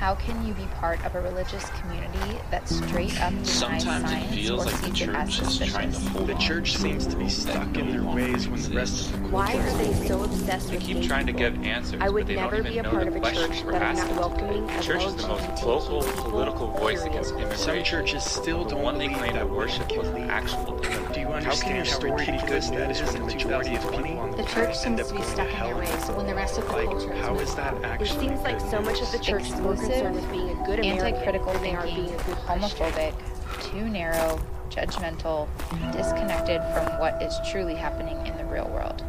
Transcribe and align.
How 0.00 0.14
can 0.14 0.46
you 0.46 0.54
be 0.54 0.64
part 0.76 1.04
of 1.04 1.14
a 1.14 1.20
religious 1.20 1.68
community 1.78 2.38
that 2.50 2.66
straight 2.66 3.20
up 3.20 3.28
denies 3.32 3.50
Sometimes 3.50 4.10
it 4.10 4.34
feels 4.34 4.62
or 4.62 4.70
like 4.70 4.80
the 4.80 4.86
sees 4.96 5.00
it 5.02 5.08
as 5.10 5.28
church 5.38 5.48
is 5.48 5.58
trying 5.58 5.90
to 5.92 5.94
suspicious? 5.96 6.08
hold 6.08 6.26
The 6.28 6.34
church 6.36 6.72
to 6.72 6.78
seems 6.78 7.06
to 7.06 7.16
be 7.16 7.28
stuck 7.28 7.76
in 7.76 7.90
their 7.90 8.02
ways 8.02 8.46
longer 8.46 8.50
when 8.50 8.62
the 8.62 8.76
rest 8.76 9.10
of 9.10 9.20
the. 9.22 9.28
Why 9.28 9.54
are 9.56 9.76
they 9.76 9.92
so 10.08 10.24
obsessed 10.24 10.68
They 10.70 10.76
with 10.76 10.84
keep 10.86 10.96
being 10.96 11.06
trying 11.06 11.26
to 11.26 11.32
people? 11.34 11.50
give 11.52 11.64
answers, 11.66 12.00
I 12.00 12.08
would 12.08 12.20
but 12.22 12.26
they 12.28 12.34
never 12.36 12.56
don't 12.62 12.64
be 12.72 12.78
even 12.78 12.78
a 12.78 12.82
know 12.84 12.90
part 12.90 13.02
the 13.02 13.08
of 13.10 13.16
a 13.16 13.20
questions 13.20 13.56
church 13.56 13.64
we're 13.66 13.72
that 13.72 13.92
is 13.92 13.98
asking. 14.00 14.16
not 14.16 14.20
welcoming 14.30 14.66
The 14.66 14.78
of 14.78 14.84
church 14.86 15.04
is 15.04 15.16
the 15.16 15.28
most 15.28 15.42
LGBT 15.44 15.60
vocal 15.64 16.02
people, 16.02 16.24
political 16.30 16.66
voice 16.78 17.02
period. 17.02 17.10
against 17.10 17.30
immigration. 17.32 17.58
Some 17.58 17.84
churches 17.84 18.24
still 18.24 18.64
the 18.64 18.76
don't 18.76 18.82
one 18.82 18.96
they 18.96 19.08
claim 19.08 19.34
that 19.34 19.46
to 19.48 19.52
worship 19.52 19.90
women 19.90 19.98
was 19.98 20.08
can 20.14 20.30
actual 20.30 20.78
Do 20.78 20.88
you 20.88 20.94
How 20.96 21.04
can 21.04 21.09
understand 21.32 21.76
your 21.76 21.84
how 21.84 21.98
story 21.98 22.12
ridiculous 22.12 22.70
be 22.70 22.76
that 22.76 22.90
is 22.90 23.02
when 23.02 23.12
when 23.12 23.14
the 23.14 23.18
the 23.20 23.34
majority 23.34 23.74
of 23.76 23.82
people 23.82 24.18
on 24.18 24.30
The 24.30 24.36
the 24.38 24.44
church 24.44 24.76
seems 24.76 25.08
to 25.08 25.14
be 25.14 25.22
stuck 25.22 25.50
in 25.52 25.58
their 25.60 25.76
ways 25.76 26.08
when 26.10 26.26
the 26.26 26.34
rest 26.34 26.58
of 26.58 26.66
the 26.66 26.72
Like, 26.72 26.86
culture 26.86 27.12
is 27.12 27.20
how 27.20 27.34
is 27.36 27.54
that 27.54 27.82
on. 27.82 28.18
It 28.18 28.20
seems 28.20 28.40
like 28.40 28.60
so 28.60 28.80
much 28.80 29.00
of 29.00 29.12
the 29.12 29.18
church 29.18 29.44
is 29.44 29.60
more 29.60 29.74
concerned 29.74 30.14
with 30.14 30.30
being 30.30 30.50
a 30.50 30.66
good 30.66 30.80
American 30.80 31.06
Anti-critical 31.06 31.52
than 31.52 31.62
they 31.62 31.74
are 31.74 31.82
thinking, 31.82 32.06
being 32.06 32.20
a 32.20 32.24
good 32.24 32.36
homophobic, 32.36 33.14
too 33.62 33.88
narrow, 33.88 34.40
judgmental, 34.70 35.48
disconnected 35.92 36.62
from 36.72 36.98
what 36.98 37.20
is 37.22 37.36
truly 37.50 37.74
happening 37.74 38.24
in 38.26 38.36
the 38.36 38.44
real 38.44 38.68
world. 38.68 39.04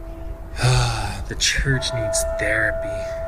the 1.27 1.35
church 1.39 1.93
needs 1.93 2.23
therapy. 2.39 3.20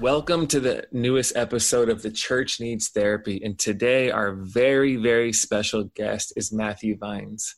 Welcome 0.00 0.46
to 0.48 0.60
the 0.60 0.84
newest 0.92 1.34
episode 1.36 1.88
of 1.88 2.02
The 2.02 2.10
Church 2.10 2.60
Needs 2.60 2.88
Therapy. 2.88 3.40
And 3.42 3.58
today, 3.58 4.10
our 4.10 4.32
very, 4.34 4.96
very 4.96 5.32
special 5.32 5.84
guest 5.94 6.34
is 6.36 6.52
Matthew 6.52 6.98
Vines. 6.98 7.56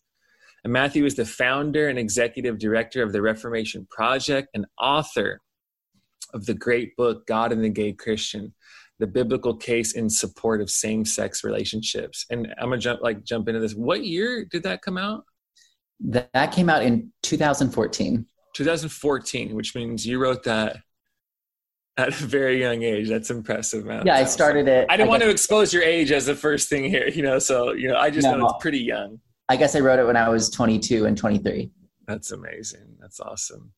And 0.63 0.73
Matthew 0.73 1.05
is 1.05 1.17
the 1.17 1.25
founder 1.25 1.89
and 1.89 1.99
executive 1.99 2.61
director 2.61 3.03
of 3.03 3.13
the 3.13 3.23
Reformation 3.23 3.89
Project 3.91 4.51
and 4.55 4.67
author 4.79 5.41
of 6.33 6.47
the 6.47 6.55
great 6.55 6.95
book, 6.97 7.27
God 7.27 7.51
and 7.51 7.65
the 7.65 7.71
Gay 7.71 7.93
Christian 7.93 8.55
the 8.99 9.07
biblical 9.07 9.55
case 9.57 9.93
in 9.93 10.11
support 10.11 10.61
of 10.61 10.69
same-sex 10.69 11.45
relationships 11.45 12.27
and 12.31 12.49
i'm 12.59 12.71
gonna 12.71 12.79
jump 12.79 13.01
like 13.01 13.23
jump 13.25 13.49
into 13.49 13.61
this 13.61 13.75
what 13.75 14.05
year 14.05 14.45
did 14.45 14.63
that 14.63 14.83
come 14.83 14.99
out 14.99 15.25
That 16.01 16.31
that 16.33 16.53
came 16.53 16.69
out 16.69 16.83
in 16.83 17.13
2014. 17.23 18.27
2014 18.55 19.55
which 19.55 19.75
means 19.75 20.05
you 20.05 20.19
wrote 20.19 20.43
that 20.45 20.79
at 21.99 22.09
a 22.09 22.13
very 22.27 22.61
young 22.61 22.83
age 22.83 23.09
that's 23.09 23.31
impressive 23.31 23.85
man 23.85 24.07
Yeah, 24.07 24.15
I 24.17 24.25
started 24.25 24.69
it. 24.69 24.87
i 24.89 24.97
didn't 24.97 25.09
want 25.09 25.23
to 25.23 25.29
expose 25.31 25.73
your 25.75 25.83
age 25.83 26.13
as 26.13 26.27
the 26.27 26.35
first 26.35 26.69
thing 26.69 26.85
here 26.85 27.09
you 27.09 27.23
know 27.23 27.39
so 27.39 27.73
you 27.73 27.89
know 27.89 27.97
i 27.99 28.09
just 28.09 28.25
No. 28.27 28.37
know 28.37 28.47
it's 28.47 28.63
pretty 28.63 28.79
young 28.81 29.21
I 29.51 29.57
guess 29.57 29.75
I 29.75 29.81
wrote 29.81 29.99
it 29.99 30.05
when 30.05 30.15
I 30.15 30.29
was 30.29 30.51
22 30.51 31.07
and 31.07 31.17
23. 31.17 31.71
That's 32.07 32.33
amazing. 32.33 32.97
That's 33.01 33.19
awesome. 33.19 33.73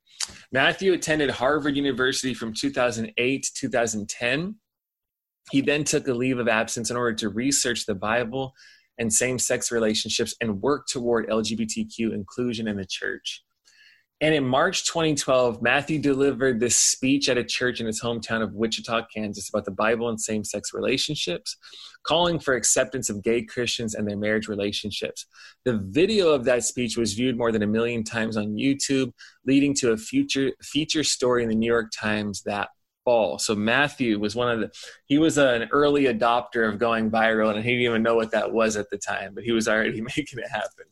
Matthew 0.51 0.93
attended 0.95 1.31
Harvard 1.31 1.77
University 1.77 2.35
from 2.35 2.53
2008 2.53 3.43
to 3.45 3.55
2010. 3.55 4.57
He 5.53 5.61
then 5.61 5.85
took 5.85 6.09
a 6.09 6.13
leave 6.13 6.41
of 6.41 6.49
absence 6.49 6.91
in 6.91 6.97
order 6.97 7.15
to 7.19 7.29
research 7.29 7.87
the 7.87 7.95
Bible 7.95 8.53
and 8.99 9.13
same 9.13 9.39
sex 9.39 9.71
relationships 9.71 10.35
and 10.41 10.61
work 10.61 10.89
toward 10.89 11.29
LGBTQ 11.29 12.13
inclusion 12.13 12.67
in 12.67 12.77
the 12.77 12.85
church. 12.85 13.45
And 14.23 14.35
in 14.35 14.45
March 14.45 14.85
2012, 14.85 15.63
Matthew 15.63 15.99
delivered 15.99 16.61
this 16.61 16.77
speech 16.77 17.31
at 17.31 17.39
a 17.39 17.45
church 17.45 17.81
in 17.81 17.87
his 17.87 18.03
hometown 18.03 18.43
of 18.43 18.53
Wichita, 18.53 19.07
Kansas 19.15 19.49
about 19.49 19.65
the 19.65 19.71
Bible 19.71 20.11
and 20.11 20.21
same 20.21 20.45
sex 20.45 20.75
relationships, 20.75 21.57
calling 22.03 22.39
for 22.39 22.55
acceptance 22.55 23.09
of 23.09 23.23
gay 23.23 23.43
Christians 23.43 23.95
and 23.95 24.07
their 24.07 24.19
marriage 24.19 24.47
relationships. 24.47 25.25
The 25.65 25.79
video 25.79 26.31
of 26.31 26.45
that 26.45 26.65
speech 26.65 26.99
was 26.99 27.15
viewed 27.15 27.39
more 27.39 27.51
than 27.51 27.63
a 27.63 27.67
million 27.67 28.05
times 28.05 28.37
on 28.37 28.57
YouTube, 28.57 29.13
leading 29.47 29.75
to 29.77 29.93
a 29.93 29.97
future 29.97 30.53
feature 30.63 31.05
story 31.05 31.43
in 31.43 31.49
the 31.49 31.55
New 31.55 31.71
York 31.71 31.91
Times 31.91 32.43
that 32.43 32.69
fall. 33.07 33.39
So 33.39 33.55
Matthew 33.55 34.19
was 34.19 34.37
one 34.37 34.51
of 34.51 34.61
the 34.61 34.71
he 35.07 35.17
was 35.17 35.39
an 35.39 35.69
early 35.73 36.05
adopter 36.05 36.69
of 36.69 36.79
going 36.79 37.11
viral 37.11 37.55
and 37.55 37.65
he 37.65 37.71
didn't 37.71 37.85
even 37.85 38.03
know 38.03 38.17
what 38.17 38.33
that 38.33 38.53
was 38.53 38.77
at 38.77 38.91
the 38.91 38.99
time, 38.99 39.33
but 39.35 39.45
he 39.45 39.53
was 39.53 39.67
already 39.67 40.01
making 40.17 40.39
it 40.39 40.51
happen. 40.51 40.85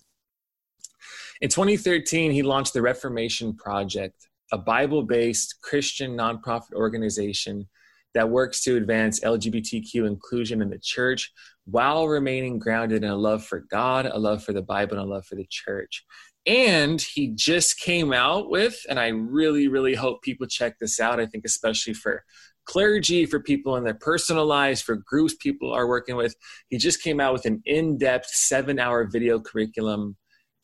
In 1.41 1.49
2013, 1.49 2.33
he 2.33 2.43
launched 2.43 2.73
the 2.73 2.83
Reformation 2.83 3.55
Project, 3.55 4.29
a 4.51 4.59
Bible-based 4.59 5.61
Christian 5.63 6.17
nonprofit 6.17 6.73
organization 6.75 7.69
that 8.15 8.29
works 8.29 8.63
to 8.65 8.77
advance 8.77 9.21
LGBTQ 9.21 10.07
inclusion 10.07 10.61
in 10.63 10.71
the 10.71 10.81
church 10.81 11.31
while 11.67 12.09
remaining 12.09 12.59
grounded 12.59 13.05
in 13.05 13.11
a 13.11 13.17
love 13.17 13.45
for 13.45 13.61
God, 13.71 14.07
a 14.07 14.19
love 14.19 14.43
for 14.43 14.53
the 14.53 14.63
Bible, 14.63 14.99
and 14.99 15.07
a 15.07 15.09
love 15.09 15.27
for 15.27 15.37
the 15.37 15.47
church. 15.49 16.05
And 16.45 17.01
he 17.01 17.29
just 17.29 17.79
came 17.79 18.13
out 18.13 18.51
with, 18.51 18.85
and 18.89 18.99
I 18.99 19.09
really, 19.09 19.69
really 19.69 19.95
hope 19.95 20.23
people 20.23 20.47
check 20.47 20.79
this 20.81 20.99
out. 20.99 21.21
I 21.21 21.27
think, 21.27 21.45
especially 21.45 21.95
for 21.95 22.25
clergy, 22.65 23.27
for 23.27 23.39
people 23.39 23.77
in 23.77 23.85
their 23.85 23.95
personal 23.95 24.47
lives, 24.47 24.81
for 24.81 24.97
groups 24.97 25.35
people 25.35 25.73
are 25.73 25.87
working 25.87 26.17
with, 26.17 26.35
he 26.69 26.79
just 26.79 27.03
came 27.03 27.21
out 27.21 27.33
with 27.33 27.45
an 27.45 27.63
in 27.65 27.97
depth 27.97 28.27
seven 28.31 28.81
hour 28.81 29.05
video 29.05 29.39
curriculum. 29.39 30.17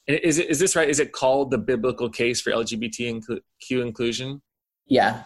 Is, 0.06 0.38
it, 0.38 0.50
is 0.50 0.58
this 0.58 0.76
right? 0.76 0.88
Is 0.88 1.00
it 1.00 1.12
called 1.12 1.50
The 1.50 1.58
Biblical 1.58 2.10
Case 2.10 2.40
for 2.40 2.50
LGBTQ 2.50 3.40
Inclusion? 3.70 4.42
Yeah. 4.86 5.22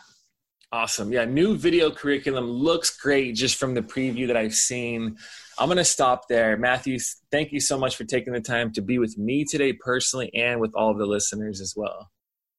Awesome. 0.71 1.11
Yeah, 1.13 1.25
new 1.25 1.57
video 1.57 1.91
curriculum 1.91 2.45
looks 2.45 2.97
great 2.97 3.35
just 3.35 3.57
from 3.57 3.73
the 3.75 3.81
preview 3.81 4.27
that 4.27 4.37
I've 4.37 4.55
seen. 4.55 5.17
I'm 5.59 5.69
going 5.69 5.79
to 5.79 5.85
stop 5.85 6.29
there. 6.29 6.57
Matthew, 6.59 6.99
thank 7.33 7.53
you 7.53 7.61
so 7.61 7.79
much 7.79 7.97
for 7.97 8.05
taking 8.05 8.35
the 8.35 8.41
time 8.41 8.71
to 8.75 8.83
be 8.83 8.99
with 8.99 9.17
me 9.17 9.45
today 9.45 9.73
personally 9.73 10.31
and 10.35 10.61
with 10.61 10.73
all 10.75 10.91
of 10.91 10.99
the 10.99 11.07
listeners 11.07 11.61
as 11.63 11.73
well. 11.75 12.11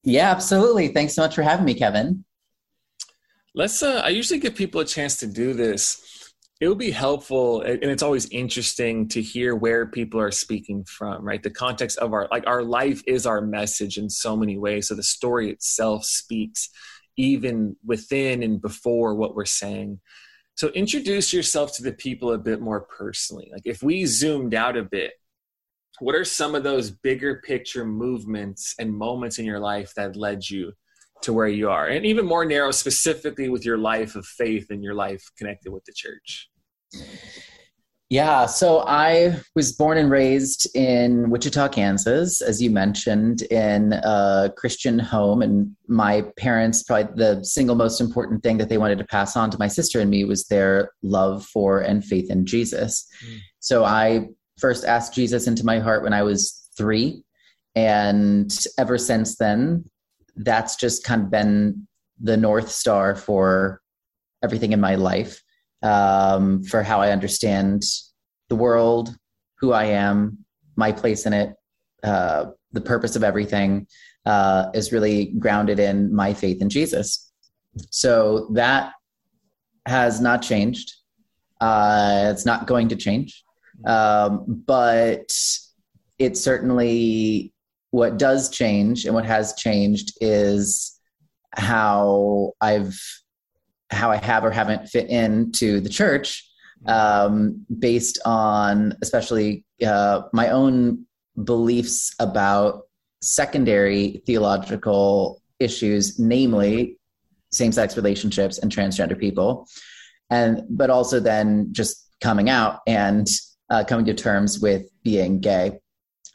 Yeah, 0.04 0.32
absolutely. 0.32 0.88
Thanks 0.88 1.14
so 1.14 1.22
much 1.22 1.36
for 1.36 1.44
having 1.44 1.66
me, 1.66 1.76
Kevin. 1.76 2.26
Let's 3.54 3.82
uh 3.84 4.02
I 4.04 4.10
usually 4.10 4.40
give 4.40 4.56
people 4.56 4.82
a 4.82 4.86
chance 4.86 5.18
to 5.18 5.28
do 5.28 5.54
this. 5.54 6.19
It 6.60 6.68
would 6.68 6.78
be 6.78 6.92
helpful 6.92 7.62
and 7.62 7.84
it's 7.86 8.04
always 8.04 8.28
interesting 8.30 9.08
to 9.10 9.22
hear 9.22 9.56
where 9.56 9.86
people 9.86 10.20
are 10.20 10.32
speaking 10.32 10.84
from, 10.84 11.24
right? 11.24 11.42
The 11.42 11.50
context 11.50 11.98
of 12.00 12.12
our 12.12 12.28
like 12.32 12.46
our 12.48 12.64
life 12.64 13.02
is 13.08 13.26
our 13.26 13.40
message 13.40 13.98
in 13.98 14.10
so 14.10 14.36
many 14.36 14.58
ways. 14.58 14.90
So 14.90 14.96
the 14.96 15.04
story 15.04 15.50
itself 15.50 16.04
speaks 16.04 16.70
even 17.16 17.78
within 17.86 18.44
and 18.44 18.62
before 18.62 19.16
what 19.16 19.36
we're 19.36 19.46
saying. 19.46 20.02
So 20.56 20.68
introduce 20.70 21.32
yourself 21.32 21.74
to 21.78 21.84
the 21.84 21.94
people 21.94 22.34
a 22.34 22.38
bit 22.38 22.60
more 22.60 22.82
personally. 22.82 23.50
Like 23.54 23.64
if 23.64 23.82
we 23.82 24.06
zoomed 24.06 24.54
out 24.54 24.76
a 24.76 24.84
bit, 24.84 25.14
what 26.02 26.16
are 26.16 26.26
some 26.26 26.56
of 26.56 26.64
those 26.64 26.92
bigger 26.92 27.42
picture 27.46 27.86
movements 27.86 28.76
and 28.80 28.94
moments 28.94 29.40
in 29.40 29.46
your 29.46 29.60
life 29.60 29.94
that 29.96 30.18
led 30.18 30.50
you 30.50 30.74
to 31.22 31.32
where 31.32 31.48
you 31.48 31.70
are? 31.70 31.88
And 31.88 32.06
even 32.06 32.26
more 32.26 32.44
narrow, 32.44 32.72
specifically 32.72 33.48
with 33.48 33.66
your 33.66 33.78
life 33.78 34.18
of 34.18 34.26
faith 34.26 34.68
and 34.70 34.84
your 34.84 34.94
life 34.94 35.24
connected 35.38 35.72
with 35.72 35.86
the 35.86 35.94
church. 35.94 36.49
Yeah, 38.10 38.48
so 38.48 38.80
I 38.88 39.40
was 39.56 39.72
born 39.72 40.00
and 40.00 40.10
raised 40.10 40.76
in 40.76 41.30
Wichita, 41.30 41.70
Kansas, 41.70 42.42
as 42.42 42.60
you 42.60 42.72
mentioned, 42.72 43.44
in 43.44 43.94
a 43.94 44.52
Christian 44.58 44.98
home. 44.98 45.44
And 45.44 45.76
my 45.88 46.24
parents, 46.36 46.82
probably 46.82 47.14
the 47.16 47.44
single 47.44 47.76
most 47.76 48.02
important 48.02 48.42
thing 48.42 48.58
that 48.58 48.68
they 48.68 48.80
wanted 48.80 48.98
to 48.98 49.04
pass 49.04 49.38
on 49.38 49.52
to 49.52 49.60
my 49.60 49.68
sister 49.68 50.00
and 50.00 50.10
me 50.10 50.24
was 50.24 50.48
their 50.48 50.90
love 51.04 51.46
for 51.46 51.82
and 51.82 52.04
faith 52.04 52.32
in 52.32 52.48
Jesus. 52.48 53.08
Mm. 53.24 53.38
So 53.60 53.86
I 53.86 54.30
first 54.58 54.86
asked 54.86 55.14
Jesus 55.14 55.46
into 55.46 55.64
my 55.64 55.78
heart 55.78 56.02
when 56.02 56.14
I 56.14 56.24
was 56.24 56.68
three. 56.76 57.24
And 57.76 58.52
ever 58.80 58.98
since 58.98 59.38
then, 59.38 59.86
that's 60.36 60.78
just 60.78 61.04
kind 61.04 61.22
of 61.22 61.30
been 61.30 61.88
the 62.20 62.38
North 62.38 62.72
Star 62.72 63.16
for 63.16 63.82
everything 64.42 64.72
in 64.72 64.82
my 64.82 64.96
life 64.96 65.44
um, 65.82 66.64
for 66.64 66.84
how 66.84 67.02
I 67.02 67.12
understand 67.12 67.84
the 68.50 68.56
world, 68.56 69.16
who 69.60 69.72
I 69.72 69.86
am, 69.86 70.46
my 70.76 70.92
place 70.92 71.26
in 71.26 71.34
it, 71.34 71.54
uh, 72.04 72.46
the 72.72 72.82
purpose 72.82 73.16
of 73.16 73.24
everything 73.24 73.88
uh, 74.26 74.68
is 74.74 74.92
really 74.92 75.34
grounded 75.40 75.80
in 75.80 76.14
my 76.14 76.34
faith 76.34 76.62
in 76.62 76.70
Jesus. 76.70 77.32
So 77.90 78.50
that 78.54 78.94
has 79.86 80.22
not 80.22 80.42
changed. 80.42 80.94
Uh, 81.62 82.30
it's 82.32 82.46
not 82.46 82.68
going 82.68 82.90
to 82.90 82.96
change. 82.96 83.44
Um, 83.86 84.64
but 84.66 85.34
it 86.18 86.38
certainly, 86.38 87.54
what 87.92 88.18
does 88.18 88.50
change 88.50 89.06
and 89.06 89.16
what 89.16 89.26
has 89.26 89.54
changed 89.56 90.18
is 90.22 91.00
how 91.56 92.54
I've 92.62 93.00
how 93.92 94.12
I 94.12 94.18
have 94.18 94.44
or 94.44 94.52
haven't 94.52 94.88
fit 94.88 95.10
into 95.10 95.80
the 95.80 95.90
church 95.90 96.46
um, 96.86 97.66
based 97.80 98.20
on 98.26 98.96
especially 99.02 99.66
uh, 99.86 100.24
my 100.34 100.50
own 100.50 101.06
beliefs 101.44 102.14
about 102.20 102.84
secondary 103.22 104.22
theological 104.26 105.42
issues, 105.60 106.20
namely 106.20 106.98
same-sex 107.52 107.98
relationships 107.98 108.60
and 108.60 108.72
transgender 108.72 109.20
people, 109.20 109.68
and 110.30 110.62
but 110.70 110.90
also 110.90 111.20
then 111.20 111.68
just 111.72 112.10
coming 112.22 112.50
out 112.50 112.80
and 112.88 113.28
uh, 113.70 113.84
coming 113.84 114.06
to 114.06 114.14
terms 114.14 114.60
with 114.60 114.84
being 115.04 115.40
gay. 115.40 115.80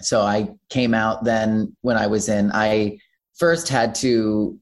So 0.00 0.22
I 0.22 0.54
came 0.68 0.92
out 0.92 1.24
then 1.24 1.76
when 1.82 1.96
I 1.96 2.08
was 2.08 2.28
in. 2.28 2.50
I 2.52 2.98
first 3.36 3.68
had 3.68 3.94
to 3.96 4.58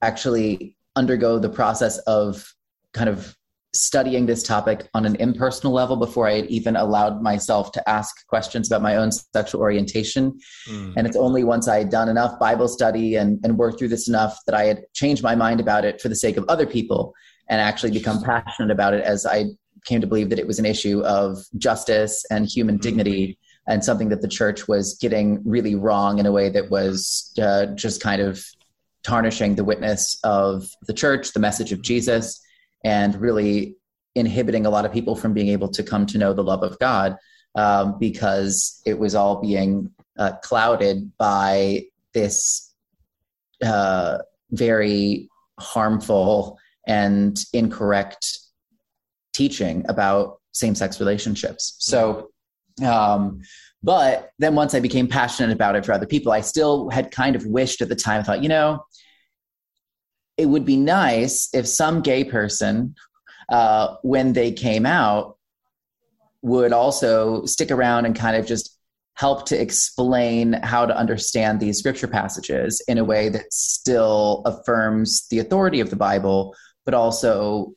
actually 0.00 0.76
undergo 0.96 1.38
the 1.38 1.48
process 1.48 1.98
of 2.00 2.54
kind 2.92 3.08
of 3.08 3.36
studying 3.74 4.26
this 4.26 4.42
topic 4.42 4.88
on 4.92 5.06
an 5.06 5.16
impersonal 5.16 5.72
level 5.72 5.96
before 5.96 6.28
I 6.28 6.34
had 6.34 6.46
even 6.46 6.76
allowed 6.76 7.22
myself 7.22 7.72
to 7.72 7.88
ask 7.88 8.26
questions 8.26 8.68
about 8.68 8.82
my 8.82 8.96
own 8.96 9.10
sexual 9.10 9.62
orientation. 9.62 10.38
Mm. 10.68 10.92
And 10.96 11.06
it's 11.06 11.16
only 11.16 11.42
once 11.42 11.68
I 11.68 11.78
had 11.78 11.88
done 11.88 12.10
enough 12.10 12.38
Bible 12.38 12.68
study 12.68 13.16
and, 13.16 13.40
and 13.44 13.56
worked 13.56 13.78
through 13.78 13.88
this 13.88 14.08
enough 14.08 14.38
that 14.46 14.54
I 14.54 14.64
had 14.64 14.84
changed 14.92 15.22
my 15.22 15.34
mind 15.34 15.58
about 15.58 15.86
it 15.86 16.02
for 16.02 16.10
the 16.10 16.16
sake 16.16 16.36
of 16.36 16.44
other 16.48 16.66
people 16.66 17.14
and 17.48 17.60
actually 17.60 17.92
become 17.92 18.22
passionate 18.22 18.70
about 18.70 18.92
it 18.92 19.04
as 19.04 19.24
I 19.24 19.46
came 19.86 20.00
to 20.02 20.06
believe 20.06 20.28
that 20.30 20.38
it 20.38 20.46
was 20.46 20.58
an 20.58 20.66
issue 20.66 21.00
of 21.02 21.38
justice 21.56 22.24
and 22.30 22.46
human 22.46 22.76
dignity 22.76 23.38
and 23.66 23.84
something 23.84 24.08
that 24.10 24.20
the 24.20 24.28
church 24.28 24.68
was 24.68 24.98
getting 25.00 25.40
really 25.44 25.74
wrong 25.74 26.18
in 26.18 26.26
a 26.26 26.32
way 26.32 26.48
that 26.50 26.70
was 26.70 27.32
uh, 27.40 27.66
just 27.66 28.02
kind 28.02 28.20
of 28.20 28.44
tarnishing 29.02 29.54
the 29.54 29.64
witness 29.64 30.18
of 30.24 30.68
the 30.86 30.92
church, 30.92 31.32
the 31.32 31.40
message 31.40 31.72
of 31.72 31.82
Jesus, 31.82 32.40
and 32.84 33.14
really 33.20 33.76
inhibiting 34.14 34.66
a 34.66 34.70
lot 34.70 34.84
of 34.84 34.92
people 34.92 35.16
from 35.16 35.32
being 35.32 35.48
able 35.48 35.68
to 35.68 35.82
come 35.82 36.06
to 36.06 36.18
know 36.18 36.32
the 36.32 36.44
love 36.44 36.62
of 36.62 36.78
God 36.78 37.16
um, 37.54 37.98
because 37.98 38.80
it 38.86 38.98
was 38.98 39.14
all 39.14 39.40
being 39.40 39.90
uh, 40.18 40.32
clouded 40.42 41.12
by 41.16 41.84
this 42.12 42.74
uh, 43.64 44.18
very 44.50 45.28
harmful 45.58 46.58
and 46.86 47.42
incorrect 47.52 48.38
teaching 49.32 49.84
about 49.88 50.40
same-sex 50.52 51.00
relationships. 51.00 51.76
So, 51.78 52.30
um, 52.84 53.40
but 53.82 54.30
then 54.38 54.54
once 54.54 54.74
I 54.74 54.80
became 54.80 55.08
passionate 55.08 55.52
about 55.52 55.76
it 55.76 55.84
for 55.84 55.92
other 55.92 56.06
people, 56.06 56.32
I 56.32 56.40
still 56.40 56.88
had 56.90 57.10
kind 57.10 57.34
of 57.34 57.46
wished 57.46 57.80
at 57.80 57.88
the 57.88 57.96
time. 57.96 58.20
I 58.20 58.22
thought, 58.22 58.42
you 58.42 58.48
know, 58.48 58.84
it 60.36 60.46
would 60.46 60.64
be 60.64 60.76
nice 60.76 61.48
if 61.52 61.66
some 61.66 62.00
gay 62.00 62.24
person, 62.24 62.94
uh, 63.48 63.96
when 64.02 64.32
they 64.32 64.52
came 64.52 64.86
out, 64.86 65.36
would 66.42 66.72
also 66.72 67.44
stick 67.44 67.70
around 67.70 68.04
and 68.04 68.16
kind 68.16 68.36
of 68.36 68.46
just 68.46 68.78
help 69.14 69.46
to 69.46 69.60
explain 69.60 70.54
how 70.62 70.86
to 70.86 70.96
understand 70.96 71.60
these 71.60 71.78
scripture 71.78 72.08
passages 72.08 72.82
in 72.88 72.98
a 72.98 73.04
way 73.04 73.28
that 73.28 73.52
still 73.52 74.42
affirms 74.46 75.26
the 75.28 75.38
authority 75.38 75.80
of 75.80 75.90
the 75.90 75.96
Bible, 75.96 76.54
but 76.84 76.94
also 76.94 77.74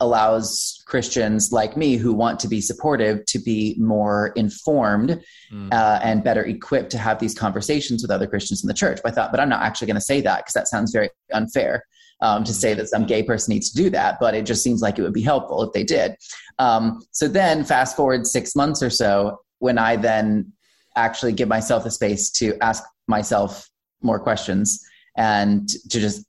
allows 0.00 0.82
Christians 0.86 1.52
like 1.52 1.76
me 1.76 1.96
who 1.96 2.12
want 2.12 2.40
to 2.40 2.48
be 2.48 2.60
supportive 2.60 3.24
to 3.26 3.38
be 3.38 3.76
more 3.78 4.32
informed 4.36 5.22
Mm. 5.52 5.72
uh, 5.72 5.98
and 6.00 6.22
better 6.22 6.44
equipped 6.44 6.90
to 6.90 6.98
have 6.98 7.18
these 7.18 7.34
conversations 7.34 8.02
with 8.02 8.10
other 8.12 8.28
Christians 8.28 8.62
in 8.62 8.68
the 8.68 8.74
church. 8.74 9.00
But 9.02 9.10
I 9.10 9.14
thought, 9.16 9.32
but 9.32 9.40
I'm 9.40 9.48
not 9.48 9.62
actually 9.62 9.88
going 9.88 9.96
to 9.96 10.00
say 10.00 10.20
that 10.20 10.38
because 10.38 10.54
that 10.54 10.68
sounds 10.68 10.92
very 10.92 11.10
unfair 11.32 11.84
um, 12.20 12.44
to 12.44 12.54
say 12.54 12.72
that 12.74 12.88
some 12.88 13.04
gay 13.04 13.24
person 13.24 13.52
needs 13.52 13.68
to 13.70 13.76
do 13.76 13.90
that. 13.90 14.18
But 14.20 14.34
it 14.34 14.46
just 14.46 14.62
seems 14.62 14.80
like 14.80 14.96
it 14.96 15.02
would 15.02 15.12
be 15.12 15.22
helpful 15.22 15.64
if 15.64 15.72
they 15.72 15.82
did. 15.82 16.14
Um, 16.60 17.02
so 17.10 17.26
then, 17.26 17.64
fast 17.64 17.96
forward 17.96 18.28
six 18.28 18.54
months 18.54 18.80
or 18.80 18.90
so, 18.90 19.40
when 19.58 19.76
I 19.76 19.96
then 19.96 20.52
actually 20.94 21.32
give 21.32 21.48
myself 21.48 21.82
the 21.82 21.90
space 21.90 22.30
to 22.30 22.56
ask 22.62 22.84
myself 23.08 23.68
more 24.02 24.20
questions 24.20 24.80
and 25.16 25.68
to 25.68 25.98
just 25.98 26.24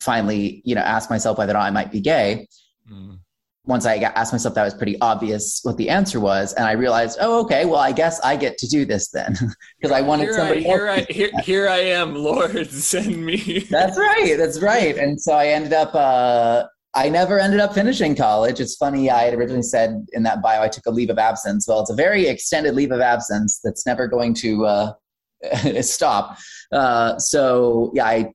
finally, 0.00 0.60
you 0.66 0.74
know, 0.74 0.82
ask 0.82 1.08
myself 1.08 1.38
whether 1.38 1.52
or 1.52 1.54
not 1.54 1.62
I 1.62 1.70
might 1.70 1.90
be 1.90 2.00
gay 2.00 2.46
Mm. 2.90 3.20
once 3.66 3.86
I 3.86 3.98
got, 3.98 4.16
asked 4.16 4.32
myself, 4.32 4.54
that 4.54 4.64
was 4.64 4.74
pretty 4.74 5.00
obvious 5.00 5.60
what 5.62 5.76
the 5.76 5.88
answer 5.88 6.18
was, 6.18 6.52
and 6.54 6.66
I 6.66 6.72
realized, 6.72 7.18
oh, 7.20 7.40
okay, 7.44 7.64
well, 7.64 7.80
I 7.80 7.92
guess 7.92 8.18
I 8.20 8.36
get 8.36 8.58
to 8.58 8.66
do 8.66 8.84
this 8.84 9.10
then, 9.10 9.36
because 9.80 9.92
I 9.92 10.00
wanted 10.00 10.24
Here 10.24 10.32
I, 10.32 10.36
somebody 10.36 10.62
here, 10.62 10.86
else. 10.86 11.06
I, 11.08 11.12
here, 11.12 11.30
here 11.42 11.68
I 11.68 11.78
am, 11.78 12.14
Lord, 12.14 12.66
send 12.70 13.24
me. 13.24 13.66
That's 13.70 13.98
right, 13.98 14.34
that's 14.36 14.60
right. 14.60 14.96
And 14.96 15.20
so 15.20 15.34
I 15.34 15.48
ended 15.48 15.72
up. 15.72 15.94
Uh, 15.94 16.64
I 16.92 17.08
never 17.08 17.38
ended 17.38 17.60
up 17.60 17.72
finishing 17.72 18.16
college. 18.16 18.58
It's 18.58 18.74
funny. 18.74 19.10
I 19.10 19.22
had 19.22 19.34
originally 19.34 19.62
said 19.62 20.06
in 20.12 20.24
that 20.24 20.42
bio 20.42 20.60
I 20.60 20.68
took 20.68 20.86
a 20.86 20.90
leave 20.90 21.08
of 21.10 21.18
absence. 21.18 21.68
Well, 21.68 21.80
it's 21.80 21.90
a 21.90 21.94
very 21.94 22.26
extended 22.26 22.74
leave 22.74 22.90
of 22.90 23.00
absence 23.00 23.60
that's 23.62 23.86
never 23.86 24.08
going 24.08 24.34
to 24.34 24.66
uh, 24.66 24.92
stop. 25.82 26.36
Uh, 26.72 27.16
so 27.18 27.92
yeah, 27.94 28.06
I 28.06 28.32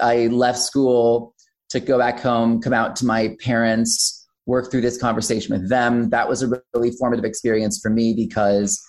I 0.00 0.26
left 0.28 0.58
school 0.58 1.34
to 1.80 1.86
go 1.86 1.98
back 1.98 2.20
home, 2.20 2.60
come 2.60 2.72
out 2.72 2.96
to 2.96 3.06
my 3.06 3.36
parents, 3.40 4.26
work 4.46 4.70
through 4.70 4.82
this 4.82 4.98
conversation 4.98 5.58
with 5.58 5.68
them. 5.68 6.10
That 6.10 6.28
was 6.28 6.42
a 6.42 6.60
really 6.74 6.92
formative 6.92 7.24
experience 7.24 7.80
for 7.80 7.90
me 7.90 8.14
because 8.14 8.82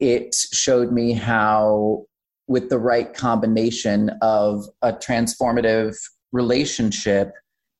it 0.00 0.34
showed 0.34 0.92
me 0.92 1.12
how, 1.12 2.04
with 2.46 2.68
the 2.68 2.78
right 2.78 3.14
combination 3.14 4.10
of 4.20 4.64
a 4.82 4.92
transformative 4.92 5.94
relationship 6.32 7.32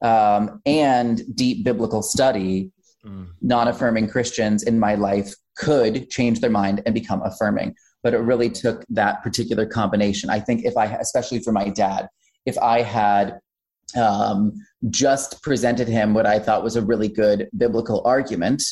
um, 0.02 0.60
and 0.64 1.22
deep 1.36 1.64
biblical 1.64 2.02
study, 2.02 2.72
Mm. 3.06 3.28
non 3.42 3.68
affirming 3.68 4.08
Christians 4.08 4.62
in 4.62 4.78
my 4.78 4.94
life 4.94 5.34
could 5.56 6.08
change 6.10 6.40
their 6.40 6.50
mind 6.50 6.82
and 6.86 6.94
become 6.94 7.22
affirming. 7.22 7.74
But 8.02 8.14
it 8.14 8.18
really 8.18 8.50
took 8.50 8.84
that 8.88 9.22
particular 9.22 9.66
combination. 9.66 10.30
I 10.30 10.40
think 10.40 10.64
if 10.64 10.76
I, 10.76 10.86
especially 10.86 11.40
for 11.40 11.52
my 11.52 11.68
dad, 11.68 12.08
if 12.46 12.56
I 12.58 12.82
had 12.82 13.38
um, 13.96 14.52
just 14.90 15.42
presented 15.42 15.88
him 15.88 16.14
what 16.14 16.26
I 16.26 16.38
thought 16.38 16.62
was 16.64 16.76
a 16.76 16.82
really 16.82 17.08
good 17.08 17.48
biblical 17.56 18.02
argument, 18.04 18.62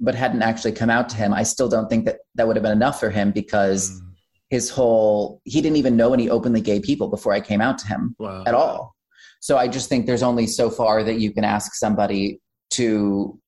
but 0.00 0.14
hadn't 0.14 0.42
actually 0.42 0.72
come 0.72 0.90
out 0.90 1.08
to 1.10 1.16
him, 1.16 1.32
I 1.32 1.42
still 1.44 1.68
don't 1.68 1.88
think 1.88 2.04
that 2.06 2.18
that 2.34 2.46
would 2.46 2.56
have 2.56 2.62
been 2.62 2.72
enough 2.72 2.98
for 3.00 3.10
him 3.10 3.30
because 3.30 3.90
Mm. 3.90 4.00
his 4.50 4.70
whole, 4.70 5.40
he 5.44 5.60
didn't 5.60 5.76
even 5.76 5.96
know 5.96 6.12
any 6.12 6.28
openly 6.30 6.60
gay 6.60 6.80
people 6.80 7.08
before 7.08 7.32
I 7.32 7.40
came 7.40 7.60
out 7.60 7.78
to 7.78 7.86
him 7.86 8.14
Wow. 8.18 8.44
at 8.46 8.54
all. 8.54 8.94
So 9.40 9.56
I 9.58 9.68
just 9.68 9.88
think 9.88 10.06
there's 10.06 10.22
only 10.22 10.46
so 10.46 10.70
far 10.70 11.02
that 11.04 11.18
you 11.20 11.32
can 11.32 11.44
ask 11.44 11.74
somebody 11.74 12.40
to 12.70 13.38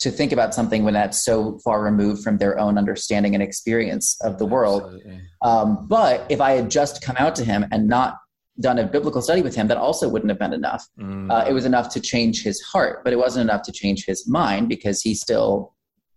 to 0.00 0.12
think 0.12 0.30
about 0.30 0.54
something 0.54 0.84
when 0.84 0.94
that's 0.94 1.24
so 1.24 1.58
far 1.64 1.82
removed 1.82 2.22
from 2.22 2.38
their 2.38 2.56
own 2.56 2.78
understanding 2.78 3.34
and 3.34 3.42
experience 3.42 4.16
of 4.22 4.38
the 4.38 4.46
world. 4.46 5.02
Um, 5.42 5.88
but 5.88 6.24
if 6.28 6.40
I 6.40 6.52
had 6.52 6.70
just 6.70 7.02
come 7.02 7.16
out 7.18 7.34
to 7.34 7.44
him 7.44 7.66
and 7.72 7.88
not 7.88 8.14
done 8.60 8.78
a 8.78 8.86
biblical 8.86 9.22
study 9.22 9.42
with 9.42 9.54
him, 9.54 9.68
that 9.68 9.76
also 9.76 10.08
wouldn't 10.08 10.30
have 10.30 10.38
been 10.38 10.52
enough. 10.52 10.86
Mm. 10.98 11.30
Uh, 11.30 11.44
it 11.48 11.52
was 11.52 11.64
enough 11.64 11.88
to 11.90 12.00
change 12.00 12.42
his 12.42 12.60
heart, 12.60 13.04
but 13.04 13.12
it 13.12 13.16
wasn't 13.16 13.48
enough 13.48 13.62
to 13.62 13.72
change 13.72 14.04
his 14.04 14.28
mind 14.28 14.68
because 14.68 15.00
he 15.00 15.14
still 15.14 15.74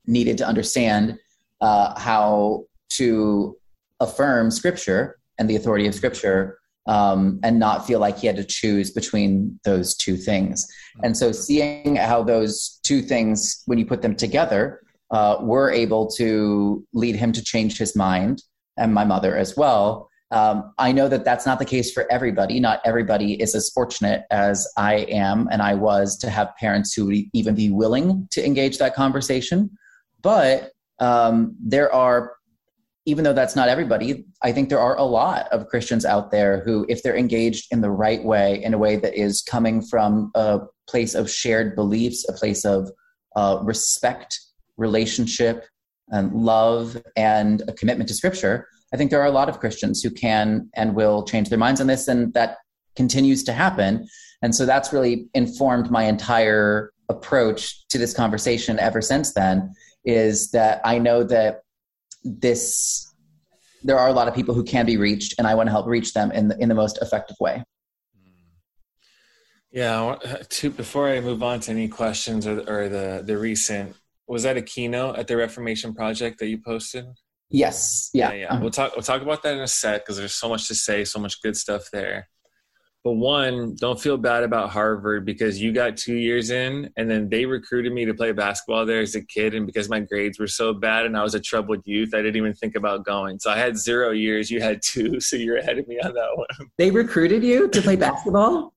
needed 0.08 0.38
to 0.40 0.48
understand 0.48 1.18
uh, 1.62 2.00
how 2.00 2.66
to 2.90 3.58
affirm 4.00 4.52
Scripture 4.52 5.20
and 5.38 5.50
the 5.50 5.56
authority 5.56 5.88
of 5.88 5.94
Scripture 5.94 6.60
um, 6.88 7.40
and 7.44 7.60
not 7.60 7.86
feel 7.86 8.00
like 8.00 8.18
he 8.18 8.28
had 8.28 8.36
to 8.38 8.44
choose 8.44 8.92
between 8.92 9.60
those 9.64 9.96
two 9.96 10.18
things. 10.18 10.68
And 11.04 11.16
so, 11.16 11.32
seeing 11.32 11.96
how 11.96 12.24
those 12.24 12.80
two 12.84 13.02
things, 13.02 13.62
when 13.66 13.78
you 13.78 13.86
put 13.86 14.02
them 14.02 14.16
together, 14.16 14.82
uh, 15.12 15.38
were 15.42 15.70
able 15.70 16.10
to 16.12 16.86
lead 16.94 17.16
him 17.16 17.32
to 17.34 17.44
change 17.44 17.78
his 17.78 17.96
mind, 17.96 18.42
and 18.78 18.94
my 18.94 19.06
mother 19.06 19.38
as 19.38 19.56
well. 19.56 20.10
Um, 20.32 20.74
I 20.78 20.94
know 20.94 21.10
that 21.10 21.26
that's 21.26 21.46
not 21.46 21.60
the 21.60 21.66
case 21.66 21.92
for 21.92 22.10
everybody. 22.10 22.60
Not 22.60 22.80
everybody 22.86 23.34
is 23.42 23.54
as 23.54 23.70
fortunate 23.70 24.24
as 24.32 24.68
I 24.78 24.96
am 24.96 25.50
and 25.52 25.62
I 25.62 25.76
was 25.76 26.18
to 26.20 26.30
have 26.30 26.56
parents 26.58 26.94
who 26.94 27.06
would 27.08 27.18
even 27.34 27.54
be 27.54 27.70
willing 27.70 28.28
to 28.32 28.46
engage 28.46 28.78
that 28.78 28.96
conversation. 28.96 29.70
But 30.22 30.72
um, 31.00 31.56
there 31.60 31.94
are, 31.94 32.34
even 33.06 33.26
though 33.26 33.34
that's 33.34 33.58
not 33.58 33.68
everybody, 33.68 34.26
I 34.42 34.54
think 34.54 34.70
there 34.70 34.80
are 34.80 34.98
a 34.98 35.04
lot 35.04 35.48
of 35.52 35.68
Christians 35.68 36.06
out 36.06 36.32
there 36.32 36.62
who, 36.64 36.86
if 36.88 37.04
they're 37.04 37.18
engaged 37.18 37.68
in 37.72 37.82
the 37.82 37.92
right 37.92 38.24
way, 38.24 38.64
in 38.64 38.74
a 38.74 38.78
way 38.78 38.96
that 38.96 39.16
is 39.16 39.42
coming 39.42 39.82
from 39.82 40.32
a 40.36 40.62
place 40.88 41.14
of 41.14 41.30
shared 41.30 41.76
beliefs, 41.76 42.26
a 42.30 42.34
place 42.34 42.64
of 42.64 42.90
uh, 43.36 43.60
respect, 43.64 44.40
relationship, 44.78 45.66
and 46.10 46.32
love, 46.34 47.02
and 47.16 47.64
a 47.68 47.74
commitment 47.74 48.08
to 48.10 48.14
Scripture, 48.14 48.68
I 48.94 48.98
think 48.98 49.12
there 49.12 49.22
are 49.22 49.28
a 49.28 49.32
lot 49.32 49.50
of 49.50 49.60
Christians 49.60 50.02
who 50.04 50.12
can 50.12 50.70
and 50.76 50.96
will 50.96 51.24
change 51.24 51.50
their 51.50 51.58
minds 51.58 51.80
on 51.82 51.88
this, 51.88 52.08
and 52.08 52.34
that 52.34 52.58
continues 52.96 53.44
to 53.46 53.54
happen. 53.54 54.08
And 54.42 54.54
so 54.54 54.66
that's 54.66 54.92
really 54.92 55.28
informed 55.34 55.92
my 55.92 56.04
entire 56.04 56.92
approach 57.10 57.88
to 57.90 57.98
this 57.98 58.14
conversation 58.14 58.80
ever 58.80 59.02
since 59.02 59.34
then. 59.34 59.74
Is 60.04 60.52
that 60.52 60.82
I 60.84 60.98
know 60.98 61.24
that 61.24 61.62
this 62.24 63.08
there 63.84 63.98
are 63.98 64.10
a 64.10 64.14
lot 64.14 64.28
of 64.28 64.36
people 64.36 64.54
who 64.54 64.64
can 64.64 64.86
be 64.86 64.98
reached, 64.98 65.36
and 65.38 65.48
I 65.48 65.56
want 65.56 65.68
to 65.68 65.72
help 65.72 65.88
reach 65.88 66.14
them 66.14 66.32
in 66.32 66.50
the, 66.50 66.58
in 66.60 66.70
the 66.70 66.76
most 66.76 67.00
effective 67.02 67.36
way. 67.40 67.64
Yeah. 69.72 70.04
Uh, 70.04 70.44
to, 70.50 70.70
before 70.70 71.08
I 71.10 71.22
move 71.22 71.42
on 71.42 71.62
to 71.62 71.72
any 71.72 71.88
questions 71.88 72.46
or, 72.46 72.60
or 72.68 72.90
the 72.90 73.24
the 73.26 73.38
recent, 73.38 73.96
was 74.28 74.44
that 74.44 74.58
a 74.58 74.62
keynote 74.62 75.18
at 75.18 75.28
the 75.28 75.38
Reformation 75.38 75.94
Project 75.94 76.40
that 76.40 76.48
you 76.48 76.58
posted? 76.58 77.06
Yes, 77.52 78.10
yeah, 78.14 78.32
yeah. 78.34 78.48
Uh-huh. 78.48 78.60
We'll 78.62 78.72
talk. 78.72 78.96
We'll 78.96 79.04
talk 79.04 79.22
about 79.22 79.44
that 79.44 79.54
in 79.56 79.60
a 79.60 79.68
sec 79.68 80.06
because 80.06 80.18
there's 80.18 80.34
so 80.34 80.50
much 80.50 80.68
to 80.70 80.76
say, 80.76 81.04
so 81.04 81.20
much 81.20 81.42
good 81.42 81.58
stuff 81.58 81.90
there. 81.92 82.30
But 83.04 83.14
one, 83.14 83.76
don't 83.80 84.00
feel 84.00 84.16
bad 84.16 84.44
about 84.44 84.70
Harvard 84.70 85.26
because 85.26 85.60
you 85.60 85.74
got 85.74 85.98
two 85.98 86.16
years 86.16 86.52
in, 86.52 86.92
and 86.98 87.10
then 87.10 87.30
they 87.30 87.46
recruited 87.46 87.92
me 87.94 88.06
to 88.06 88.14
play 88.14 88.32
basketball 88.32 88.86
there 88.86 89.02
as 89.02 89.16
a 89.16 89.26
kid, 89.26 89.56
and 89.56 89.66
because 89.66 89.90
my 89.90 90.02
grades 90.02 90.40
were 90.40 90.48
so 90.48 90.72
bad 90.72 91.08
and 91.08 91.18
I 91.18 91.24
was 91.24 91.34
a 91.34 91.40
troubled 91.40 91.82
youth, 91.86 92.14
I 92.14 92.18
didn't 92.18 92.36
even 92.36 92.54
think 92.54 92.76
about 92.76 93.04
going. 93.04 93.40
So 93.40 93.50
I 93.50 93.58
had 93.58 93.76
zero 93.76 94.12
years. 94.12 94.52
You 94.52 94.62
had 94.62 94.82
two, 94.84 95.20
so 95.20 95.36
you're 95.36 95.58
ahead 95.58 95.80
of 95.80 95.88
me 95.88 96.00
on 96.00 96.14
that 96.14 96.30
one. 96.36 96.70
They 96.78 96.92
recruited 96.92 97.44
you 97.44 97.68
to 97.70 97.82
play 97.82 97.96
basketball. 97.96 98.74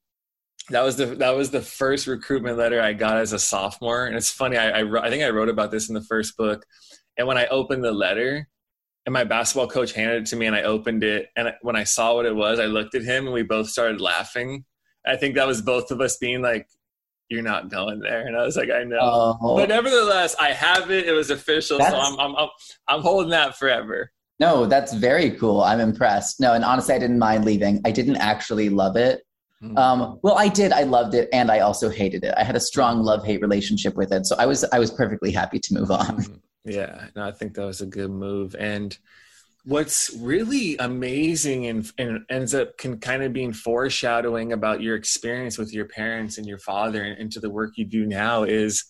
that 0.71 0.83
was 0.83 0.97
the 0.97 1.07
that 1.07 1.37
was 1.37 1.51
the 1.51 1.61
first 1.61 2.07
recruitment 2.07 2.57
letter 2.57 2.81
I 2.81 2.95
got 2.95 3.19
as 3.19 3.35
a 3.35 3.39
sophomore, 3.39 4.07
and 4.07 4.17
it's 4.17 4.31
funny. 4.31 4.57
I 4.57 4.81
I, 4.81 5.07
I 5.07 5.11
think 5.11 5.23
I 5.23 5.29
wrote 5.29 5.51
about 5.51 5.71
this 5.71 5.91
in 5.91 5.95
the 5.95 6.03
first 6.03 6.39
book, 6.39 6.65
and 7.19 7.29
when 7.29 7.37
I 7.37 7.47
opened 7.49 7.85
the 7.85 7.93
letter, 7.93 8.49
and 9.07 9.13
my 9.13 9.25
basketball 9.25 9.69
coach 9.69 9.93
handed 9.93 10.23
it 10.23 10.27
to 10.27 10.37
me, 10.37 10.47
and 10.47 10.57
I 10.57 10.63
opened 10.63 11.05
it, 11.05 11.29
and 11.37 11.53
when 11.63 11.77
I 11.77 11.85
saw 11.85 12.15
what 12.15 12.27
it 12.27 12.35
was, 12.35 12.59
I 12.59 12.67
looked 12.67 12.95
at 12.95 13.03
him, 13.03 13.27
and 13.27 13.35
we 13.35 13.43
both 13.43 13.69
started 13.69 14.01
laughing. 14.01 14.65
I 15.07 15.17
think 15.17 15.35
that 15.35 15.47
was 15.47 15.61
both 15.61 15.91
of 15.91 16.01
us 16.01 16.17
being 16.17 16.41
like, 16.41 16.67
"You're 17.29 17.43
not 17.43 17.71
going 17.71 18.01
there," 18.01 18.27
and 18.27 18.37
I 18.37 18.45
was 18.45 18.57
like, 18.57 18.71
"I 18.71 18.85
know," 18.85 19.37
Oh. 19.41 19.57
but 19.57 19.69
nevertheless, 19.69 20.35
I 20.41 20.53
have 20.53 20.91
it. 20.91 21.07
It 21.07 21.13
was 21.13 21.31
official, 21.31 21.79
so 21.79 21.85
I'm 21.85 22.19
I'm 22.19 22.35
I'm, 22.37 22.49
I'm 22.89 23.01
holding 23.03 23.31
that 23.31 23.57
forever. 23.57 24.11
No, 24.41 24.67
that's 24.67 24.93
very 24.95 25.31
cool. 25.33 25.61
I'm 25.61 25.81
impressed. 25.81 26.41
No, 26.41 26.55
and 26.55 26.65
honestly, 26.65 26.95
I 26.95 26.99
didn't 26.99 27.19
mind 27.19 27.45
leaving. 27.45 27.81
I 27.85 27.91
didn't 27.91 28.17
actually 28.17 28.69
love 28.69 28.97
it. 28.97 29.23
Mm. 29.63 29.79
Um, 29.79 30.19
well, 30.23 30.37
I 30.37 30.49
did. 30.49 30.73
I 30.73 30.83
loved 30.83 31.15
it, 31.15 31.29
and 31.33 31.51
I 31.51 31.61
also 31.61 31.89
hated 31.89 32.25
it. 32.25 32.35
I 32.37 32.43
had 32.43 32.57
a 32.57 32.61
strong 32.61 33.03
love 33.03 33.25
hate 33.25 33.41
relationship 33.41 33.95
with 33.95 34.13
it, 34.13 34.27
so 34.27 34.37
I 34.39 34.47
was 34.47 34.65
I 34.73 34.79
was 34.79 34.91
perfectly 34.91 35.31
happy 35.31 35.59
to 35.59 35.75
move 35.75 35.91
on. 35.91 36.41
Yeah, 36.65 37.09
no, 37.15 37.27
I 37.29 37.33
think 37.33 37.55
that 37.55 37.67
was 37.67 37.81
a 37.81 37.87
good 37.87 38.11
move. 38.11 38.57
And 38.59 38.97
what's 39.65 40.15
really 40.19 40.77
amazing 40.77 41.67
and, 41.67 41.91
and 41.99 42.21
ends 42.29 42.55
up 42.55 42.77
can 42.79 42.99
kind 42.99 43.23
of 43.23 43.33
being 43.33 43.53
foreshadowing 43.53 44.53
about 44.53 44.83
your 44.83 44.95
experience 44.95 45.57
with 45.57 45.73
your 45.73 45.87
parents 45.87 46.37
and 46.37 46.47
your 46.47 46.59
father 46.59 47.03
and 47.03 47.19
into 47.19 47.41
the 47.41 47.51
work 47.51 47.73
you 47.77 47.85
do 47.85 48.05
now 48.07 48.43
is 48.43 48.85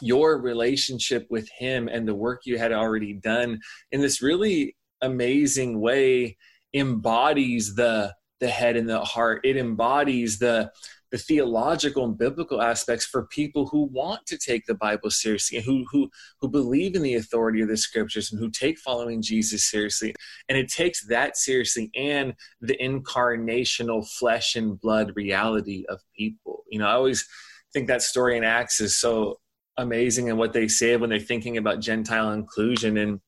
your 0.00 0.40
relationship 0.40 1.26
with 1.28 1.48
him 1.58 1.88
and 1.88 2.08
the 2.08 2.14
work 2.14 2.40
you 2.46 2.56
had 2.56 2.72
already 2.72 3.12
done 3.12 3.60
in 3.92 4.00
this 4.00 4.22
really 4.22 4.74
amazing 5.02 5.78
way 5.78 6.36
embodies 6.72 7.74
the 7.74 8.14
the 8.40 8.48
head 8.48 8.76
and 8.76 8.88
the 8.88 9.04
heart 9.04 9.40
it 9.44 9.58
embodies 9.58 10.38
the 10.38 10.70
the 11.10 11.18
theological 11.18 12.04
and 12.04 12.16
biblical 12.16 12.62
aspects 12.62 13.04
for 13.04 13.26
people 13.26 13.66
who 13.66 13.84
want 13.92 14.24
to 14.26 14.38
take 14.38 14.66
the 14.66 14.74
Bible 14.74 15.10
seriously 15.10 15.58
and 15.58 15.66
who 15.66 15.84
who 15.90 16.10
who 16.40 16.48
believe 16.48 16.94
in 16.94 17.02
the 17.02 17.16
authority 17.16 17.60
of 17.60 17.68
the 17.68 17.76
scriptures 17.76 18.30
and 18.30 18.40
who 18.40 18.50
take 18.50 18.78
following 18.78 19.20
Jesus 19.22 19.68
seriously. 19.68 20.14
And 20.48 20.56
it 20.56 20.68
takes 20.68 21.06
that 21.06 21.36
seriously 21.36 21.90
and 21.94 22.34
the 22.60 22.76
incarnational 22.78 24.08
flesh 24.08 24.56
and 24.56 24.80
blood 24.80 25.12
reality 25.16 25.84
of 25.88 26.00
people. 26.16 26.64
You 26.70 26.78
know, 26.78 26.86
I 26.86 26.92
always 26.92 27.26
think 27.72 27.88
that 27.88 28.02
story 28.02 28.36
in 28.36 28.44
Acts 28.44 28.80
is 28.80 28.96
so 28.96 29.38
amazing 29.76 30.28
and 30.28 30.38
what 30.38 30.52
they 30.52 30.68
say 30.68 30.96
when 30.96 31.10
they're 31.10 31.18
thinking 31.18 31.56
about 31.56 31.80
Gentile 31.80 32.32
inclusion 32.32 32.96
and 32.98 33.20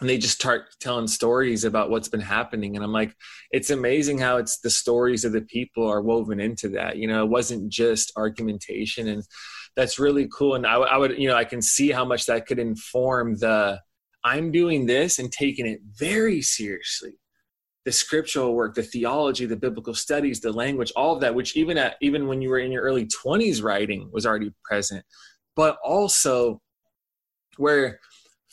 and 0.00 0.08
they 0.08 0.18
just 0.18 0.34
start 0.34 0.66
telling 0.80 1.06
stories 1.06 1.64
about 1.64 1.90
what's 1.90 2.08
been 2.08 2.20
happening. 2.20 2.76
And 2.76 2.84
i'm 2.84 2.92
like 2.92 3.14
it's 3.50 3.70
amazing 3.70 4.18
how 4.18 4.36
it's 4.36 4.58
the 4.58 4.70
stories 4.70 5.24
of 5.24 5.32
the 5.32 5.42
people 5.42 5.86
are 5.88 6.02
woven 6.02 6.40
into 6.40 6.68
that. 6.70 6.96
You 6.96 7.08
know 7.08 7.24
it 7.24 7.30
wasn't 7.30 7.70
just 7.70 8.12
argumentation 8.16 9.08
and 9.08 9.22
that's 9.74 9.98
really 9.98 10.28
cool. 10.32 10.54
And 10.54 10.66
I, 10.66 10.74
I 10.76 10.96
would 10.96 11.18
you 11.18 11.28
know 11.28 11.36
i 11.36 11.44
can 11.44 11.62
see 11.62 11.90
how 11.90 12.04
much 12.04 12.26
that 12.26 12.46
could 12.46 12.58
inform 12.58 13.36
the 13.36 13.80
i'm 14.24 14.50
doing 14.52 14.86
this 14.86 15.18
and 15.18 15.30
taking 15.32 15.66
it 15.66 15.80
very 15.94 16.42
seriously. 16.42 17.18
The 17.84 17.92
scriptural 17.92 18.54
work 18.54 18.74
the 18.74 18.82
theology 18.82 19.46
the 19.46 19.56
biblical 19.56 19.94
studies 19.94 20.40
the 20.40 20.52
language 20.52 20.92
all 20.96 21.14
of 21.14 21.20
that 21.20 21.34
which 21.34 21.56
even 21.56 21.78
at 21.78 21.96
even 22.02 22.26
when 22.26 22.42
you 22.42 22.50
were 22.50 22.58
in 22.58 22.72
your 22.72 22.82
early 22.82 23.06
20s 23.06 23.62
writing 23.62 24.10
was 24.12 24.26
already 24.26 24.52
present. 24.64 25.04
But 25.54 25.78
also 25.82 26.60
where 27.56 28.00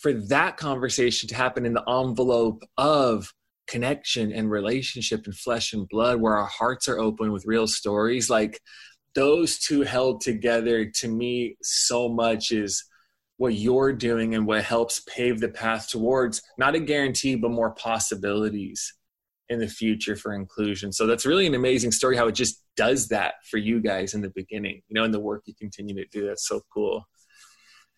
for 0.03 0.13
that 0.13 0.57
conversation 0.57 1.29
to 1.29 1.35
happen 1.35 1.65
in 1.65 1.73
the 1.73 1.89
envelope 1.89 2.61
of 2.77 3.33
connection 3.67 4.33
and 4.33 4.51
relationship 4.51 5.25
and 5.25 5.35
flesh 5.35 5.71
and 5.71 5.87
blood 5.87 6.19
where 6.19 6.37
our 6.37 6.45
hearts 6.45 6.89
are 6.89 6.99
open 6.99 7.31
with 7.31 7.45
real 7.45 7.65
stories 7.65 8.29
like 8.29 8.59
those 9.15 9.57
two 9.57 9.81
held 9.83 10.19
together 10.19 10.85
to 10.85 11.07
me 11.07 11.55
so 11.63 12.09
much 12.09 12.51
is 12.51 12.83
what 13.37 13.53
you're 13.53 13.93
doing 13.93 14.35
and 14.35 14.45
what 14.45 14.63
helps 14.63 14.99
pave 15.07 15.39
the 15.39 15.47
path 15.47 15.89
towards 15.89 16.41
not 16.57 16.75
a 16.75 16.79
guarantee 16.79 17.35
but 17.35 17.51
more 17.51 17.71
possibilities 17.71 18.93
in 19.49 19.59
the 19.59 19.67
future 19.67 20.15
for 20.15 20.33
inclusion. 20.33 20.91
So 20.91 21.05
that's 21.05 21.25
really 21.25 21.45
an 21.45 21.55
amazing 21.55 21.91
story 21.91 22.17
how 22.17 22.27
it 22.27 22.35
just 22.35 22.61
does 22.75 23.07
that 23.09 23.35
for 23.49 23.57
you 23.57 23.79
guys 23.79 24.13
in 24.13 24.21
the 24.21 24.31
beginning 24.35 24.81
you 24.87 24.95
know 24.95 25.03
in 25.03 25.11
the 25.11 25.19
work 25.19 25.43
you 25.45 25.53
continue 25.55 25.95
to 25.95 26.05
do. 26.11 26.27
That's 26.27 26.47
so 26.47 26.61
cool. 26.73 27.07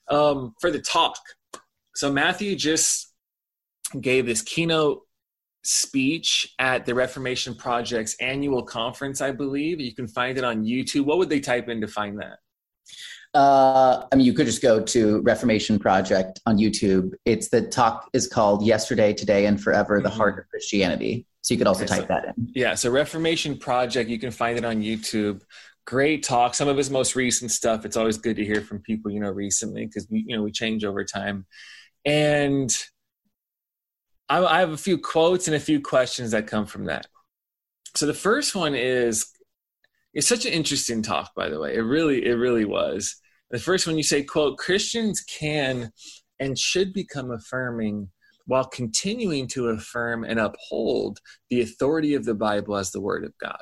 Um, 0.07 0.53
for 0.61 0.69
the 0.69 0.81
talk 0.81 1.17
so 1.95 2.11
Matthew 2.11 2.55
just 2.55 3.13
gave 3.99 4.25
this 4.25 4.41
keynote 4.41 5.01
speech 5.63 6.53
at 6.59 6.85
the 6.85 6.93
Reformation 6.93 7.55
Project's 7.55 8.15
annual 8.19 8.61
conference, 8.63 9.21
I 9.21 9.31
believe. 9.31 9.79
You 9.79 9.95
can 9.95 10.07
find 10.07 10.37
it 10.37 10.43
on 10.43 10.63
YouTube. 10.63 11.05
What 11.05 11.17
would 11.17 11.29
they 11.29 11.39
type 11.39 11.69
in 11.69 11.81
to 11.81 11.87
find 11.87 12.19
that? 12.19 12.37
Uh, 13.33 14.05
I 14.11 14.15
mean, 14.15 14.25
you 14.25 14.33
could 14.33 14.45
just 14.45 14.61
go 14.61 14.81
to 14.81 15.21
Reformation 15.21 15.77
Project 15.79 16.39
on 16.45 16.57
YouTube. 16.57 17.11
It's 17.25 17.49
the 17.49 17.63
talk 17.63 18.09
is 18.13 18.27
called 18.27 18.65
"Yesterday, 18.65 19.13
Today, 19.13 19.45
and 19.47 19.61
Forever: 19.61 19.99
The 20.01 20.09
Mhm. 20.09 20.13
Heart 20.13 20.39
of 20.39 20.49
Christianity." 20.49 21.25
So 21.41 21.53
you 21.53 21.57
could 21.57 21.67
also 21.67 21.83
Okay, 21.83 21.95
so- 21.95 21.99
type 22.01 22.07
that 22.09 22.25
in. 22.37 22.51
Yeah, 22.55 22.75
so 22.75 22.89
Reformation 22.91 23.57
Project, 23.57 24.09
you 24.09 24.19
can 24.19 24.31
find 24.31 24.57
it 24.57 24.63
on 24.65 24.81
YouTube. 24.81 25.41
Great 25.85 26.23
talk. 26.23 26.55
Some 26.55 26.67
of 26.67 26.77
his 26.77 26.89
most 26.89 27.15
recent 27.15 27.51
stuff. 27.51 27.85
It's 27.85 27.97
always 27.97 28.17
good 28.17 28.35
to 28.37 28.45
hear 28.45 28.61
from 28.61 28.79
people, 28.79 29.11
you 29.11 29.19
know, 29.19 29.29
recently 29.31 29.85
because 29.85 30.07
we, 30.09 30.23
you 30.27 30.35
know, 30.35 30.41
we 30.41 30.51
change 30.51 30.83
over 30.85 31.03
time. 31.03 31.45
And 32.05 32.71
I, 34.29 34.43
I 34.43 34.59
have 34.59 34.71
a 34.71 34.77
few 34.77 34.97
quotes 34.97 35.47
and 35.47 35.55
a 35.55 35.59
few 35.59 35.81
questions 35.81 36.31
that 36.31 36.47
come 36.47 36.65
from 36.65 36.85
that. 36.85 37.07
So 37.95 38.05
the 38.05 38.13
first 38.13 38.55
one 38.55 38.75
is, 38.75 39.27
it's 40.13 40.27
such 40.27 40.45
an 40.45 40.53
interesting 40.53 41.01
talk, 41.01 41.33
by 41.35 41.49
the 41.49 41.59
way. 41.59 41.75
It 41.75 41.81
really, 41.81 42.25
it 42.25 42.33
really 42.33 42.65
was. 42.65 43.15
The 43.51 43.59
first 43.59 43.87
one 43.87 43.97
you 43.97 44.03
say, 44.03 44.23
quote, 44.23 44.57
Christians 44.57 45.21
can 45.21 45.91
and 46.39 46.57
should 46.57 46.93
become 46.93 47.31
affirming 47.31 48.09
while 48.45 48.65
continuing 48.65 49.47
to 49.47 49.69
affirm 49.69 50.23
and 50.23 50.39
uphold 50.39 51.19
the 51.49 51.61
authority 51.61 52.13
of 52.13 52.25
the 52.25 52.35
Bible 52.35 52.75
as 52.75 52.91
the 52.91 53.01
Word 53.01 53.23
of 53.23 53.33
God. 53.39 53.61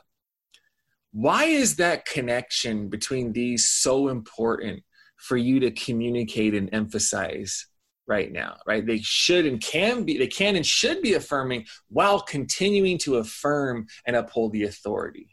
Why 1.12 1.46
is 1.46 1.76
that 1.78 2.06
connection 2.06 2.90
between 2.90 3.34
these 3.34 3.70
so 3.70 4.08
important 4.08 4.84
for 5.18 5.38
you 5.38 5.60
to 5.62 5.72
communicate 5.72 6.54
and 6.54 6.70
emphasize 6.74 7.68
right 8.08 8.32
now? 8.32 8.58
Right? 8.66 8.86
They 8.86 9.00
should 9.00 9.46
and 9.46 9.62
can 9.62 10.04
be, 10.04 10.18
they 10.18 10.28
can 10.28 10.56
and 10.56 10.66
should 10.66 11.02
be 11.02 11.14
affirming 11.14 11.66
while 11.90 12.22
continuing 12.22 12.98
to 13.00 13.18
affirm 13.18 13.88
and 14.06 14.16
uphold 14.16 14.52
the 14.54 14.64
authority. 14.64 15.30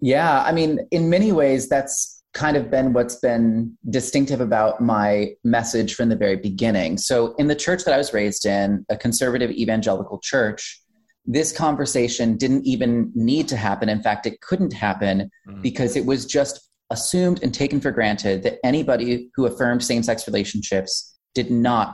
Yeah, 0.00 0.42
I 0.42 0.52
mean, 0.52 0.80
in 0.90 1.10
many 1.10 1.32
ways, 1.32 1.68
that's 1.68 2.22
kind 2.34 2.56
of 2.56 2.70
been 2.70 2.92
what's 2.92 3.16
been 3.16 3.76
distinctive 3.90 4.40
about 4.40 4.80
my 4.80 5.32
message 5.42 5.94
from 5.94 6.08
the 6.08 6.16
very 6.16 6.36
beginning. 6.36 6.98
So, 6.98 7.34
in 7.34 7.48
the 7.48 7.56
church 7.56 7.84
that 7.84 7.94
I 7.94 7.98
was 7.98 8.12
raised 8.12 8.46
in, 8.46 8.86
a 8.88 8.96
conservative 8.96 9.50
evangelical 9.50 10.20
church, 10.22 10.80
this 11.24 11.50
conversation 11.52 12.36
didn't 12.36 12.64
even 12.64 13.10
need 13.14 13.48
to 13.48 13.56
happen. 13.56 13.88
In 13.88 14.02
fact, 14.02 14.26
it 14.26 14.40
couldn't 14.40 14.72
happen 14.72 15.30
Mhm. 15.48 15.62
because 15.62 15.96
it 15.96 16.06
was 16.06 16.24
just 16.24 16.60
assumed 16.90 17.42
and 17.42 17.52
taken 17.52 17.80
for 17.80 17.90
granted 17.90 18.42
that 18.44 18.58
anybody 18.64 19.30
who 19.34 19.44
affirmed 19.44 19.82
same 19.84 20.02
sex 20.02 20.26
relationships 20.26 21.17
did 21.38 21.50
not 21.52 21.88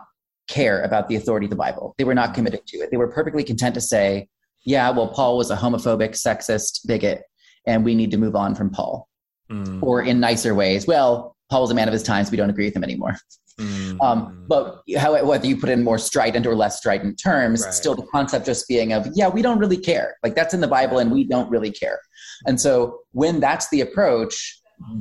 care 0.48 0.78
about 0.82 1.08
the 1.08 1.16
authority 1.16 1.46
of 1.46 1.50
the 1.50 1.56
Bible. 1.66 1.94
They 1.98 2.04
were 2.04 2.14
not 2.14 2.32
committed 2.34 2.66
to 2.68 2.78
it. 2.78 2.90
They 2.90 2.96
were 2.96 3.08
perfectly 3.18 3.44
content 3.44 3.74
to 3.74 3.80
say, 3.80 4.28
yeah, 4.64 4.88
well, 4.90 5.08
Paul 5.08 5.36
was 5.36 5.50
a 5.50 5.56
homophobic, 5.56 6.12
sexist 6.26 6.86
bigot, 6.86 7.20
and 7.66 7.84
we 7.84 7.94
need 7.94 8.10
to 8.12 8.16
move 8.24 8.34
on 8.34 8.54
from 8.54 8.70
Paul. 8.70 9.06
Mm, 9.50 9.82
Or 9.82 10.00
in 10.02 10.20
nicer 10.20 10.54
ways, 10.54 10.86
well, 10.86 11.36
Paul 11.50 11.62
was 11.62 11.70
a 11.70 11.74
man 11.74 11.88
of 11.88 11.92
his 11.92 12.02
times. 12.02 12.30
We 12.30 12.38
don't 12.38 12.48
agree 12.48 12.64
with 12.68 12.76
him 12.76 12.84
anymore. 12.84 13.14
mm, 13.60 14.00
Um, 14.02 14.46
but 14.48 14.82
how, 14.98 15.22
whether 15.24 15.46
you 15.46 15.56
put 15.58 15.68
in 15.68 15.84
more 15.84 15.98
strident 15.98 16.46
or 16.46 16.54
less 16.54 16.78
strident 16.78 17.20
terms, 17.22 17.62
Right. 17.64 17.74
still 17.74 17.94
the 17.94 18.06
concept 18.16 18.46
just 18.46 18.66
being 18.66 18.92
of, 18.94 19.06
yeah, 19.14 19.28
we 19.28 19.42
don't 19.42 19.58
really 19.58 19.76
care. 19.76 20.16
Like 20.24 20.34
that's 20.34 20.54
in 20.54 20.60
the 20.60 20.72
Bible 20.78 20.98
and 20.98 21.12
we 21.12 21.24
don't 21.24 21.50
really 21.50 21.70
care. 21.70 22.00
And 22.46 22.58
so 22.60 23.00
when 23.12 23.40
that's 23.40 23.68
the 23.68 23.82
approach, 23.82 24.34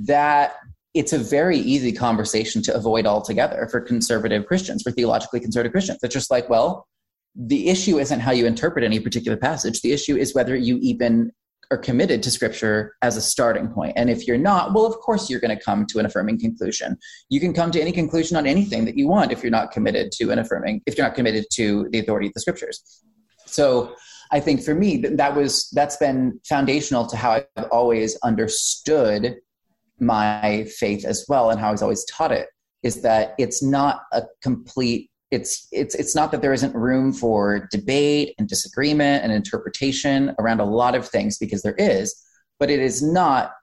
that 0.05 0.55
it's 0.93 1.13
a 1.13 1.17
very 1.17 1.57
easy 1.57 1.91
conversation 1.91 2.61
to 2.63 2.75
avoid 2.75 3.05
altogether 3.05 3.67
for 3.71 3.81
conservative 3.81 4.45
Christians, 4.45 4.83
for 4.83 4.91
theologically 4.91 5.39
conservative 5.39 5.71
Christians. 5.71 5.99
It's 6.03 6.13
just 6.13 6.29
like, 6.29 6.49
well, 6.49 6.87
the 7.35 7.69
issue 7.69 7.97
isn't 7.97 8.19
how 8.19 8.31
you 8.31 8.45
interpret 8.45 8.85
any 8.85 8.99
particular 8.99 9.37
passage. 9.37 9.81
The 9.81 9.91
issue 9.91 10.15
is 10.15 10.35
whether 10.35 10.55
you 10.55 10.77
even 10.81 11.31
are 11.71 11.77
committed 11.77 12.21
to 12.21 12.29
scripture 12.29 12.93
as 13.01 13.17
a 13.17 13.21
starting 13.21 13.67
point. 13.69 13.93
And 13.95 14.09
if 14.09 14.27
you're 14.27 14.37
not, 14.37 14.73
well, 14.73 14.85
of 14.85 14.93
course 14.97 15.29
you're 15.29 15.39
going 15.39 15.57
to 15.57 15.63
come 15.63 15.87
to 15.87 15.97
an 15.97 16.05
affirming 16.05 16.39
conclusion. 16.39 16.97
You 17.29 17.39
can 17.39 17.53
come 17.53 17.71
to 17.71 17.81
any 17.81 17.91
conclusion 17.91 18.37
on 18.37 18.45
anything 18.45 18.85
that 18.85 18.95
you 18.95 19.07
want 19.07 19.31
if 19.31 19.41
you're 19.41 19.51
not 19.51 19.71
committed 19.71 20.11
to 20.13 20.29
an 20.29 20.37
affirming, 20.37 20.81
if 20.85 20.95
you're 20.95 21.07
not 21.07 21.15
committed 21.15 21.45
to 21.53 21.87
the 21.91 21.99
authority 21.99 22.27
of 22.27 22.33
the 22.33 22.41
scriptures. 22.41 22.83
So 23.47 23.95
I 24.31 24.39
think 24.39 24.61
for 24.61 24.75
me, 24.75 24.97
that, 24.97 25.35
was, 25.35 25.69
that's 25.71 25.97
been 25.97 26.39
foundational 26.47 27.07
to 27.07 27.15
how 27.15 27.31
I've 27.31 27.67
always 27.71 28.17
understood 28.23 29.37
my 29.99 30.65
faith 30.77 31.05
as 31.05 31.25
well 31.29 31.49
and 31.49 31.59
how 31.59 31.69
I 31.69 31.71
was 31.71 31.81
always 31.81 32.05
taught 32.05 32.31
it 32.31 32.47
is 32.81 33.01
that 33.01 33.35
it's 33.37 33.63
not 33.63 34.01
a 34.11 34.23
complete 34.41 35.09
it's 35.31 35.67
it's 35.71 35.95
it's 35.95 36.15
not 36.15 36.31
that 36.31 36.41
there 36.41 36.53
isn't 36.53 36.75
room 36.75 37.11
for 37.13 37.67
debate 37.71 38.35
and 38.37 38.47
disagreement 38.47 39.23
and 39.23 39.31
interpretation 39.31 40.35
around 40.39 40.59
a 40.59 40.65
lot 40.65 40.93
of 40.93 41.07
things 41.07 41.37
because 41.37 41.61
there 41.61 41.75
is 41.77 42.21
but 42.59 42.69
it 42.69 42.79
is 42.79 43.01
not 43.01 43.53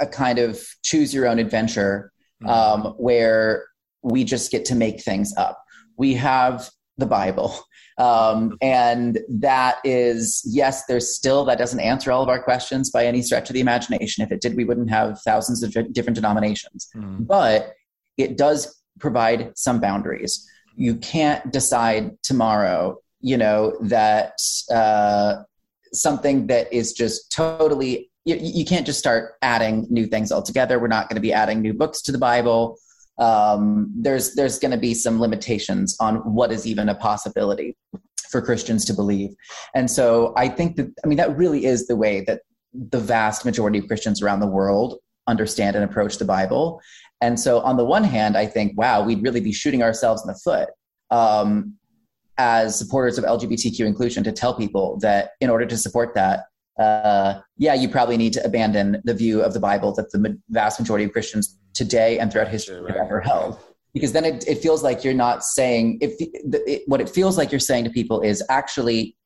a 0.00 0.06
kind 0.06 0.38
of 0.38 0.60
choose 0.82 1.12
your 1.12 1.26
own 1.28 1.38
adventure 1.38 2.10
Mm-hmm. 2.42 2.86
um, 2.86 2.94
where 2.94 3.66
we 4.02 4.24
just 4.24 4.50
get 4.50 4.64
to 4.66 4.74
make 4.74 5.02
things 5.02 5.34
up. 5.36 5.62
We 5.98 6.14
have 6.14 6.70
the 6.96 7.06
Bible. 7.06 7.58
Um, 8.00 8.56
and 8.62 9.18
that 9.28 9.76
is, 9.84 10.42
yes, 10.46 10.86
there's 10.86 11.14
still, 11.14 11.44
that 11.44 11.58
doesn't 11.58 11.80
answer 11.80 12.10
all 12.10 12.22
of 12.22 12.30
our 12.30 12.42
questions 12.42 12.90
by 12.90 13.04
any 13.04 13.20
stretch 13.20 13.50
of 13.50 13.54
the 13.54 13.60
imagination. 13.60 14.24
If 14.24 14.32
it 14.32 14.40
did, 14.40 14.56
we 14.56 14.64
wouldn't 14.64 14.88
have 14.88 15.20
thousands 15.20 15.62
of 15.62 15.76
different 15.92 16.14
denominations. 16.14 16.88
Mm. 16.96 17.26
But 17.26 17.74
it 18.16 18.38
does 18.38 18.82
provide 18.98 19.52
some 19.54 19.80
boundaries. 19.80 20.48
You 20.76 20.96
can't 20.96 21.52
decide 21.52 22.16
tomorrow, 22.22 22.96
you 23.20 23.36
know, 23.36 23.76
that 23.82 24.32
uh, 24.72 25.42
something 25.92 26.46
that 26.46 26.72
is 26.72 26.94
just 26.94 27.30
totally 27.30 28.10
you, 28.24 28.36
you, 28.36 28.64
can't 28.66 28.84
just 28.84 28.98
start 28.98 29.32
adding 29.40 29.86
new 29.88 30.06
things 30.06 30.30
altogether. 30.30 30.78
We're 30.78 30.88
not 30.88 31.08
going 31.08 31.16
to 31.16 31.22
be 31.22 31.32
adding 31.32 31.62
new 31.62 31.72
books 31.72 32.02
to 32.02 32.12
the 32.12 32.18
Bible. 32.18 32.78
Um, 33.20 33.92
there's 33.94 34.34
there's 34.34 34.58
going 34.58 34.72
to 34.72 34.78
be 34.78 34.94
some 34.94 35.20
limitations 35.20 35.96
on 36.00 36.16
what 36.16 36.50
is 36.50 36.66
even 36.66 36.88
a 36.88 36.94
possibility 36.94 37.76
for 38.30 38.40
Christians 38.40 38.84
to 38.86 38.94
believe, 38.94 39.30
and 39.74 39.90
so 39.90 40.32
I 40.36 40.48
think 40.48 40.76
that 40.76 40.92
I 41.04 41.06
mean 41.06 41.18
that 41.18 41.36
really 41.36 41.64
is 41.66 41.86
the 41.86 41.96
way 41.96 42.24
that 42.26 42.40
the 42.72 43.00
vast 43.00 43.44
majority 43.44 43.78
of 43.78 43.86
Christians 43.86 44.22
around 44.22 44.40
the 44.40 44.46
world 44.46 44.98
understand 45.26 45.76
and 45.76 45.84
approach 45.84 46.18
the 46.18 46.24
Bible. 46.24 46.80
And 47.20 47.38
so, 47.38 47.60
on 47.60 47.76
the 47.76 47.84
one 47.84 48.04
hand, 48.04 48.36
I 48.36 48.46
think, 48.46 48.76
wow, 48.78 49.02
we'd 49.02 49.22
really 49.22 49.40
be 49.40 49.52
shooting 49.52 49.82
ourselves 49.82 50.22
in 50.22 50.28
the 50.28 50.38
foot 50.42 50.70
um, 51.10 51.74
as 52.38 52.78
supporters 52.78 53.18
of 53.18 53.24
LGBTQ 53.24 53.80
inclusion 53.80 54.24
to 54.24 54.32
tell 54.32 54.54
people 54.54 54.98
that 55.02 55.30
in 55.40 55.50
order 55.50 55.66
to 55.66 55.76
support 55.76 56.14
that, 56.14 56.44
uh, 56.78 57.40
yeah, 57.58 57.74
you 57.74 57.88
probably 57.88 58.16
need 58.16 58.32
to 58.32 58.44
abandon 58.44 59.02
the 59.04 59.12
view 59.12 59.42
of 59.42 59.52
the 59.52 59.60
Bible 59.60 59.92
that 59.94 60.10
the 60.12 60.38
vast 60.48 60.80
majority 60.80 61.04
of 61.04 61.12
Christians 61.12 61.58
today 61.80 62.18
and 62.18 62.30
throughout 62.30 62.48
history 62.48 62.76
have 62.86 62.96
ever 62.96 63.20
held. 63.20 63.58
Because 63.94 64.12
then 64.12 64.24
it, 64.24 64.46
it 64.46 64.58
feels 64.58 64.82
like 64.82 65.02
you're 65.02 65.14
not 65.14 65.42
saying, 65.42 65.98
if 66.00 66.12
it, 66.18 66.82
what 66.86 67.00
it 67.00 67.08
feels 67.08 67.36
like 67.38 67.50
you're 67.50 67.58
saying 67.58 67.84
to 67.84 67.90
people 67.90 68.20
is 68.20 68.42
actually, 68.48 69.16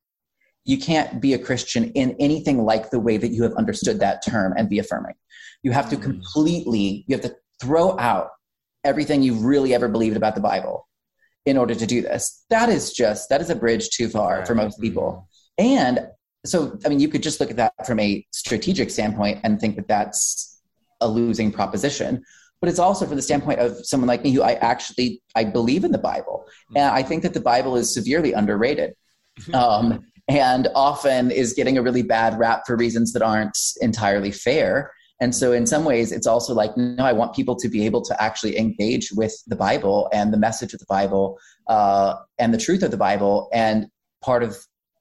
you 0.64 0.78
can't 0.78 1.20
be 1.20 1.34
a 1.34 1.38
Christian 1.38 1.90
in 1.92 2.16
anything 2.18 2.64
like 2.64 2.90
the 2.90 3.00
way 3.00 3.16
that 3.16 3.28
you 3.28 3.42
have 3.42 3.52
understood 3.54 4.00
that 4.00 4.24
term 4.24 4.54
and 4.56 4.68
be 4.68 4.78
affirming. 4.78 5.14
You 5.62 5.72
have 5.72 5.90
to 5.90 5.96
mm. 5.96 6.02
completely, 6.02 7.04
you 7.06 7.16
have 7.16 7.24
to 7.24 7.36
throw 7.60 7.98
out 7.98 8.30
everything 8.84 9.22
you've 9.22 9.42
really 9.42 9.74
ever 9.74 9.88
believed 9.88 10.16
about 10.16 10.34
the 10.34 10.40
Bible 10.40 10.88
in 11.44 11.58
order 11.58 11.74
to 11.74 11.86
do 11.86 12.00
this. 12.00 12.44
That 12.48 12.68
is 12.68 12.92
just, 12.92 13.28
that 13.28 13.40
is 13.40 13.50
a 13.50 13.56
bridge 13.56 13.90
too 13.90 14.08
far 14.08 14.46
for 14.46 14.54
most 14.54 14.80
people. 14.80 15.28
And 15.58 16.08
so 16.46 16.78
i 16.84 16.88
mean 16.88 17.00
you 17.00 17.08
could 17.08 17.22
just 17.22 17.40
look 17.40 17.50
at 17.50 17.56
that 17.56 17.86
from 17.86 17.98
a 17.98 18.24
strategic 18.30 18.90
standpoint 18.90 19.40
and 19.42 19.60
think 19.60 19.76
that 19.76 19.88
that's 19.88 20.60
a 21.00 21.08
losing 21.08 21.50
proposition 21.50 22.22
but 22.64 22.70
it's 22.70 22.78
also 22.78 23.04
from 23.04 23.16
the 23.16 23.22
standpoint 23.22 23.60
of 23.60 23.76
someone 23.84 24.08
like 24.08 24.24
me 24.24 24.30
who 24.30 24.40
i 24.40 24.54
actually 24.54 25.20
i 25.34 25.44
believe 25.44 25.84
in 25.84 25.92
the 25.92 25.98
bible. 25.98 26.46
And 26.74 26.86
i 26.86 27.02
think 27.02 27.22
that 27.22 27.34
the 27.34 27.40
bible 27.40 27.76
is 27.76 27.92
severely 27.92 28.32
underrated 28.32 28.94
um, 29.52 30.00
and 30.28 30.68
often 30.74 31.30
is 31.30 31.52
getting 31.52 31.76
a 31.76 31.82
really 31.82 32.00
bad 32.00 32.38
rap 32.38 32.62
for 32.66 32.74
reasons 32.74 33.12
that 33.12 33.20
aren't 33.20 33.58
entirely 33.82 34.30
fair. 34.30 34.90
And 35.20 35.34
so 35.34 35.52
in 35.52 35.66
some 35.66 35.84
ways 35.84 36.10
it's 36.10 36.26
also 36.26 36.54
like 36.54 36.74
no 36.74 37.04
i 37.04 37.12
want 37.12 37.34
people 37.34 37.54
to 37.56 37.68
be 37.68 37.84
able 37.84 38.00
to 38.00 38.22
actually 38.22 38.56
engage 38.56 39.12
with 39.12 39.34
the 39.46 39.56
bible 39.56 40.08
and 40.10 40.32
the 40.32 40.38
message 40.38 40.72
of 40.72 40.80
the 40.80 40.86
bible 40.88 41.38
uh, 41.66 42.14
and 42.38 42.54
the 42.54 42.58
truth 42.66 42.82
of 42.82 42.90
the 42.92 42.96
bible. 42.96 43.50
And 43.52 43.88
part 44.22 44.42
of 44.42 44.56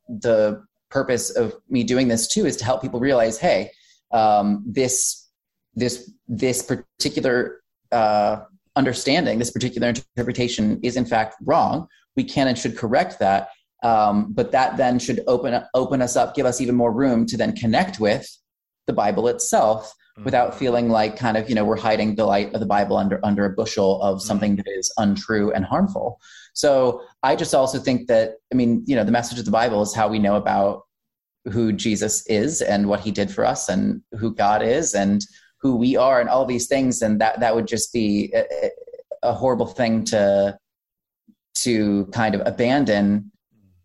the 0.10 0.62
purpose 0.90 1.30
of 1.30 1.56
me 1.70 1.86
doing 1.86 2.10
this 2.10 2.28
too 2.28 2.46
is 2.46 2.58
to 2.58 2.66
help 2.66 2.82
people 2.82 3.00
realize, 3.00 3.38
hey, 3.38 3.72
um, 4.12 4.66
this 4.68 5.23
this 5.76 6.12
this 6.28 6.62
particular 6.62 7.62
uh, 7.92 8.42
understanding, 8.76 9.40
this 9.40 9.52
particular 9.52 9.90
interpretation 9.90 10.80
is 10.84 10.98
in 10.98 11.06
fact 11.06 11.36
wrong. 11.44 11.88
We 12.16 12.24
can 12.24 12.48
and 12.48 12.58
should 12.58 12.78
correct 12.78 13.20
that, 13.20 13.50
um, 13.84 14.34
but 14.34 14.52
that 14.52 14.78
then 14.78 15.00
should 15.00 15.22
open 15.28 15.64
open 15.74 16.02
us 16.02 16.16
up, 16.16 16.36
give 16.36 16.46
us 16.46 16.62
even 16.62 16.76
more 16.76 16.92
room 16.92 17.26
to 17.28 17.38
then 17.38 17.56
connect 17.56 18.00
with 18.00 18.28
the 18.88 18.94
Bible 18.94 19.28
itself 19.28 19.94
mm-hmm. 20.18 20.26
without 20.26 20.58
feeling 20.58 20.90
like 20.90 21.18
kind 21.18 21.38
of 21.38 21.50
you 21.50 21.56
know 21.56 21.66
we're 21.66 21.78
hiding 21.78 22.16
the 22.16 22.26
light 22.26 22.54
of 22.54 22.60
the 22.60 22.66
Bible 22.66 22.98
under 22.98 23.20
under 23.24 23.46
a 23.46 23.50
bushel 23.50 24.02
of 24.02 24.18
mm-hmm. 24.18 24.28
something 24.28 24.56
that 24.58 24.68
is 24.68 24.94
untrue 24.98 25.52
and 25.52 25.66
harmful. 25.66 26.20
So 26.54 27.02
I 27.24 27.36
just 27.36 27.54
also 27.54 27.80
think 27.80 28.08
that, 28.08 28.36
I 28.52 28.56
mean, 28.56 28.84
you 28.86 28.96
know, 28.96 29.04
the 29.04 29.12
message 29.12 29.40
of 29.40 29.46
the 29.46 29.52
Bible 29.52 29.82
is 29.82 29.94
how 29.94 30.08
we 30.08 30.20
know 30.20 30.36
about 30.36 30.84
who 31.52 31.74
Jesus 31.74 32.26
is 32.28 32.62
and 32.62 32.88
what 32.88 33.02
he 33.02 33.12
did 33.12 33.30
for 33.32 33.44
us 33.44 33.68
and 33.70 34.02
who 34.18 34.34
God 34.34 34.62
is 34.62 34.94
and 34.94 35.26
who 35.64 35.78
we 35.78 35.96
are 35.96 36.20
and 36.20 36.30
all 36.30 36.46
these 36.46 36.68
things. 36.68 37.02
And 37.02 37.20
that, 37.22 37.40
that 37.40 37.56
would 37.56 37.68
just 37.68 37.94
be 37.94 38.32
a, 38.36 38.70
a 39.24 39.34
horrible 39.34 39.66
thing 39.66 40.04
to, 40.06 40.58
to 41.56 42.06
kind 42.08 42.36
of 42.36 42.42
abandon 42.46 43.32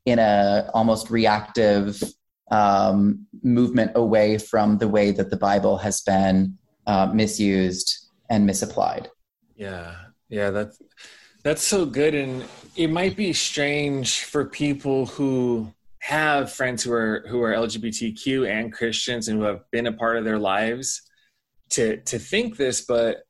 in 0.05 0.19
a 0.19 0.69
almost 0.75 1.09
reactive 1.09 2.03
um, 2.51 3.27
movement 3.43 3.93
away 3.95 4.39
from 4.39 4.79
the 4.79 4.89
way 4.89 5.13
that 5.13 5.31
the 5.31 5.37
Bible 5.37 5.79
has 5.79 6.01
been 6.01 6.59
uh, 6.87 7.07
misused 7.07 8.09
and 8.29 8.45
misapplied. 8.45 9.09
Yeah, 9.55 9.95
yeah, 10.29 10.51
that's 10.51 10.83
that's 11.45 11.63
so 11.63 11.87
good. 11.87 12.15
And 12.15 12.45
it 12.75 12.89
might 12.89 13.17
be 13.17 13.33
strange 13.33 14.25
for 14.25 14.47
people 14.47 15.07
who 15.07 15.73
have 16.01 16.51
friends 16.53 16.83
who 16.83 16.93
are 16.93 17.25
who 17.29 17.43
are 17.43 17.53
LGBTQ 17.53 18.49
and 18.49 18.73
Christians 18.73 19.29
and 19.29 19.39
who 19.39 19.45
have 19.45 19.61
been 19.71 19.87
a 19.87 19.93
part 19.93 20.17
of 20.17 20.25
their 20.25 20.39
lives 20.39 21.03
to 21.71 21.99
to 21.99 22.19
think 22.19 22.57
this, 22.57 22.83
but 22.83 23.25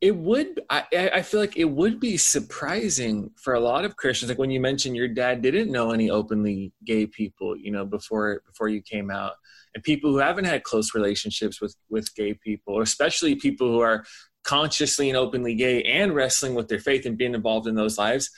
it 0.00 0.14
would 0.14 0.60
I, 0.68 0.84
I 0.92 1.22
feel 1.22 1.40
like 1.40 1.56
it 1.56 1.64
would 1.64 1.98
be 1.98 2.16
surprising 2.16 3.30
for 3.36 3.54
a 3.54 3.60
lot 3.60 3.84
of 3.84 3.96
Christians. 3.96 4.30
Like 4.30 4.38
when 4.38 4.50
you 4.50 4.60
mentioned 4.60 4.96
your 4.96 5.08
dad 5.08 5.42
didn't 5.42 5.72
know 5.72 5.90
any 5.90 6.10
openly 6.10 6.72
gay 6.84 7.06
people, 7.06 7.56
you 7.56 7.70
know, 7.70 7.86
before 7.86 8.42
before 8.46 8.68
you 8.68 8.82
came 8.82 9.10
out. 9.10 9.32
And 9.74 9.84
people 9.84 10.10
who 10.10 10.18
haven't 10.18 10.44
had 10.46 10.64
close 10.64 10.94
relationships 10.94 11.60
with 11.60 11.74
with 11.88 12.14
gay 12.14 12.34
people, 12.34 12.74
or 12.74 12.82
especially 12.82 13.36
people 13.36 13.68
who 13.68 13.80
are 13.80 14.04
consciously 14.46 15.10
and 15.10 15.16
openly 15.16 15.54
gay 15.54 15.82
and 15.82 16.14
wrestling 16.14 16.54
with 16.54 16.68
their 16.68 16.78
faith 16.78 17.04
and 17.04 17.18
being 17.18 17.34
involved 17.34 17.66
in 17.66 17.74
those 17.74 17.98
lives 17.98 18.30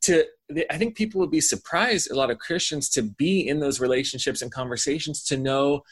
to 0.00 0.24
i 0.70 0.78
think 0.78 0.96
people 0.96 1.20
would 1.20 1.30
be 1.30 1.40
surprised 1.40 2.08
a 2.10 2.14
lot 2.14 2.30
of 2.30 2.38
christians 2.38 2.88
to 2.88 3.02
be 3.02 3.48
in 3.48 3.58
those 3.58 3.80
relationships 3.80 4.42
and 4.42 4.52
conversations 4.52 5.24
to 5.24 5.36
know 5.36 5.82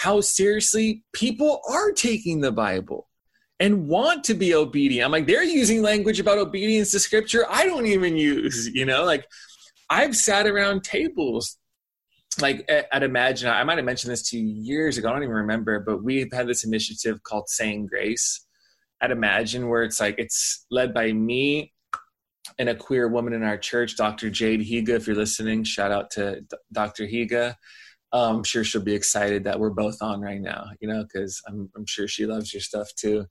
how 0.00 0.20
seriously 0.20 1.02
people 1.12 1.60
are 1.68 1.92
taking 1.92 2.40
the 2.40 2.52
bible 2.52 3.08
and 3.58 3.86
want 3.86 4.24
to 4.24 4.34
be 4.34 4.54
obedient 4.54 5.04
i'm 5.04 5.12
like 5.12 5.26
they're 5.26 5.42
using 5.42 5.82
language 5.82 6.20
about 6.20 6.38
obedience 6.38 6.90
to 6.90 6.98
scripture 6.98 7.44
i 7.50 7.64
don't 7.64 7.86
even 7.86 8.16
use 8.16 8.68
you 8.74 8.84
know 8.84 9.04
like 9.04 9.26
i've 9.90 10.16
sat 10.16 10.46
around 10.46 10.82
tables 10.82 11.58
like 12.40 12.64
at, 12.68 12.86
at 12.92 13.02
imagine 13.02 13.48
i 13.48 13.62
might 13.64 13.78
have 13.78 13.84
mentioned 13.84 14.12
this 14.12 14.28
to 14.28 14.38
you 14.38 14.46
years 14.46 14.98
ago 14.98 15.08
i 15.08 15.12
don't 15.12 15.22
even 15.22 15.34
remember 15.34 15.80
but 15.80 16.02
we've 16.02 16.32
had 16.32 16.46
this 16.46 16.64
initiative 16.64 17.22
called 17.22 17.48
saying 17.48 17.86
grace 17.86 18.46
at 19.00 19.10
Imagine, 19.10 19.68
where 19.68 19.82
it's 19.82 20.00
like 20.00 20.16
it's 20.18 20.66
led 20.70 20.92
by 20.92 21.12
me 21.12 21.72
and 22.58 22.68
a 22.68 22.74
queer 22.74 23.08
woman 23.08 23.32
in 23.32 23.42
our 23.42 23.56
church, 23.56 23.96
Dr. 23.96 24.30
Jade 24.30 24.60
Higa. 24.60 24.90
If 24.90 25.06
you're 25.06 25.16
listening, 25.16 25.64
shout 25.64 25.90
out 25.90 26.10
to 26.12 26.44
Dr. 26.72 27.06
Higa. 27.06 27.54
Um, 28.12 28.38
I'm 28.38 28.44
sure 28.44 28.64
she'll 28.64 28.82
be 28.82 28.94
excited 28.94 29.44
that 29.44 29.58
we're 29.58 29.70
both 29.70 30.02
on 30.02 30.20
right 30.20 30.40
now, 30.40 30.66
you 30.80 30.88
know, 30.88 31.04
because 31.04 31.40
I'm, 31.46 31.70
I'm 31.76 31.86
sure 31.86 32.08
she 32.08 32.26
loves 32.26 32.52
your 32.52 32.60
stuff 32.60 32.88
too. 32.96 33.26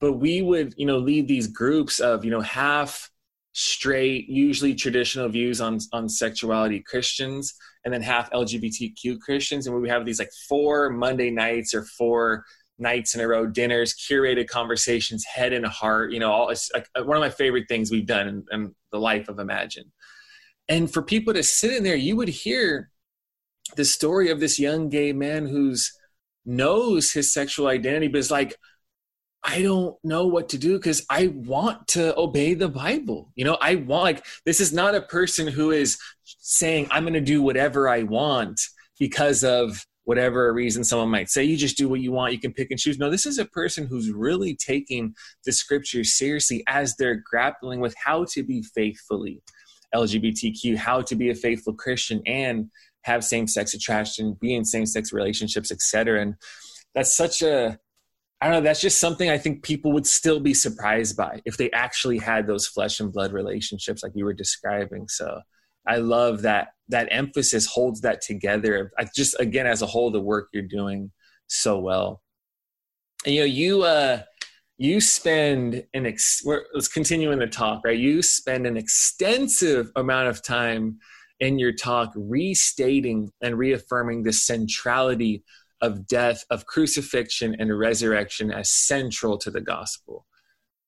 But 0.00 0.14
we 0.14 0.42
would, 0.42 0.74
you 0.76 0.86
know, 0.86 0.98
lead 0.98 1.28
these 1.28 1.46
groups 1.46 2.00
of, 2.00 2.24
you 2.24 2.30
know, 2.30 2.40
half 2.40 3.10
straight, 3.52 4.28
usually 4.28 4.74
traditional 4.74 5.28
views 5.28 5.60
on 5.60 5.78
on 5.92 6.08
sexuality 6.08 6.80
Christians, 6.80 7.54
and 7.84 7.92
then 7.92 8.02
half 8.02 8.30
LGBTQ 8.30 9.20
Christians, 9.20 9.66
and 9.66 9.80
we 9.80 9.88
have 9.88 10.04
these 10.04 10.18
like 10.18 10.32
four 10.48 10.90
Monday 10.90 11.30
nights 11.30 11.74
or 11.74 11.84
four 11.84 12.44
nights 12.78 13.14
in 13.14 13.20
a 13.20 13.28
row, 13.28 13.46
dinners, 13.46 13.94
curated 13.94 14.48
conversations, 14.48 15.24
head 15.24 15.52
and 15.52 15.66
heart. 15.66 16.12
You 16.12 16.20
know, 16.20 16.32
all, 16.32 16.48
it's 16.48 16.70
like 16.74 16.88
one 16.94 17.16
of 17.16 17.20
my 17.20 17.30
favorite 17.30 17.68
things 17.68 17.90
we've 17.90 18.06
done 18.06 18.28
in, 18.28 18.44
in 18.50 18.74
the 18.90 18.98
life 18.98 19.28
of 19.28 19.38
Imagine. 19.38 19.92
And 20.68 20.92
for 20.92 21.02
people 21.02 21.34
to 21.34 21.42
sit 21.42 21.72
in 21.72 21.82
there, 21.82 21.96
you 21.96 22.16
would 22.16 22.28
hear 22.28 22.90
the 23.76 23.84
story 23.84 24.30
of 24.30 24.40
this 24.40 24.58
young 24.58 24.88
gay 24.88 25.12
man 25.12 25.46
who's 25.46 25.92
knows 26.44 27.12
his 27.12 27.32
sexual 27.32 27.68
identity, 27.68 28.08
but 28.08 28.18
is 28.18 28.30
like, 28.30 28.56
I 29.44 29.62
don't 29.62 29.96
know 30.04 30.26
what 30.26 30.50
to 30.50 30.58
do 30.58 30.78
because 30.78 31.04
I 31.10 31.28
want 31.28 31.88
to 31.88 32.16
obey 32.16 32.54
the 32.54 32.68
Bible. 32.68 33.32
You 33.34 33.44
know, 33.44 33.58
I 33.60 33.76
want 33.76 34.04
like 34.04 34.26
this 34.46 34.60
is 34.60 34.72
not 34.72 34.94
a 34.94 35.02
person 35.02 35.48
who 35.48 35.72
is 35.72 35.98
saying 36.22 36.88
I'm 36.90 37.02
going 37.02 37.14
to 37.14 37.20
do 37.20 37.42
whatever 37.42 37.88
I 37.88 38.04
want 38.04 38.60
because 39.00 39.42
of 39.42 39.84
whatever 40.04 40.52
reason 40.52 40.84
someone 40.84 41.10
might 41.10 41.28
say. 41.28 41.42
You 41.42 41.56
just 41.56 41.76
do 41.76 41.88
what 41.88 42.00
you 42.00 42.12
want. 42.12 42.32
You 42.32 42.38
can 42.38 42.52
pick 42.52 42.70
and 42.70 42.78
choose. 42.78 42.98
No 42.98 43.10
this 43.10 43.26
is 43.26 43.38
a 43.38 43.44
person 43.44 43.86
who's 43.86 44.12
really 44.12 44.54
taking 44.54 45.12
the 45.44 45.52
scriptures 45.52 46.16
seriously 46.16 46.62
as 46.68 46.94
they're 46.96 47.22
grappling 47.28 47.80
with 47.80 47.94
how 48.02 48.24
to 48.32 48.42
be 48.44 48.62
faithfully 48.62 49.42
lgbtq 49.94 50.74
how 50.74 51.02
to 51.02 51.14
be 51.14 51.28
a 51.28 51.34
faithful 51.34 51.74
christian 51.74 52.22
and 52.26 52.70
have 53.02 53.24
same-sex 53.24 53.74
attraction 53.74 54.36
be 54.40 54.54
in 54.54 54.64
same-sex 54.64 55.12
relationships 55.12 55.70
etc 55.70 56.20
and 56.22 56.34
that's 56.94 57.16
such 57.16 57.42
a 57.42 57.78
I 58.42 58.46
don't 58.46 58.54
know. 58.54 58.60
That's 58.62 58.80
just 58.80 58.98
something 58.98 59.30
I 59.30 59.38
think 59.38 59.62
people 59.62 59.92
would 59.92 60.04
still 60.04 60.40
be 60.40 60.52
surprised 60.52 61.16
by 61.16 61.40
if 61.44 61.56
they 61.56 61.70
actually 61.70 62.18
had 62.18 62.48
those 62.48 62.66
flesh 62.66 62.98
and 62.98 63.12
blood 63.12 63.32
relationships 63.32 64.02
like 64.02 64.10
you 64.16 64.24
were 64.24 64.32
describing. 64.34 65.06
So 65.06 65.40
I 65.86 65.98
love 65.98 66.42
that 66.42 66.70
that 66.88 67.06
emphasis 67.12 67.66
holds 67.66 68.00
that 68.00 68.20
together. 68.20 68.90
I 68.98 69.06
just 69.14 69.38
again 69.38 69.68
as 69.68 69.80
a 69.80 69.86
whole, 69.86 70.10
the 70.10 70.20
work 70.20 70.48
you're 70.52 70.64
doing 70.64 71.12
so 71.46 71.78
well. 71.78 72.20
And, 73.24 73.34
you 73.36 73.40
know, 73.42 73.46
you 73.46 73.82
uh, 73.82 74.22
you 74.76 75.00
spend 75.00 75.84
an 75.94 76.06
ex- 76.06 76.42
let's 76.44 76.88
continue 76.88 77.30
in 77.30 77.38
the 77.38 77.46
talk, 77.46 77.82
right? 77.84 77.96
You 77.96 78.22
spend 78.22 78.66
an 78.66 78.76
extensive 78.76 79.92
amount 79.94 80.28
of 80.28 80.42
time 80.42 80.98
in 81.42 81.58
your 81.58 81.72
talk 81.72 82.12
restating 82.14 83.32
and 83.40 83.58
reaffirming 83.58 84.22
the 84.22 84.32
centrality 84.32 85.42
of 85.80 86.06
death, 86.06 86.44
of 86.50 86.66
crucifixion, 86.66 87.56
and 87.58 87.76
resurrection 87.76 88.52
as 88.52 88.70
central 88.70 89.36
to 89.36 89.50
the 89.50 89.60
gospel. 89.60 90.24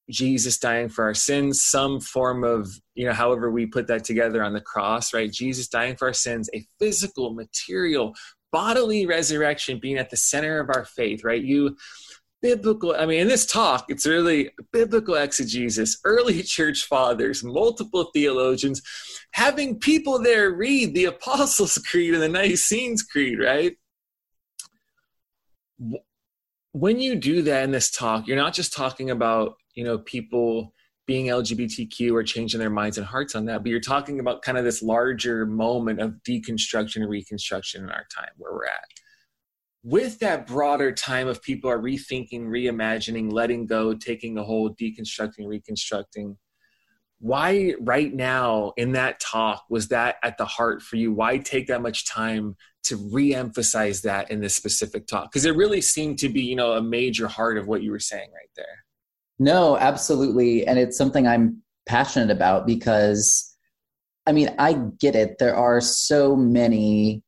Jesus 0.09 0.57
dying 0.59 0.89
for 0.89 1.07
our 1.07 1.15
sins, 1.15 1.61
some 1.61 1.99
form 1.99 2.45
of, 2.45 2.69
you 2.95 3.05
know, 3.05 3.13
however 3.13 3.51
we 3.51 3.67
put 3.67 3.89
that 3.89 4.05
together 4.05 4.45
on 4.45 4.53
the 4.53 4.61
cross, 4.61 5.13
right? 5.13 5.33
Jesus 5.33 5.67
dying 5.67 5.97
for 5.97 6.07
our 6.07 6.15
sins, 6.15 6.49
a 6.55 6.65
physical, 6.79 7.35
material, 7.35 8.15
bodily 8.53 9.07
resurrection 9.07 9.81
being 9.81 9.99
at 9.99 10.11
the 10.11 10.17
center 10.17 10.61
of 10.61 10.69
our 10.69 10.85
faith, 10.85 11.25
right? 11.25 11.43
You, 11.43 11.77
biblical, 12.45 12.95
I 12.95 13.07
mean, 13.07 13.21
in 13.21 13.29
this 13.29 13.47
talk, 13.47 13.87
it's 13.89 14.05
really 14.05 14.51
biblical 14.71 15.15
exegesis, 15.15 15.99
early 16.05 16.43
church 16.57 16.85
fathers, 16.85 17.43
multiple 17.43 18.11
theologians, 18.13 18.83
having 19.33 19.81
people 19.81 20.19
there 20.19 20.53
read 20.53 20.95
the 20.95 21.07
Apostles' 21.07 21.79
Creed 21.91 22.13
and 22.13 22.23
the 22.23 22.29
Nicene 22.29 22.97
Creed, 23.11 23.39
right? 23.39 23.77
when 26.75 27.01
you 27.01 27.15
do 27.15 27.41
that 27.43 27.63
in 27.63 27.71
this 27.71 27.91
talk, 27.91 28.27
you're 28.27 28.37
not 28.37 28.53
just 28.53 28.73
talking 28.73 29.11
about, 29.11 29.55
you 29.77 29.85
know, 29.85 29.99
people 29.99 30.75
being 31.07 31.27
LGBTQ 31.27 32.13
or 32.13 32.25
changing 32.25 32.59
their 32.59 32.69
minds 32.69 32.99
and 32.99 33.07
hearts 33.07 33.37
on 33.37 33.45
that, 33.45 33.63
but 33.63 33.71
you're 33.71 33.79
talking 33.79 34.19
about 34.19 34.43
kind 34.43 34.59
of 34.59 34.65
this 34.65 34.83
larger 34.83 35.47
moment 35.47 36.01
of 36.01 36.15
deconstruction 36.29 36.97
and 36.97 37.09
reconstruction 37.09 37.85
in 37.85 37.91
our 37.91 38.07
time 38.13 38.31
where 38.39 38.53
we're 38.53 38.67
at. 38.67 38.94
With 39.85 40.19
that 40.21 40.47
broader 40.47 40.93
time 40.93 41.29
of 41.29 41.43
people 41.43 41.71
are 41.71 41.79
rethinking, 41.79 42.47
reimagining, 42.47 43.31
letting 43.31 43.67
go, 43.67 43.93
taking 43.93 44.39
a 44.39 44.43
hold, 44.43 44.79
deconstructing, 44.79 45.47
reconstructing, 45.47 46.39
why 47.19 47.75
right 47.81 48.13
now 48.13 48.73
in 48.79 48.93
that 48.93 49.21
talk 49.21 49.65
was 49.69 49.89
that 49.89 50.17
at 50.23 50.39
the 50.39 50.47
heart 50.47 50.83
for 50.83 50.97
you? 50.97 51.13
Why 51.13 51.37
take 51.39 51.67
that 51.69 51.83
much 51.83 52.07
time 52.07 52.57
to 52.85 52.97
re-emphasize 52.97 54.03
that 54.03 54.31
in 54.31 54.41
this 54.41 54.55
specific 54.55 55.07
talk? 55.07 55.31
Because 55.31 55.45
it 55.45 55.55
really 55.57 55.81
seemed 55.81 56.19
to 56.19 56.29
be 56.29 56.43
you 56.43 56.57
know 56.57 56.73
a 56.73 56.83
major 56.83 57.29
heart 57.29 57.59
of 57.59 57.67
what 57.67 57.83
you 57.83 57.91
were 57.91 57.99
saying 57.99 58.31
right 58.35 58.51
there. 58.57 58.85
No 59.39 59.77
absolutely. 59.77 60.67
And 60.67 60.79
it's 60.79 60.97
something 60.97 61.27
i'm 61.27 61.63
passionate 61.87 62.31
about 62.31 62.67
because 62.67 63.55
i 64.27 64.33
mean 64.33 64.55
i 64.59 64.75
get 64.99 65.15
it. 65.15 65.39
There 65.39 65.57
are 65.57 65.81
so 65.81 66.37
many 66.37 67.23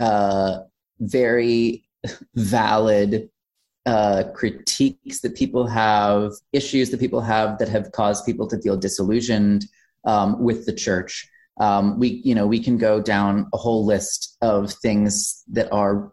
uh, 0.00 0.58
very 1.00 1.85
valid 2.34 3.28
uh, 3.86 4.24
critiques 4.34 5.20
that 5.20 5.36
people 5.36 5.66
have 5.66 6.32
issues 6.52 6.90
that 6.90 7.00
people 7.00 7.20
have 7.20 7.58
that 7.58 7.68
have 7.68 7.92
caused 7.92 8.26
people 8.26 8.46
to 8.48 8.60
feel 8.60 8.76
disillusioned 8.76 9.64
um, 10.04 10.42
with 10.42 10.66
the 10.66 10.72
church. 10.72 11.28
Um, 11.58 11.98
we 11.98 12.20
you 12.24 12.34
know 12.34 12.46
we 12.46 12.62
can 12.62 12.78
go 12.78 13.00
down 13.00 13.48
a 13.54 13.56
whole 13.56 13.86
list 13.86 14.36
of 14.42 14.72
things 14.72 15.44
that 15.52 15.70
are 15.72 16.12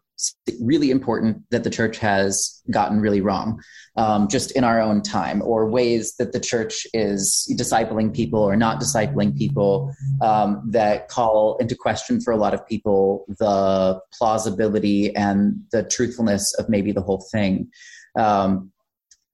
really 0.62 0.91
important 0.91 1.41
that 1.50 1.63
the 1.63 1.69
church 1.69 1.98
has 1.98 2.62
gotten 2.69 3.00
really 3.00 3.22
wrong 3.22 3.62
um, 3.95 4.27
just 4.27 4.51
in 4.51 4.63
our 4.63 4.82
own 4.82 5.01
time 5.01 5.41
or 5.43 5.69
ways 5.69 6.15
that 6.17 6.32
the 6.32 6.39
church 6.39 6.88
is 6.93 7.47
discipling 7.60 8.13
people 8.13 8.39
or 8.39 8.56
not 8.56 8.82
discipling 8.82 9.38
people 9.38 9.93
um, 10.21 10.63
that 10.71 11.08
call 11.10 11.58
into 11.58 11.75
question 11.75 12.19
for 12.19 12.32
a 12.32 12.38
lot 12.38 12.53
of 12.53 12.67
people 12.67 13.25
the 13.39 13.99
plausibility 14.12 15.15
and 15.15 15.56
the 15.71 15.84
truthfulness 15.84 16.53
of 16.56 16.69
maybe 16.69 16.91
the 16.91 17.01
whole 17.01 17.25
thing 17.32 17.69
um, 18.17 18.71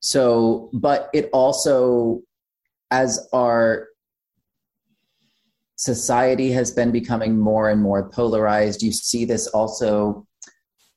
so 0.02 0.70
but 0.74 1.10
it 1.14 1.30
also 1.34 2.22
as 2.92 3.28
our 3.34 3.90
society 5.80 6.52
has 6.52 6.72
been 6.72 6.92
becoming 6.92 7.40
more 7.40 7.70
and 7.70 7.82
more 7.82 8.10
polarized. 8.10 8.84
You 8.84 8.92
see 8.92 9.24
this 9.24 9.48
also 9.48 10.28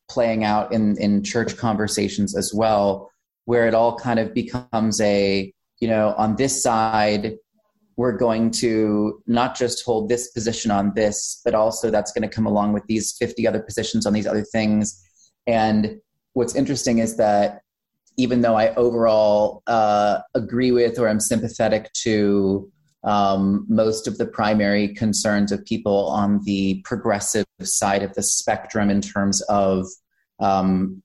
playing 0.08 0.42
out 0.42 0.72
in, 0.72 1.00
in 1.00 1.22
church 1.22 1.56
conversations 1.56 2.36
as 2.36 2.52
well, 2.52 3.11
where 3.44 3.66
it 3.66 3.74
all 3.74 3.96
kind 3.96 4.18
of 4.18 4.34
becomes 4.34 5.00
a, 5.00 5.52
you 5.80 5.88
know, 5.88 6.14
on 6.16 6.36
this 6.36 6.62
side, 6.62 7.36
we're 7.96 8.16
going 8.16 8.50
to 8.50 9.22
not 9.26 9.56
just 9.56 9.84
hold 9.84 10.08
this 10.08 10.30
position 10.30 10.70
on 10.70 10.92
this, 10.94 11.40
but 11.44 11.54
also 11.54 11.90
that's 11.90 12.12
going 12.12 12.28
to 12.28 12.34
come 12.34 12.46
along 12.46 12.72
with 12.72 12.84
these 12.86 13.12
50 13.18 13.46
other 13.46 13.60
positions 13.60 14.06
on 14.06 14.12
these 14.12 14.26
other 14.26 14.44
things. 14.44 15.02
And 15.46 16.00
what's 16.32 16.54
interesting 16.54 16.98
is 16.98 17.16
that 17.16 17.60
even 18.16 18.42
though 18.42 18.56
I 18.56 18.74
overall 18.74 19.62
uh, 19.66 20.20
agree 20.34 20.70
with 20.70 20.98
or 20.98 21.08
I'm 21.08 21.20
sympathetic 21.20 21.92
to 22.04 22.70
um, 23.04 23.66
most 23.68 24.06
of 24.06 24.18
the 24.18 24.26
primary 24.26 24.94
concerns 24.94 25.50
of 25.50 25.64
people 25.64 26.06
on 26.08 26.40
the 26.44 26.80
progressive 26.84 27.46
side 27.62 28.02
of 28.02 28.14
the 28.14 28.22
spectrum 28.22 28.90
in 28.90 29.00
terms 29.00 29.42
of 29.42 29.86
um, 30.38 31.02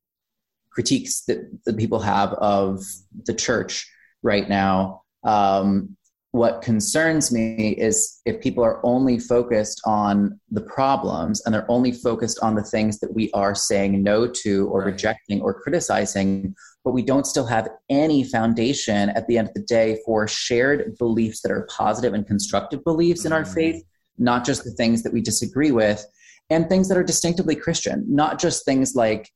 critiques 0.78 1.24
that, 1.24 1.40
that 1.66 1.76
people 1.76 2.00
have 2.00 2.34
of 2.34 2.84
the 3.26 3.34
church 3.34 3.90
right 4.22 4.48
now. 4.48 5.02
Um, 5.24 5.98
what 6.34 6.62
concerns 6.62 7.32
me 7.32 7.70
is 7.72 8.22
if 8.28 8.40
people 8.42 8.64
are 8.64 8.80
only 8.86 9.18
focused 9.18 9.82
on 9.88 10.40
the 10.52 10.62
problems 10.62 11.44
and 11.44 11.52
they're 11.52 11.72
only 11.72 11.92
focused 11.92 12.38
on 12.44 12.54
the 12.54 12.62
things 12.62 13.00
that 13.00 13.12
we 13.12 13.32
are 13.32 13.56
saying 13.56 14.04
no 14.04 14.28
to 14.28 14.68
or 14.68 14.84
rejecting 14.84 15.42
or 15.42 15.60
criticizing, 15.60 16.54
but 16.84 16.92
we 16.92 17.02
don't 17.02 17.26
still 17.26 17.48
have 17.48 17.70
any 17.90 18.24
foundation 18.24 19.10
at 19.10 19.26
the 19.26 19.40
end 19.40 19.48
of 19.48 19.56
the 19.56 19.64
day 19.64 20.00
for 20.06 20.28
shared 20.28 20.96
beliefs 21.00 21.42
that 21.42 21.52
are 21.52 21.68
positive 21.76 22.14
and 22.14 22.28
constructive 22.28 22.84
beliefs 22.84 23.26
in 23.26 23.34
our 23.34 23.42
mm-hmm. 23.42 23.54
faith, 23.54 23.84
not 24.20 24.46
just 24.46 24.64
the 24.64 24.72
things 24.74 25.02
that 25.02 25.12
we 25.12 25.22
disagree 25.22 25.72
with, 25.72 26.06
and 26.52 26.70
things 26.70 26.88
that 26.88 27.00
are 27.00 27.04
distinctively 27.04 27.56
Christian, 27.56 28.06
not 28.08 28.38
just 28.38 28.64
things 28.64 28.94
like, 28.94 29.32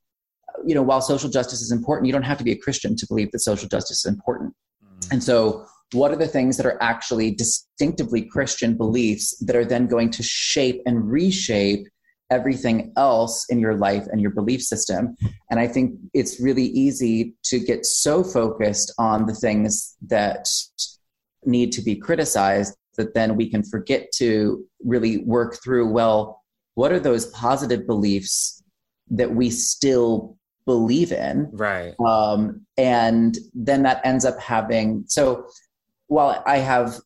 you 0.66 0.74
know, 0.74 0.82
while 0.82 1.00
social 1.00 1.30
justice 1.30 1.60
is 1.60 1.72
important, 1.72 2.06
you 2.06 2.12
don't 2.12 2.22
have 2.22 2.38
to 2.38 2.44
be 2.44 2.52
a 2.52 2.58
Christian 2.58 2.96
to 2.96 3.06
believe 3.06 3.30
that 3.32 3.40
social 3.40 3.68
justice 3.68 4.04
is 4.04 4.06
important. 4.06 4.54
Mm-hmm. 4.84 5.12
And 5.12 5.24
so, 5.24 5.66
what 5.92 6.10
are 6.10 6.16
the 6.16 6.26
things 6.26 6.56
that 6.56 6.64
are 6.64 6.82
actually 6.82 7.32
distinctively 7.32 8.22
Christian 8.22 8.76
beliefs 8.76 9.36
that 9.44 9.54
are 9.54 9.64
then 9.64 9.86
going 9.86 10.10
to 10.12 10.22
shape 10.22 10.80
and 10.86 11.10
reshape 11.10 11.86
everything 12.32 12.92
else 12.96 13.44
in 13.50 13.60
your 13.60 13.76
life 13.76 14.06
and 14.10 14.20
your 14.20 14.30
belief 14.30 14.62
system. 14.62 15.14
And 15.50 15.60
I 15.60 15.68
think 15.68 15.94
it's 16.14 16.40
really 16.40 16.64
easy 16.64 17.34
to 17.44 17.58
get 17.60 17.84
so 17.84 18.24
focused 18.24 18.92
on 18.98 19.26
the 19.26 19.34
things 19.34 19.96
that 20.08 20.48
need 21.44 21.72
to 21.72 21.82
be 21.82 21.94
criticized 21.94 22.74
that 22.96 23.14
then 23.14 23.36
we 23.36 23.50
can 23.50 23.62
forget 23.62 24.10
to 24.16 24.64
really 24.82 25.18
work 25.18 25.58
through 25.62 25.92
well, 25.92 26.40
what 26.74 26.90
are 26.90 27.00
those 27.00 27.26
positive 27.26 27.86
beliefs 27.86 28.62
that 29.10 29.34
we 29.34 29.50
still 29.50 30.38
believe 30.66 31.12
in? 31.12 31.48
Right. 31.52 31.94
Um, 32.04 32.66
and 32.76 33.36
then 33.54 33.82
that 33.82 34.00
ends 34.04 34.24
up 34.24 34.38
having, 34.38 35.04
so 35.06 35.46
while 36.08 36.42
I 36.46 36.58
have 36.58 36.98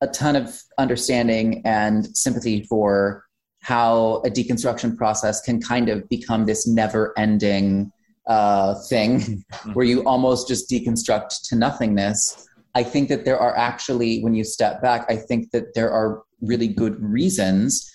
a 0.00 0.06
ton 0.06 0.36
of 0.36 0.60
understanding 0.78 1.62
and 1.64 2.16
sympathy 2.16 2.64
for 2.64 3.24
how 3.60 4.22
a 4.24 4.30
deconstruction 4.30 4.96
process 4.96 5.40
can 5.42 5.60
kind 5.60 5.88
of 5.88 6.08
become 6.08 6.46
this 6.46 6.66
never 6.66 7.12
ending 7.18 7.92
uh, 8.26 8.74
thing 8.88 9.44
where 9.74 9.84
you 9.84 10.02
almost 10.04 10.48
just 10.48 10.70
deconstruct 10.70 11.48
to 11.48 11.56
nothingness. 11.56 12.48
I 12.74 12.82
think 12.82 13.08
that 13.08 13.24
there 13.24 13.38
are 13.38 13.56
actually, 13.56 14.22
when 14.22 14.34
you 14.34 14.44
step 14.44 14.80
back, 14.80 15.04
I 15.08 15.16
think 15.16 15.50
that 15.50 15.74
there 15.74 15.90
are 15.90 16.22
really 16.40 16.68
good 16.68 17.00
reasons 17.02 17.86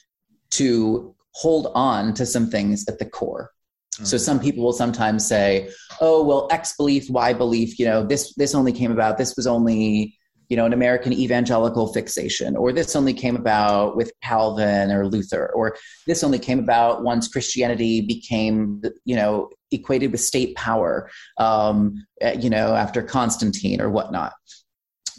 to 0.52 1.16
hold 1.32 1.72
on 1.74 2.14
to 2.14 2.26
some 2.26 2.50
things 2.50 2.86
at 2.88 3.00
the 3.00 3.06
core. 3.06 3.52
Mm-hmm. 3.96 4.06
So 4.06 4.18
some 4.18 4.40
people 4.40 4.64
will 4.64 4.74
sometimes 4.74 5.28
say, 5.28 5.70
"Oh, 6.02 6.24
well, 6.24 6.48
X 6.52 6.76
belief, 6.76 7.10
Y 7.10 7.34
belief, 7.34 7.80
you 7.80 7.86
know, 7.86 8.06
this 8.06 8.34
this 8.36 8.54
only 8.56 8.72
came 8.72 8.92
about. 8.92 9.18
This 9.18 9.36
was 9.36 9.48
only 9.48 10.18
you 10.50 10.58
know, 10.58 10.66
an 10.66 10.74
American 10.74 11.14
evangelical 11.14 11.92
fixation, 11.92 12.56
or 12.56 12.72
this 12.72 12.96
only 12.96 13.14
came 13.14 13.36
about 13.36 13.96
with 13.96 14.12
Calvin 14.22 14.92
or 14.92 15.08
Luther, 15.08 15.52
or 15.54 15.76
this 16.06 16.24
only 16.24 16.40
came 16.40 16.60
about 16.60 17.04
once 17.04 17.28
Christianity 17.28 18.02
became, 18.02 18.82
you 19.06 19.16
know, 19.16 19.50
equated 19.72 20.12
with 20.12 20.22
state 20.22 20.56
power, 20.56 21.10
um, 21.38 22.06
eh, 22.22 22.38
you 22.40 22.50
know, 22.50 22.76
after 22.76 23.02
Constantine 23.02 23.82
or 23.82 23.90
whatnot. 23.90 24.34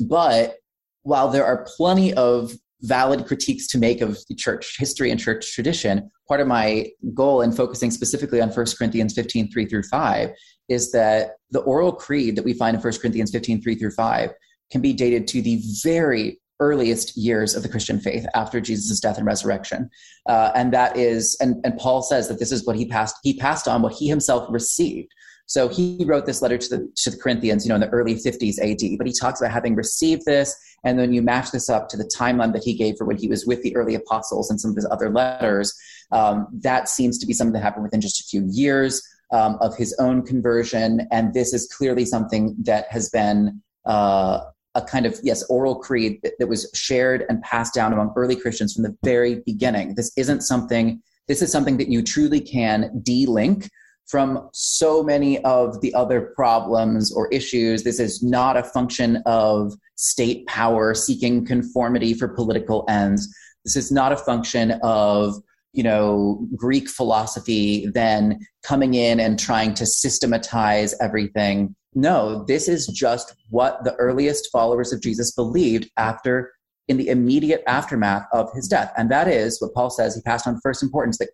But 0.01 0.57
while 1.03 1.29
there 1.29 1.45
are 1.45 1.67
plenty 1.77 2.15
of 2.15 2.53
valid 2.83 3.27
critiques 3.27 3.67
to 3.69 3.79
make 3.79 4.01
of 4.01 4.19
church 4.37 4.77
history 4.79 5.11
and 5.11 5.19
church 5.19 5.53
tradition, 5.53 6.11
part 6.29 6.41
of 6.41 6.47
my 6.47 6.87
goal 7.15 7.41
in 7.41 7.53
focusing 7.53 7.91
specifically 7.91 8.41
on 8.41 8.51
1 8.51 8.67
Corinthians 8.79 9.15
15, 9.15 9.51
3 9.51 9.67
through 9.67 9.83
5, 9.85 10.31
is 10.69 10.93
that 10.93 11.33
the 11.51 11.61
oral 11.61 11.93
creed 11.93 12.37
that 12.37 12.45
we 12.45 12.53
find 12.53 12.77
in 12.77 12.83
1 12.83 12.93
Corinthians 13.01 13.31
15, 13.31 13.63
3 13.63 13.75
through 13.77 13.91
5 13.93 14.31
can 14.71 14.81
be 14.81 14.93
dated 14.93 15.27
to 15.29 15.41
the 15.41 15.63
very 15.83 16.41
earliest 16.59 17.17
years 17.17 17.55
of 17.55 17.63
the 17.63 17.69
Christian 17.69 18.01
faith 18.01 18.27
after 18.35 18.61
Jesus' 18.61 18.99
death 19.01 19.19
and 19.19 19.27
resurrection. 19.27 19.91
Uh, 20.27 20.53
and 20.55 20.73
that 20.73 20.97
is, 20.97 21.37
and, 21.41 21.57
and 21.65 21.79
Paul 21.79 22.03
says 22.03 22.29
that 22.29 22.39
this 22.39 22.51
is 22.51 22.67
what 22.67 22.77
he 22.77 22.87
passed, 22.87 23.17
he 23.23 23.37
passed 23.37 23.69
on 23.69 23.83
what 23.83 23.93
he 23.93 24.09
himself 24.09 24.47
received. 24.51 25.13
So 25.47 25.69
he 25.69 26.05
wrote 26.05 26.27
this 26.27 26.43
letter 26.43 26.59
to 26.59 26.69
the, 26.69 26.93
to 26.97 27.11
the 27.11 27.17
Corinthians, 27.17 27.65
you 27.65 27.69
know, 27.69 27.77
in 27.77 27.81
the 27.81 27.89
early 27.91 28.17
50s 28.17 28.59
AD, 28.59 28.99
but 28.99 29.07
he 29.07 29.13
talks 29.13 29.41
about 29.41 29.53
having 29.53 29.77
received 29.77 30.25
this. 30.27 30.55
And 30.85 30.99
then 30.99 31.13
you 31.13 31.23
match 31.23 31.53
this 31.53 31.71
up 31.71 31.89
to 31.91 31.97
the 31.97 32.05
timeline 32.05 32.53
that 32.53 32.65
he 32.65 32.75
gave 32.75 32.97
for 32.97 33.05
when 33.05 33.17
he 33.17 33.29
was 33.29 33.47
with 33.47 33.63
the 33.63 33.75
early 33.77 33.95
apostles 33.95 34.51
and 34.51 34.61
some 34.61 34.73
of 34.73 34.77
his 34.77 34.87
other 34.91 35.09
letters. 35.09 35.73
Um, 36.11 36.49
that 36.53 36.89
seems 36.89 37.19
to 37.19 37.27
be 37.27 37.33
something 37.33 37.53
that 37.55 37.63
happened 37.63 37.85
within 37.85 38.01
just 38.01 38.21
a 38.21 38.25
few 38.25 38.47
years 38.51 39.03
um, 39.33 39.57
of 39.61 39.77
his 39.77 39.95
own 39.99 40.25
conversion. 40.25 41.07
And 41.11 41.33
this 41.33 41.55
is 41.55 41.73
clearly 41.73 42.05
something 42.05 42.57
that 42.63 42.87
has 42.91 43.09
been 43.11 43.63
uh, 43.85 44.41
a 44.75 44.83
kind 44.83 45.07
of, 45.07 45.19
yes, 45.23 45.45
oral 45.45 45.77
creed 45.77 46.21
that, 46.23 46.35
that 46.39 46.49
was 46.49 46.71
shared 46.75 47.25
and 47.29 47.41
passed 47.43 47.73
down 47.73 47.93
among 47.93 48.13
early 48.17 48.37
Christians 48.37 48.75
from 48.75 48.83
the 48.83 48.97
very 49.05 49.43
beginning. 49.47 49.95
This 49.95 50.13
isn't 50.17 50.43
something, 50.43 51.01
this 51.29 51.41
is 51.41 51.51
something 51.53 51.77
that 51.79 51.89
you 51.89 52.03
truly 52.03 52.41
can 52.41 53.01
de-link 53.03 53.69
from 54.07 54.49
so 54.53 55.03
many 55.03 55.43
of 55.45 55.81
the 55.81 55.93
other 55.95 56.33
problems 56.37 57.13
or 57.13 57.29
issues. 57.29 57.83
This 57.83 57.99
is 57.99 58.23
not 58.23 58.57
a 58.57 58.63
function 58.63 59.23
of 59.27 59.75
state 59.97 60.47
power 60.47 60.95
seeking 60.95 61.45
conformity 61.45 62.15
for 62.15 62.29
political 62.29 62.85
ends. 62.89 63.29
This 63.65 63.77
is 63.77 63.91
not 63.91 64.13
a 64.13 64.17
function 64.17 64.73
of 64.83 65.35
you 65.73 65.83
know 65.83 66.49
greek 66.57 66.89
philosophy 66.89 67.87
then 67.93 68.41
coming 68.65 68.95
in 68.95 69.21
and 69.21 69.39
trying 69.39 69.75
to 69.75 69.85
systematize 69.85 70.95
everything 71.03 71.77
no 71.95 72.45
this 72.49 72.67
is 72.67 72.87
just 72.87 73.35
what 73.51 73.85
the 73.85 73.95
earliest 73.97 74.49
followers 74.51 74.91
of 74.91 75.03
jesus 75.03 75.33
believed 75.33 75.91
after 75.99 76.51
in 76.89 76.97
the 76.97 77.09
immediate 77.09 77.63
aftermath 77.67 78.25
of 78.33 78.51
his 78.55 78.67
death 78.67 78.91
and 78.97 79.11
that 79.11 79.29
is 79.29 79.61
what 79.61 79.75
paul 79.75 79.91
says 79.91 80.15
he 80.15 80.23
passed 80.23 80.47
on 80.47 80.59
first 80.63 80.83
importance 80.83 81.19
that 81.19 81.29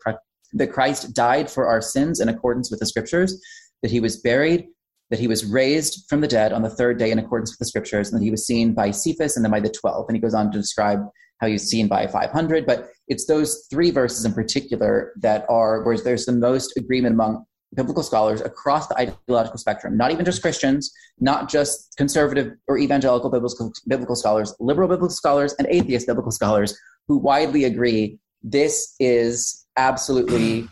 that 0.54 0.72
Christ 0.72 1.14
died 1.14 1.50
for 1.50 1.66
our 1.66 1.80
sins 1.80 2.20
in 2.20 2.28
accordance 2.28 2.70
with 2.70 2.80
the 2.80 2.86
scriptures, 2.86 3.40
that 3.82 3.90
he 3.90 4.00
was 4.00 4.20
buried, 4.20 4.66
that 5.10 5.18
he 5.18 5.28
was 5.28 5.44
raised 5.44 6.04
from 6.08 6.20
the 6.20 6.28
dead 6.28 6.52
on 6.52 6.62
the 6.62 6.70
third 6.70 6.98
day 6.98 7.10
in 7.10 7.18
accordance 7.18 7.52
with 7.52 7.58
the 7.58 7.64
scriptures, 7.64 8.10
and 8.10 8.20
that 8.20 8.24
he 8.24 8.30
was 8.30 8.46
seen 8.46 8.74
by 8.74 8.90
Cephas 8.90 9.36
and 9.36 9.44
then 9.44 9.52
by 9.52 9.60
the 9.60 9.68
12. 9.68 10.06
And 10.08 10.16
he 10.16 10.20
goes 10.20 10.34
on 10.34 10.50
to 10.52 10.58
describe 10.58 11.00
how 11.40 11.48
he 11.48 11.54
was 11.54 11.68
seen 11.68 11.88
by 11.88 12.06
500. 12.06 12.64
But 12.66 12.88
it's 13.08 13.26
those 13.26 13.66
three 13.70 13.90
verses 13.90 14.24
in 14.24 14.32
particular 14.32 15.12
that 15.20 15.44
are 15.48 15.82
where 15.82 15.98
there's 15.98 16.24
the 16.24 16.32
most 16.32 16.76
agreement 16.76 17.14
among 17.14 17.44
biblical 17.74 18.02
scholars 18.02 18.40
across 18.42 18.86
the 18.86 18.96
ideological 18.96 19.58
spectrum, 19.58 19.96
not 19.96 20.10
even 20.10 20.24
just 20.24 20.42
Christians, 20.42 20.92
not 21.18 21.48
just 21.48 21.94
conservative 21.96 22.52
or 22.68 22.78
evangelical 22.78 23.30
biblical, 23.30 23.72
biblical 23.88 24.14
scholars, 24.14 24.54
liberal 24.60 24.88
biblical 24.88 25.10
scholars, 25.10 25.54
and 25.58 25.66
atheist 25.68 26.06
biblical 26.06 26.32
scholars 26.32 26.78
who 27.08 27.18
widely 27.18 27.64
agree 27.64 28.18
this 28.42 28.94
is 29.00 29.61
absolutely 29.76 30.68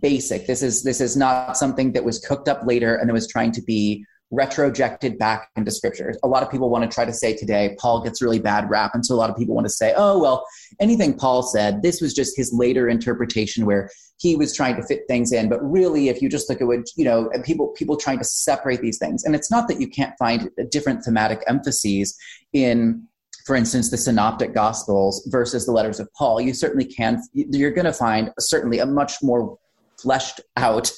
basic. 0.00 0.46
This 0.46 0.62
is 0.62 0.82
this 0.82 1.00
is 1.00 1.16
not 1.16 1.56
something 1.56 1.92
that 1.92 2.04
was 2.04 2.18
cooked 2.20 2.48
up 2.48 2.64
later 2.64 2.94
and 2.96 3.10
it 3.10 3.12
was 3.12 3.26
trying 3.26 3.52
to 3.52 3.62
be 3.62 4.04
retrojected 4.32 5.18
back 5.18 5.50
into 5.56 5.70
scriptures. 5.70 6.16
A 6.22 6.28
lot 6.28 6.42
of 6.42 6.50
people 6.50 6.70
want 6.70 6.88
to 6.88 6.92
try 6.92 7.04
to 7.04 7.12
say 7.12 7.36
today 7.36 7.76
Paul 7.78 8.02
gets 8.02 8.22
really 8.22 8.38
bad 8.38 8.70
rap, 8.70 8.92
and 8.94 9.04
so 9.04 9.14
a 9.14 9.16
lot 9.16 9.28
of 9.28 9.36
people 9.36 9.54
want 9.54 9.66
to 9.66 9.72
say, 9.72 9.92
oh 9.96 10.18
well, 10.18 10.46
anything 10.80 11.14
Paul 11.18 11.42
said, 11.42 11.82
this 11.82 12.00
was 12.00 12.14
just 12.14 12.36
his 12.36 12.52
later 12.52 12.88
interpretation 12.88 13.66
where 13.66 13.90
he 14.18 14.36
was 14.36 14.54
trying 14.54 14.76
to 14.76 14.82
fit 14.82 15.02
things 15.08 15.32
in. 15.32 15.48
But 15.48 15.60
really, 15.62 16.08
if 16.08 16.22
you 16.22 16.28
just 16.28 16.48
look 16.48 16.60
at 16.60 16.66
what 16.66 16.80
you 16.96 17.04
know, 17.04 17.30
people 17.44 17.68
people 17.76 17.96
trying 17.96 18.18
to 18.18 18.24
separate 18.24 18.80
these 18.80 18.98
things, 18.98 19.24
and 19.24 19.34
it's 19.34 19.50
not 19.50 19.68
that 19.68 19.80
you 19.80 19.88
can't 19.88 20.14
find 20.18 20.48
different 20.70 21.04
thematic 21.04 21.42
emphases 21.46 22.16
in 22.52 23.06
for 23.46 23.56
instance, 23.56 23.90
the 23.90 23.96
synoptic 23.96 24.54
gospels 24.54 25.26
versus 25.30 25.66
the 25.66 25.72
letters 25.72 26.00
of 26.00 26.12
Paul, 26.14 26.40
you 26.40 26.54
certainly 26.54 26.84
can, 26.84 27.22
you're 27.32 27.70
going 27.70 27.84
to 27.84 27.92
find 27.92 28.30
certainly 28.38 28.78
a 28.78 28.86
much 28.86 29.14
more 29.22 29.58
fleshed 30.00 30.40
out 30.56 30.90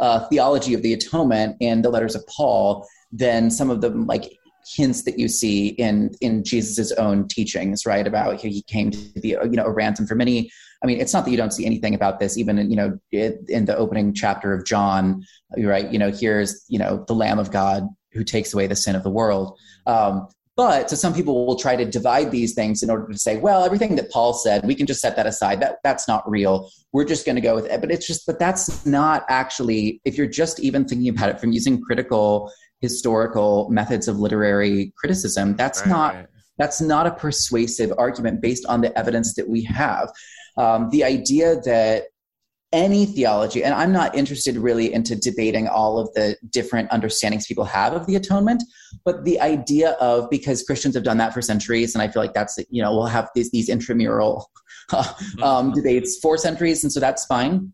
uh, 0.00 0.26
theology 0.28 0.74
of 0.74 0.82
the 0.82 0.92
atonement 0.92 1.56
in 1.60 1.82
the 1.82 1.90
letters 1.90 2.14
of 2.14 2.26
Paul 2.26 2.86
than 3.12 3.50
some 3.50 3.70
of 3.70 3.80
the 3.80 3.90
like 3.90 4.32
hints 4.66 5.02
that 5.02 5.18
you 5.18 5.28
see 5.28 5.68
in 5.68 6.10
in 6.20 6.44
Jesus's 6.44 6.92
own 6.92 7.28
teachings, 7.28 7.84
right? 7.84 8.06
About 8.06 8.40
he 8.40 8.62
came 8.62 8.90
to 8.90 9.20
be, 9.20 9.28
you 9.28 9.50
know, 9.50 9.64
a 9.64 9.72
ransom 9.72 10.06
for 10.06 10.14
many. 10.14 10.50
I 10.82 10.86
mean, 10.86 11.00
it's 11.00 11.12
not 11.12 11.24
that 11.24 11.30
you 11.30 11.36
don't 11.36 11.52
see 11.52 11.66
anything 11.66 11.94
about 11.94 12.20
this, 12.20 12.38
even 12.38 12.58
in, 12.58 12.70
you 12.70 12.76
know, 12.76 12.98
in 13.12 13.66
the 13.66 13.76
opening 13.76 14.14
chapter 14.14 14.54
of 14.54 14.64
John, 14.64 15.24
right? 15.58 15.90
You 15.92 15.98
know, 15.98 16.10
here's 16.10 16.64
you 16.68 16.78
know 16.78 17.04
the 17.06 17.14
Lamb 17.14 17.38
of 17.38 17.50
God 17.50 17.86
who 18.12 18.24
takes 18.24 18.54
away 18.54 18.66
the 18.66 18.76
sin 18.76 18.96
of 18.96 19.02
the 19.02 19.10
world. 19.10 19.58
Um, 19.86 20.28
but 20.60 20.90
so 20.90 20.94
some 20.94 21.14
people 21.14 21.46
will 21.46 21.56
try 21.56 21.74
to 21.74 21.86
divide 21.86 22.30
these 22.30 22.52
things 22.52 22.82
in 22.82 22.90
order 22.90 23.10
to 23.10 23.18
say, 23.18 23.38
well, 23.38 23.64
everything 23.64 23.96
that 23.96 24.10
Paul 24.10 24.34
said, 24.34 24.62
we 24.66 24.74
can 24.74 24.84
just 24.86 25.00
set 25.00 25.16
that 25.16 25.26
aside. 25.26 25.58
That 25.62 25.78
that's 25.82 26.06
not 26.06 26.22
real. 26.30 26.70
We're 26.92 27.06
just 27.06 27.24
going 27.24 27.36
to 27.36 27.40
go 27.40 27.54
with 27.54 27.64
it. 27.64 27.80
But 27.80 27.90
it's 27.90 28.06
just, 28.06 28.26
but 28.26 28.38
that's 28.38 28.84
not 28.84 29.24
actually. 29.30 30.02
If 30.04 30.18
you're 30.18 30.26
just 30.26 30.60
even 30.60 30.84
thinking 30.84 31.08
about 31.08 31.30
it 31.30 31.40
from 31.40 31.52
using 31.52 31.80
critical 31.80 32.52
historical 32.82 33.70
methods 33.70 34.06
of 34.06 34.18
literary 34.18 34.92
criticism, 34.98 35.56
that's 35.56 35.80
right, 35.80 35.88
not 35.88 36.14
right. 36.14 36.26
that's 36.58 36.82
not 36.82 37.06
a 37.06 37.12
persuasive 37.12 37.90
argument 37.96 38.42
based 38.42 38.66
on 38.66 38.82
the 38.82 38.98
evidence 38.98 39.32
that 39.36 39.48
we 39.48 39.62
have. 39.64 40.12
Um, 40.58 40.90
the 40.90 41.04
idea 41.04 41.58
that 41.62 42.08
any 42.72 43.04
theology, 43.04 43.64
and 43.64 43.74
I'm 43.74 43.92
not 43.92 44.14
interested 44.14 44.56
really 44.56 44.92
into 44.92 45.16
debating 45.16 45.66
all 45.66 45.98
of 45.98 46.12
the 46.14 46.36
different 46.50 46.90
understandings 46.90 47.46
people 47.46 47.64
have 47.64 47.92
of 47.92 48.06
the 48.06 48.14
atonement, 48.14 48.62
but 49.04 49.24
the 49.24 49.40
idea 49.40 49.92
of 50.00 50.30
because 50.30 50.62
Christians 50.62 50.94
have 50.94 51.04
done 51.04 51.18
that 51.18 51.34
for 51.34 51.42
centuries, 51.42 51.94
and 51.94 52.02
I 52.02 52.08
feel 52.08 52.22
like 52.22 52.32
that's 52.32 52.58
you 52.70 52.82
know 52.82 52.92
we'll 52.92 53.06
have 53.06 53.28
these 53.34 53.50
these 53.50 53.68
intramural 53.68 54.50
um, 55.42 55.72
debates 55.72 56.18
for 56.20 56.36
centuries, 56.36 56.84
and 56.84 56.92
so 56.92 57.00
that's 57.00 57.26
fine. 57.26 57.72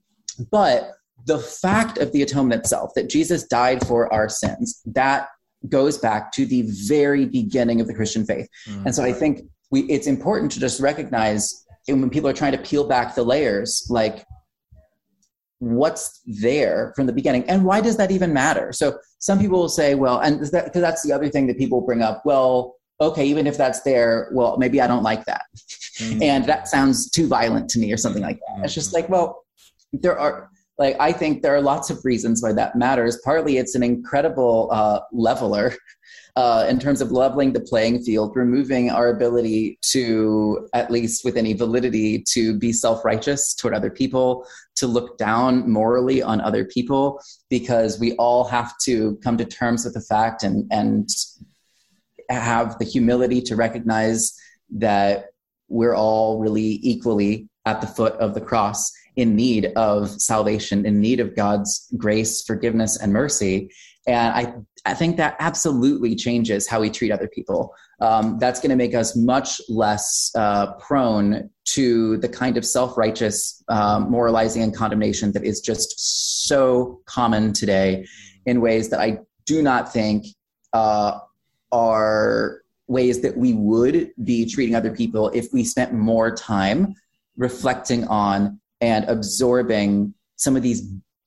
But 0.51 0.93
the 1.27 1.39
fact 1.39 1.99
of 1.99 2.13
the 2.13 2.23
atonement 2.23 2.63
itself, 2.63 2.93
that 2.95 3.11
Jesus 3.11 3.45
died 3.45 3.87
for 3.87 4.13
our 4.13 4.29
sins, 4.29 4.81
that 4.87 5.29
goes 5.69 5.99
back 5.99 6.33
to 6.33 6.47
the 6.47 6.63
very 6.87 7.27
beginning 7.27 7.81
of 7.81 7.87
the 7.87 7.95
Christian 7.95 8.25
faith, 8.25 8.49
mm-hmm. 8.69 8.87
and 8.87 8.95
so 8.95 9.05
I 9.05 9.13
think 9.13 9.43
we 9.71 9.83
it's 9.83 10.07
important 10.07 10.53
to 10.53 10.61
just 10.61 10.81
recognize 10.81 11.65
And 11.89 12.01
when 12.01 12.11
people 12.11 12.31
are 12.31 12.35
trying 12.35 12.53
to 12.53 12.59
peel 12.59 12.89
back 12.89 13.15
the 13.15 13.25
layers, 13.25 13.87
like 13.91 14.25
what's 15.59 16.21
there 16.27 16.93
from 16.95 17.07
the 17.07 17.13
beginning 17.13 17.43
and 17.49 17.65
why 17.65 17.81
does 17.81 17.97
that 17.97 18.11
even 18.11 18.33
matter 18.33 18.73
so 18.73 18.99
some 19.19 19.39
people 19.39 19.59
will 19.59 19.69
say 19.69 19.95
well 19.95 20.19
and 20.19 20.37
because 20.37 20.51
that, 20.51 20.73
that's 20.73 21.03
the 21.03 21.13
other 21.13 21.29
thing 21.29 21.47
that 21.47 21.57
people 21.57 21.81
bring 21.81 22.03
up 22.03 22.23
well 22.27 22.77
okay 23.01 23.25
even 23.25 23.47
if 23.47 23.57
that's 23.57 23.81
there 23.81 24.29
well 24.33 24.59
maybe 24.59 24.81
i 24.81 24.87
don't 24.87 25.03
like 25.03 25.25
that 25.25 25.43
mm-hmm. 25.99 26.23
and 26.23 26.45
that 26.45 26.69
sounds 26.69 27.11
too 27.11 27.27
violent 27.27 27.71
to 27.71 27.79
me 27.79 27.91
or 27.91 27.97
something 27.97 28.23
like 28.23 28.39
that 28.47 28.57
mm-hmm. 28.57 28.65
it's 28.65 28.75
just 28.75 28.93
like 28.93 29.09
well 29.09 29.45
there 29.93 30.19
are 30.19 30.51
like 30.79 30.95
i 31.01 31.11
think 31.11 31.43
there 31.43 31.55
are 31.55 31.63
lots 31.63 31.89
of 31.89 32.05
reasons 32.05 32.43
why 32.43 32.53
that 32.53 32.77
matters 32.77 33.19
partly 33.25 33.57
it's 33.57 33.75
an 33.75 33.83
incredible 33.83 34.69
uh, 34.71 35.01
leveler 35.11 35.75
uh, 36.37 36.67
in 36.69 36.79
terms 36.79 37.01
of 37.01 37.11
leveling 37.11 37.55
the 37.55 37.61
playing 37.61 38.03
field, 38.03 38.37
removing 38.37 38.91
our 38.91 39.09
ability 39.09 39.79
to, 39.81 40.69
at 40.75 40.91
least 40.91 41.25
with 41.25 41.37
any 41.37 41.55
validity, 41.55 42.23
to 42.23 42.59
be 42.59 42.73
self 42.73 43.05
righteous 43.05 43.55
toward 43.55 43.73
other 43.73 43.91
people, 43.91 44.47
to 44.75 44.87
look 44.87 45.17
down 45.17 45.69
morally 45.71 46.23
on 46.23 46.43
other 46.43 46.67
people, 46.67 47.21
because 47.49 47.99
we 47.99 48.13
all 48.17 48.45
have 48.45 48.77
to 48.85 49.17
come 49.25 49.39
to 49.39 49.47
terms 49.47 49.87
with 49.87 49.95
the 49.95 50.01
fact 50.03 50.43
and, 50.43 50.71
and 50.71 51.09
have 52.29 52.79
the 52.79 52.85
humility 52.85 53.41
to 53.41 53.57
recognize 53.57 54.39
that 54.71 55.27
we're 55.69 55.95
all 55.97 56.39
really 56.39 56.79
equally 56.83 57.49
at 57.65 57.81
the 57.81 57.87
foot 57.87 58.13
of 58.15 58.35
the 58.35 58.41
cross 58.41 58.93
in 59.17 59.35
need 59.35 59.73
of 59.77 60.11
salvation, 60.21 60.85
in 60.85 61.01
need 61.01 61.21
of 61.21 61.35
God's 61.35 61.91
grace, 61.97 62.43
forgiveness, 62.43 62.99
and 63.01 63.13
mercy. 63.13 63.71
And 64.07 64.35
I, 64.35 64.55
I 64.87 64.95
think 64.95 65.17
that 65.17 65.37
absolutely 65.41 66.15
changes 66.15 66.69
how 66.69 66.81
we 66.81 66.91
treat 66.91 67.11
other 67.11 67.27
people. 67.27 67.75
Um, 68.01 68.39
that's 68.39 68.61
going 68.61 68.71
to 68.71 68.77
make 68.77 68.95
us 68.95 69.17
much 69.17 69.61
less 69.69 70.31
uh, 70.37 70.75
prone 70.75 71.51
to 71.67 72.17
the 72.19 72.29
kind 72.29 72.57
of 72.57 72.65
self 72.65 72.97
righteous 72.97 73.63
um, 73.69 74.11
moralizing 74.11 74.63
and 74.63 74.75
condemnation 74.75 75.33
that 75.33 75.45
is 75.45 75.61
just 75.61 76.47
so 76.47 77.01
common 77.07 77.53
today 77.53 78.07
in 78.47 78.61
ways 78.61 78.89
that 78.91 79.01
I 79.01 79.19
do 79.45 79.63
not 79.63 79.93
think 79.93 80.27
uh, 80.73 81.19
are 81.73 82.63
ways 82.87 83.21
that 83.23 83.37
we 83.37 83.55
would 83.55 84.13
be 84.23 84.47
treating 84.47 84.77
other 84.77 84.95
people 84.95 85.31
if 85.31 85.53
we 85.53 85.65
spent 85.65 85.93
more 85.93 86.35
time 86.35 86.95
reflecting 87.37 88.07
on 88.07 88.61
and 88.81 89.05
absorbing 89.07 90.15
some 90.37 90.55
of 90.55 90.63
these 90.63 90.83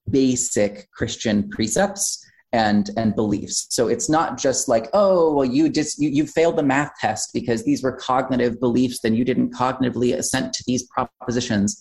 basic 0.10 0.90
Christian 0.92 1.50
precepts 1.50 2.26
and 2.52 2.90
and 2.98 3.16
beliefs. 3.16 3.68
So 3.70 3.88
it's 3.88 4.10
not 4.10 4.38
just 4.38 4.68
like 4.68 4.90
oh 4.94 5.34
well 5.34 5.46
you 5.46 5.70
just 5.70 6.00
you, 6.00 6.10
you 6.10 6.26
failed 6.26 6.58
the 6.58 6.64
math 6.64 6.92
test 7.00 7.32
because 7.34 7.64
these 7.64 7.84
were 7.84 7.92
cognitive 7.92 8.60
beliefs 8.60 9.02
then 9.02 9.16
you 9.16 9.24
didn't 9.24 9.54
cognitively 9.54 10.16
assent 10.16 10.54
to 10.54 10.64
these 10.66 10.84
propositions. 10.84 11.80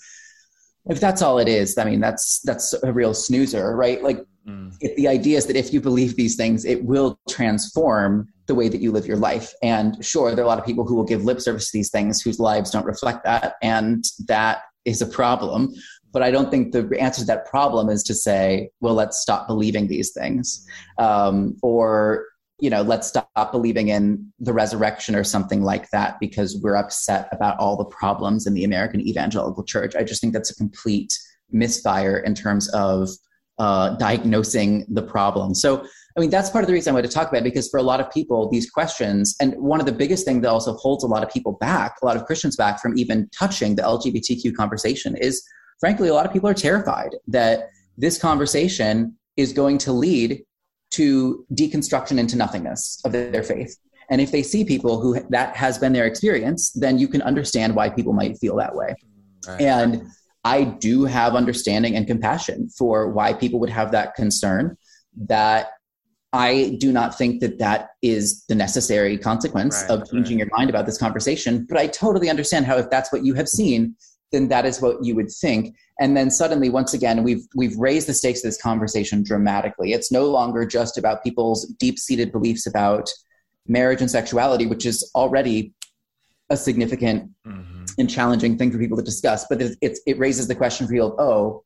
If 0.90 1.00
that's 1.00 1.22
all 1.22 1.38
it 1.38 1.48
is 1.48 1.76
i 1.76 1.84
mean 1.84 2.00
that's 2.00 2.40
that's 2.40 2.74
a 2.82 2.92
real 2.92 3.14
snoozer 3.14 3.76
right? 3.76 4.02
Like 4.02 4.24
mm. 4.46 4.74
if 4.80 4.94
the 4.96 5.08
idea 5.08 5.38
is 5.38 5.46
that 5.46 5.56
if 5.56 5.72
you 5.72 5.80
believe 5.80 6.16
these 6.16 6.36
things 6.36 6.64
it 6.64 6.84
will 6.84 7.18
transform 7.28 8.28
the 8.46 8.54
way 8.54 8.68
that 8.68 8.80
you 8.80 8.90
live 8.90 9.06
your 9.06 9.18
life. 9.18 9.52
And 9.62 10.02
sure 10.04 10.34
there 10.34 10.42
are 10.42 10.46
a 10.46 10.48
lot 10.48 10.58
of 10.58 10.64
people 10.64 10.86
who 10.86 10.96
will 10.96 11.04
give 11.04 11.22
lip 11.24 11.40
service 11.40 11.70
to 11.70 11.78
these 11.78 11.90
things 11.90 12.22
whose 12.22 12.40
lives 12.40 12.70
don't 12.70 12.86
reflect 12.86 13.24
that 13.24 13.54
and 13.62 14.02
that 14.26 14.62
is 14.84 15.02
a 15.02 15.06
problem 15.06 15.74
but 16.12 16.22
I 16.22 16.30
don't 16.30 16.50
think 16.50 16.72
the 16.72 16.88
answer 17.00 17.20
to 17.20 17.26
that 17.26 17.46
problem 17.46 17.88
is 17.88 18.02
to 18.04 18.14
say, 18.14 18.70
well, 18.80 18.94
let's 18.94 19.18
stop 19.18 19.46
believing 19.46 19.88
these 19.88 20.12
things, 20.12 20.66
um, 20.98 21.56
or 21.62 22.26
you 22.60 22.70
know, 22.70 22.82
let's 22.82 23.06
stop 23.06 23.52
believing 23.52 23.88
in 23.88 24.32
the 24.40 24.52
resurrection 24.52 25.14
or 25.14 25.22
something 25.22 25.62
like 25.62 25.88
that 25.90 26.18
because 26.18 26.58
we're 26.60 26.74
upset 26.74 27.28
about 27.30 27.56
all 27.60 27.76
the 27.76 27.84
problems 27.84 28.48
in 28.48 28.54
the 28.54 28.64
American 28.64 29.00
evangelical 29.00 29.62
church. 29.62 29.94
I 29.94 30.02
just 30.02 30.20
think 30.20 30.32
that's 30.32 30.50
a 30.50 30.56
complete 30.56 31.16
misfire 31.50 32.18
in 32.18 32.34
terms 32.34 32.68
of 32.70 33.10
uh, 33.58 33.90
diagnosing 33.96 34.86
the 34.88 35.02
problem. 35.02 35.54
So, 35.54 35.84
I 36.16 36.20
mean, 36.20 36.30
that's 36.30 36.50
part 36.50 36.64
of 36.64 36.66
the 36.66 36.72
reason 36.72 36.90
I 36.90 36.94
wanted 36.94 37.08
to 37.08 37.14
talk 37.14 37.28
about 37.28 37.38
it 37.38 37.44
because 37.44 37.68
for 37.68 37.78
a 37.78 37.82
lot 37.82 38.00
of 38.00 38.10
people, 38.10 38.48
these 38.50 38.68
questions, 38.68 39.36
and 39.40 39.54
one 39.54 39.78
of 39.78 39.86
the 39.86 39.92
biggest 39.92 40.24
things 40.24 40.42
that 40.42 40.48
also 40.48 40.74
holds 40.74 41.04
a 41.04 41.06
lot 41.06 41.22
of 41.22 41.30
people 41.30 41.52
back, 41.60 41.94
a 42.02 42.06
lot 42.06 42.16
of 42.16 42.24
Christians 42.24 42.56
back 42.56 42.80
from 42.80 42.98
even 42.98 43.28
touching 43.36 43.76
the 43.76 43.82
LGBTQ 43.82 44.54
conversation 44.56 45.16
is 45.16 45.44
frankly, 45.80 46.08
a 46.08 46.14
lot 46.14 46.26
of 46.26 46.32
people 46.32 46.48
are 46.48 46.54
terrified 46.54 47.16
that 47.28 47.70
this 47.96 48.18
conversation 48.18 49.16
is 49.36 49.52
going 49.52 49.78
to 49.78 49.92
lead 49.92 50.42
to 50.90 51.44
deconstruction 51.54 52.18
into 52.18 52.36
nothingness 52.36 53.00
of 53.04 53.12
their 53.12 53.42
faith. 53.42 53.76
And 54.10 54.20
if 54.20 54.32
they 54.32 54.42
see 54.42 54.64
people 54.64 55.00
who 55.00 55.20
that 55.30 55.54
has 55.54 55.78
been 55.78 55.92
their 55.92 56.06
experience, 56.06 56.70
then 56.72 56.98
you 56.98 57.08
can 57.08 57.22
understand 57.22 57.76
why 57.76 57.90
people 57.90 58.12
might 58.12 58.38
feel 58.38 58.56
that 58.56 58.74
way. 58.74 58.94
Right. 59.46 59.60
And 59.60 60.06
I 60.44 60.64
do 60.64 61.04
have 61.04 61.34
understanding 61.34 61.94
and 61.94 62.06
compassion 62.06 62.70
for 62.70 63.10
why 63.10 63.34
people 63.34 63.60
would 63.60 63.70
have 63.70 63.92
that 63.92 64.14
concern. 64.14 64.76
That 65.26 65.70
I 66.32 66.76
do 66.78 66.92
not 66.92 67.18
think 67.18 67.40
that 67.40 67.58
that 67.58 67.90
is 68.02 68.44
the 68.48 68.54
necessary 68.54 69.18
consequence 69.18 69.82
right, 69.82 69.90
of 69.90 70.10
changing 70.10 70.38
right. 70.38 70.46
your 70.46 70.56
mind 70.56 70.70
about 70.70 70.86
this 70.86 70.98
conversation. 70.98 71.66
But 71.68 71.78
I 71.78 71.86
totally 71.86 72.30
understand 72.30 72.66
how, 72.66 72.76
if 72.76 72.88
that's 72.90 73.12
what 73.12 73.24
you 73.24 73.34
have 73.34 73.48
seen, 73.48 73.96
then 74.32 74.48
that 74.48 74.66
is 74.66 74.80
what 74.80 75.04
you 75.04 75.14
would 75.14 75.30
think. 75.30 75.74
And 76.00 76.16
then 76.16 76.30
suddenly, 76.30 76.68
once 76.68 76.94
again, 76.94 77.22
we've 77.22 77.46
we've 77.54 77.76
raised 77.76 78.06
the 78.08 78.14
stakes 78.14 78.40
of 78.40 78.48
this 78.48 78.60
conversation 78.60 79.22
dramatically. 79.22 79.92
It's 79.92 80.12
no 80.12 80.26
longer 80.26 80.66
just 80.66 80.98
about 80.98 81.24
people's 81.24 81.66
deep-seated 81.78 82.30
beliefs 82.32 82.66
about 82.66 83.10
marriage 83.66 84.00
and 84.00 84.10
sexuality, 84.10 84.66
which 84.66 84.86
is 84.86 85.10
already 85.14 85.72
a 86.50 86.56
significant 86.56 87.30
mm-hmm. 87.46 87.84
and 87.98 88.08
challenging 88.08 88.56
thing 88.56 88.70
for 88.70 88.78
people 88.78 88.96
to 88.96 89.02
discuss. 89.02 89.46
But 89.48 89.60
it, 89.60 89.78
it, 89.80 89.98
it 90.06 90.18
raises 90.18 90.46
the 90.46 90.54
question 90.54 90.86
for 90.86 90.92
people: 90.92 91.16
Oh, 91.18 91.64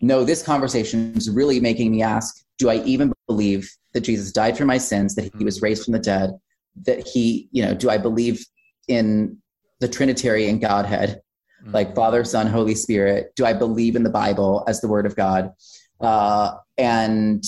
no, 0.00 0.24
this 0.24 0.42
conversation 0.42 1.12
is 1.16 1.30
really 1.30 1.60
making 1.60 1.90
me 1.90 2.02
ask: 2.02 2.42
Do 2.58 2.70
I 2.70 2.76
even 2.84 3.12
believe 3.26 3.70
that 3.92 4.00
Jesus 4.00 4.32
died 4.32 4.56
for 4.56 4.64
my 4.64 4.78
sins? 4.78 5.14
That 5.14 5.30
he 5.36 5.44
was 5.44 5.62
raised 5.62 5.84
from 5.84 5.92
the 5.92 5.98
dead? 5.98 6.30
That 6.86 7.06
he, 7.06 7.48
you 7.52 7.64
know, 7.64 7.74
do 7.74 7.90
I 7.90 7.98
believe 7.98 8.44
in 8.88 9.38
the 9.80 9.88
Trinitarian 9.88 10.58
Godhead? 10.58 11.20
Mm-hmm. 11.62 11.72
like 11.72 11.94
Father, 11.94 12.24
Son, 12.24 12.46
Holy 12.46 12.74
Spirit? 12.74 13.32
Do 13.36 13.44
I 13.44 13.52
believe 13.52 13.96
in 13.96 14.02
the 14.02 14.10
Bible 14.10 14.64
as 14.66 14.80
the 14.80 14.88
Word 14.88 15.06
of 15.06 15.16
God? 15.16 15.52
Uh, 16.00 16.52
and 16.78 17.44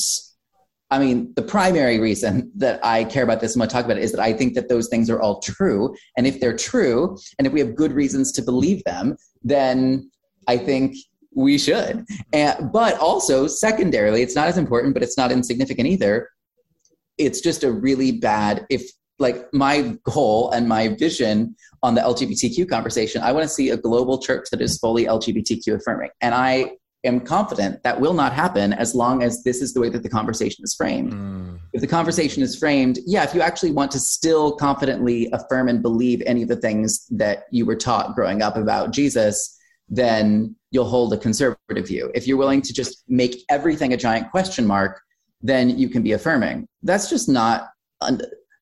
I 0.91 0.99
mean, 0.99 1.33
the 1.37 1.43
primary 1.43 1.99
reason 1.99 2.53
that 2.57 2.79
I 2.85 3.05
care 3.05 3.23
about 3.23 3.41
this 3.41 3.55
and 3.55 3.61
want 3.61 3.71
to 3.71 3.75
talk 3.75 3.87
about 3.87 3.97
it 3.97 4.03
is 4.05 4.13
that 4.13 4.21
I 4.21 4.35
think 4.35 4.53
that 4.55 4.69
those 4.69 4.89
things 4.89 5.09
are 5.09 5.21
all 5.21 5.41
true. 5.41 5.95
And 6.19 6.27
if 6.27 6.39
they're 6.39 6.57
true, 6.57 7.17
and 7.39 7.47
if 7.47 7.53
we 7.55 7.61
have 7.61 7.75
good 7.75 7.93
reasons 7.93 8.31
to 8.33 8.43
believe 8.43 8.85
them, 8.85 9.17
then 9.43 10.11
I 10.47 10.59
think 10.59 10.97
we 11.35 11.57
should. 11.57 12.05
And, 12.35 12.71
but 12.71 12.99
also, 12.99 13.47
secondarily, 13.47 14.21
it's 14.21 14.35
not 14.35 14.49
as 14.49 14.59
important, 14.59 14.93
but 14.93 15.03
it's 15.03 15.17
not 15.17 15.33
insignificant 15.33 15.89
either. 15.89 16.29
It's 17.17 17.41
just 17.41 17.65
a 17.65 17.73
really 17.73 18.13
bad, 18.13 18.67
if 18.69 18.83
like 19.23 19.53
my 19.55 19.97
goal 20.05 20.51
and 20.51 20.69
my 20.69 20.89
vision 20.89 21.57
on 21.83 21.95
the 21.95 22.01
LGBTQ 22.01 22.69
conversation, 22.69 23.23
I 23.23 23.33
want 23.33 23.45
to 23.45 23.49
see 23.49 23.71
a 23.71 23.77
global 23.77 24.19
church 24.19 24.49
that 24.51 24.61
is 24.61 24.79
fully 24.79 25.07
LGBTQ 25.07 25.77
affirming. 25.77 26.11
And 26.21 26.35
I 26.35 26.73
am 27.05 27.21
confident 27.21 27.83
that 27.83 28.01
will 28.01 28.15
not 28.15 28.33
happen 28.33 28.73
as 28.73 28.95
long 28.95 29.23
as 29.23 29.43
this 29.43 29.61
is 29.61 29.73
the 29.73 29.81
way 29.81 29.89
that 29.89 30.03
the 30.03 30.09
conversation 30.09 30.63
is 30.63 30.75
framed. 30.75 31.13
Mm. 31.13 31.59
If 31.73 31.81
the 31.81 31.87
conversation 31.87 32.43
is 32.43 32.57
framed, 32.57 32.99
yeah, 33.07 33.25
if 33.25 33.35
you 33.35 33.41
actually 33.41 33.73
want 33.73 33.91
to 33.93 33.99
still 33.99 34.53
confidently 34.57 35.29
affirm 35.33 35.69
and 35.69 35.83
believe 35.83 36.23
any 36.27 36.43
of 36.43 36.49
the 36.49 36.57
things 36.57 37.07
that 37.11 37.45
you 37.51 37.67
were 37.67 37.77
taught 37.77 38.15
growing 38.15 38.43
up 38.43 38.57
about 38.57 38.93
Jesus, 38.93 39.59
then 39.89 40.55
you'll 40.71 40.89
hold 40.89 41.13
a 41.13 41.19
conservative 41.19 41.87
view. 41.87 42.11
If 42.15 42.27
you're 42.27 42.37
willing 42.37 42.63
to 42.63 42.73
just 42.73 43.03
make 43.09 43.43
everything 43.51 43.93
a 43.93 43.97
giant 43.97 44.31
question 44.31 44.67
mark, 44.67 45.01
then 45.43 45.77
you 45.77 45.89
can 45.89 46.03
be 46.03 46.13
affirming. 46.13 46.69
That's 46.83 47.11
just 47.11 47.29
not 47.29 47.69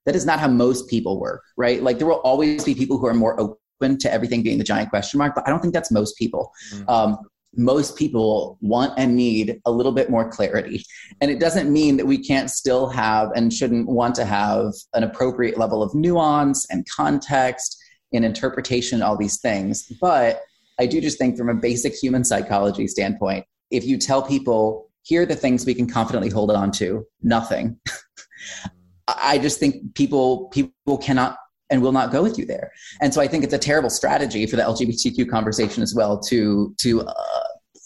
that 0.06 0.16
is 0.16 0.26
not 0.26 0.40
how 0.40 0.48
most 0.48 0.88
people 0.88 1.20
work, 1.20 1.42
right? 1.56 1.82
Like 1.82 1.98
there 1.98 2.06
will 2.06 2.20
always 2.20 2.64
be 2.64 2.74
people 2.74 2.98
who 2.98 3.06
are 3.06 3.14
more 3.14 3.38
open 3.40 3.98
to 3.98 4.12
everything 4.12 4.42
being 4.42 4.58
the 4.58 4.64
giant 4.64 4.90
question 4.90 5.18
mark, 5.18 5.34
but 5.34 5.46
I 5.46 5.50
don't 5.50 5.60
think 5.60 5.74
that's 5.74 5.90
most 5.90 6.16
people. 6.16 6.52
Mm-hmm. 6.72 6.88
Um, 6.88 7.18
most 7.56 7.96
people 7.96 8.58
want 8.60 8.92
and 8.96 9.16
need 9.16 9.60
a 9.66 9.70
little 9.70 9.92
bit 9.92 10.08
more 10.08 10.30
clarity. 10.30 10.84
And 11.20 11.30
it 11.30 11.40
doesn't 11.40 11.72
mean 11.72 11.96
that 11.96 12.06
we 12.06 12.18
can't 12.18 12.50
still 12.50 12.88
have 12.90 13.30
and 13.34 13.52
shouldn't 13.52 13.88
want 13.88 14.14
to 14.16 14.24
have 14.24 14.72
an 14.94 15.02
appropriate 15.02 15.58
level 15.58 15.82
of 15.82 15.94
nuance 15.94 16.66
and 16.70 16.86
context 16.88 17.76
in 18.12 18.22
interpretation, 18.24 19.02
all 19.02 19.16
these 19.16 19.40
things. 19.40 19.90
But 20.00 20.42
I 20.78 20.86
do 20.86 21.00
just 21.00 21.18
think, 21.18 21.36
from 21.36 21.48
a 21.48 21.54
basic 21.54 21.94
human 21.94 22.24
psychology 22.24 22.86
standpoint, 22.86 23.44
if 23.70 23.84
you 23.84 23.98
tell 23.98 24.22
people, 24.22 24.90
here 25.02 25.22
are 25.22 25.26
the 25.26 25.36
things 25.36 25.66
we 25.66 25.74
can 25.74 25.88
confidently 25.88 26.30
hold 26.30 26.50
on 26.50 26.70
to, 26.72 27.04
nothing. 27.22 27.78
I 29.18 29.38
just 29.38 29.58
think 29.58 29.94
people 29.94 30.48
people 30.48 30.98
cannot 30.98 31.36
and 31.70 31.80
will 31.82 31.92
not 31.92 32.10
go 32.10 32.22
with 32.22 32.36
you 32.38 32.44
there. 32.44 32.72
And 33.00 33.14
so 33.14 33.20
I 33.20 33.28
think 33.28 33.44
it's 33.44 33.54
a 33.54 33.58
terrible 33.58 33.90
strategy 33.90 34.44
for 34.46 34.56
the 34.56 34.62
LGBTQ 34.62 35.30
conversation 35.30 35.82
as 35.82 35.94
well 35.94 36.18
to 36.20 36.74
to 36.78 37.02
uh, 37.02 37.42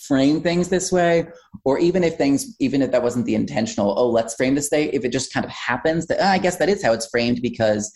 frame 0.07 0.41
things 0.41 0.69
this 0.69 0.91
way, 0.91 1.27
or 1.65 1.79
even 1.79 2.03
if 2.03 2.17
things 2.17 2.57
even 2.61 2.83
if 2.83 2.91
that 2.91 3.03
wasn't 3.03 3.27
the 3.27 3.35
intentional. 3.35 3.95
Oh, 3.99 4.09
let's 4.09 4.35
frame 4.35 4.55
this 4.55 4.69
day. 4.69 4.91
If 4.91 5.05
it 5.05 5.13
just 5.13 5.33
kind 5.33 5.45
of 5.45 5.53
happens, 5.53 6.07
that 6.07 6.21
I 6.21 6.39
guess 6.39 6.57
that 6.57 6.69
is 6.69 6.83
how 6.83 6.93
it's 6.93 7.09
framed 7.09 7.41
because 7.43 7.93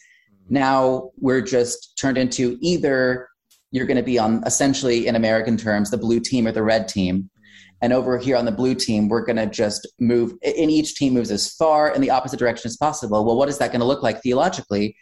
now 0.49 1.11
we're 1.19 1.43
just 1.43 1.99
turned 1.99 2.19
into 2.19 2.57
either 2.61 3.29
you're 3.71 3.87
going 3.87 3.99
to 3.99 4.03
be 4.03 4.19
on 4.19 4.43
essentially 4.47 5.07
in 5.07 5.17
American 5.17 5.57
terms 5.57 5.91
the 5.91 5.99
blue 5.99 6.21
team 6.21 6.47
or 6.47 6.53
the 6.53 6.63
red 6.63 6.89
team 6.89 7.29
and 7.81 7.93
over 7.93 8.19
here 8.19 8.37
on 8.37 8.45
the 8.45 8.53
blue 8.53 8.75
team, 8.75 9.09
we're 9.09 9.25
going 9.25 9.37
to 9.37 9.47
just 9.47 9.87
move, 10.01 10.33
and 10.43 10.71
each 10.71 10.97
team 10.97 11.15
moves 11.15 11.31
as 11.31 11.53
far 11.53 11.95
in 11.95 12.01
the 12.01 12.11
opposite 12.11 12.39
direction 12.39 12.69
as 12.69 12.77
possible. 12.77 13.25
Well, 13.25 13.37
what 13.37 13.49
is 13.49 13.59
that 13.59 13.69
going 13.69 13.81
to 13.81 13.87
look 13.87 14.03
like 14.03 14.21
theologically? 14.23 14.97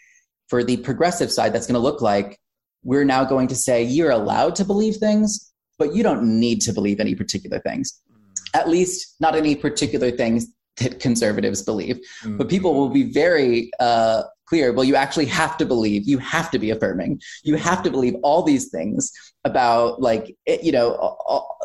For 0.49 0.62
the 0.62 0.77
progressive 0.77 1.33
side, 1.33 1.53
that's 1.53 1.67
going 1.67 1.75
to 1.75 1.81
look 1.81 2.01
like 2.01 2.39
we're 2.85 3.05
now 3.05 3.25
going 3.25 3.49
to 3.49 3.57
say 3.57 3.83
you're 3.83 4.12
allowed 4.12 4.55
to 4.57 4.65
believe 4.65 4.97
things, 4.97 5.53
but 5.79 5.95
you 5.95 6.03
don't 6.03 6.39
need 6.39 6.61
to 6.62 6.73
believe 6.73 7.01
any 7.01 7.15
particular 7.15 7.59
things. 7.61 8.01
At 8.55 8.69
least 8.69 9.17
not 9.19 9.35
any 9.35 9.57
particular 9.57 10.11
things 10.11 10.47
that 10.77 11.01
conservatives 11.01 11.62
believe. 11.62 11.97
Mm-hmm. 11.97 12.37
But 12.37 12.49
people 12.49 12.75
will 12.75 12.91
be 12.91 13.11
very 13.11 13.71
uh, 13.81 14.23
clear. 14.46 14.72
Well, 14.72 14.85
you 14.85 14.96
actually 14.96 15.26
have 15.26 15.56
to 15.59 15.66
believe, 15.66 16.06
you 16.06 16.18
have 16.18 16.50
to 16.52 16.59
be 16.59 16.70
affirming, 16.70 17.20
you 17.44 17.56
have 17.56 17.82
to 17.82 17.90
believe 17.90 18.14
all 18.22 18.42
these 18.42 18.68
things 18.68 19.12
about 19.46 20.02
like 20.02 20.37
you 20.46 20.72
know 20.72 21.16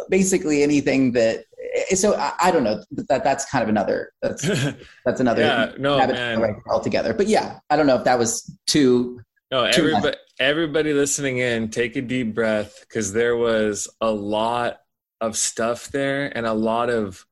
basically 0.09 0.63
anything 0.63 1.11
that 1.11 1.43
eh, 1.89 1.95
so 1.95 2.15
I, 2.15 2.33
I, 2.39 2.51
don't 2.51 2.63
know 2.63 2.83
that 2.91 3.23
that's 3.23 3.43
kind 3.45 3.63
of 3.63 3.69
another 3.69 4.13
that's 4.21 4.43
that's 5.05 5.19
another 5.19 5.41
yeah, 5.41 5.71
no 5.77 5.97
man. 5.97 6.61
altogether. 6.69 7.13
But 7.13 7.27
yeah 7.27 7.59
i 7.69 7.75
don't 7.75 7.87
know 7.87 7.97
if 7.97 8.03
that 8.05 8.19
was 8.19 8.55
too 8.67 9.19
no 9.51 9.63
everybody 9.63 10.15
everybody 10.39 10.93
listening 10.93 11.39
in 11.39 11.69
take 11.69 11.95
a 11.95 12.01
deep 12.01 12.35
breath 12.35 12.79
because 12.81 13.11
there 13.11 13.35
was 13.35 13.89
a 13.99 14.11
lot 14.11 14.77
of 15.19 15.35
stuff 15.35 15.89
there 15.89 16.35
and 16.37 16.45
a 16.45 16.53
lot 16.53 16.89
of 16.89 17.25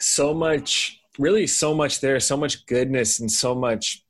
so 0.00 0.32
much 0.32 1.00
really 1.18 1.46
so 1.46 1.74
much 1.74 2.00
there 2.00 2.20
so 2.20 2.36
much 2.36 2.66
goodness 2.66 3.20
and 3.20 3.30
so 3.30 3.54
much 3.54 4.05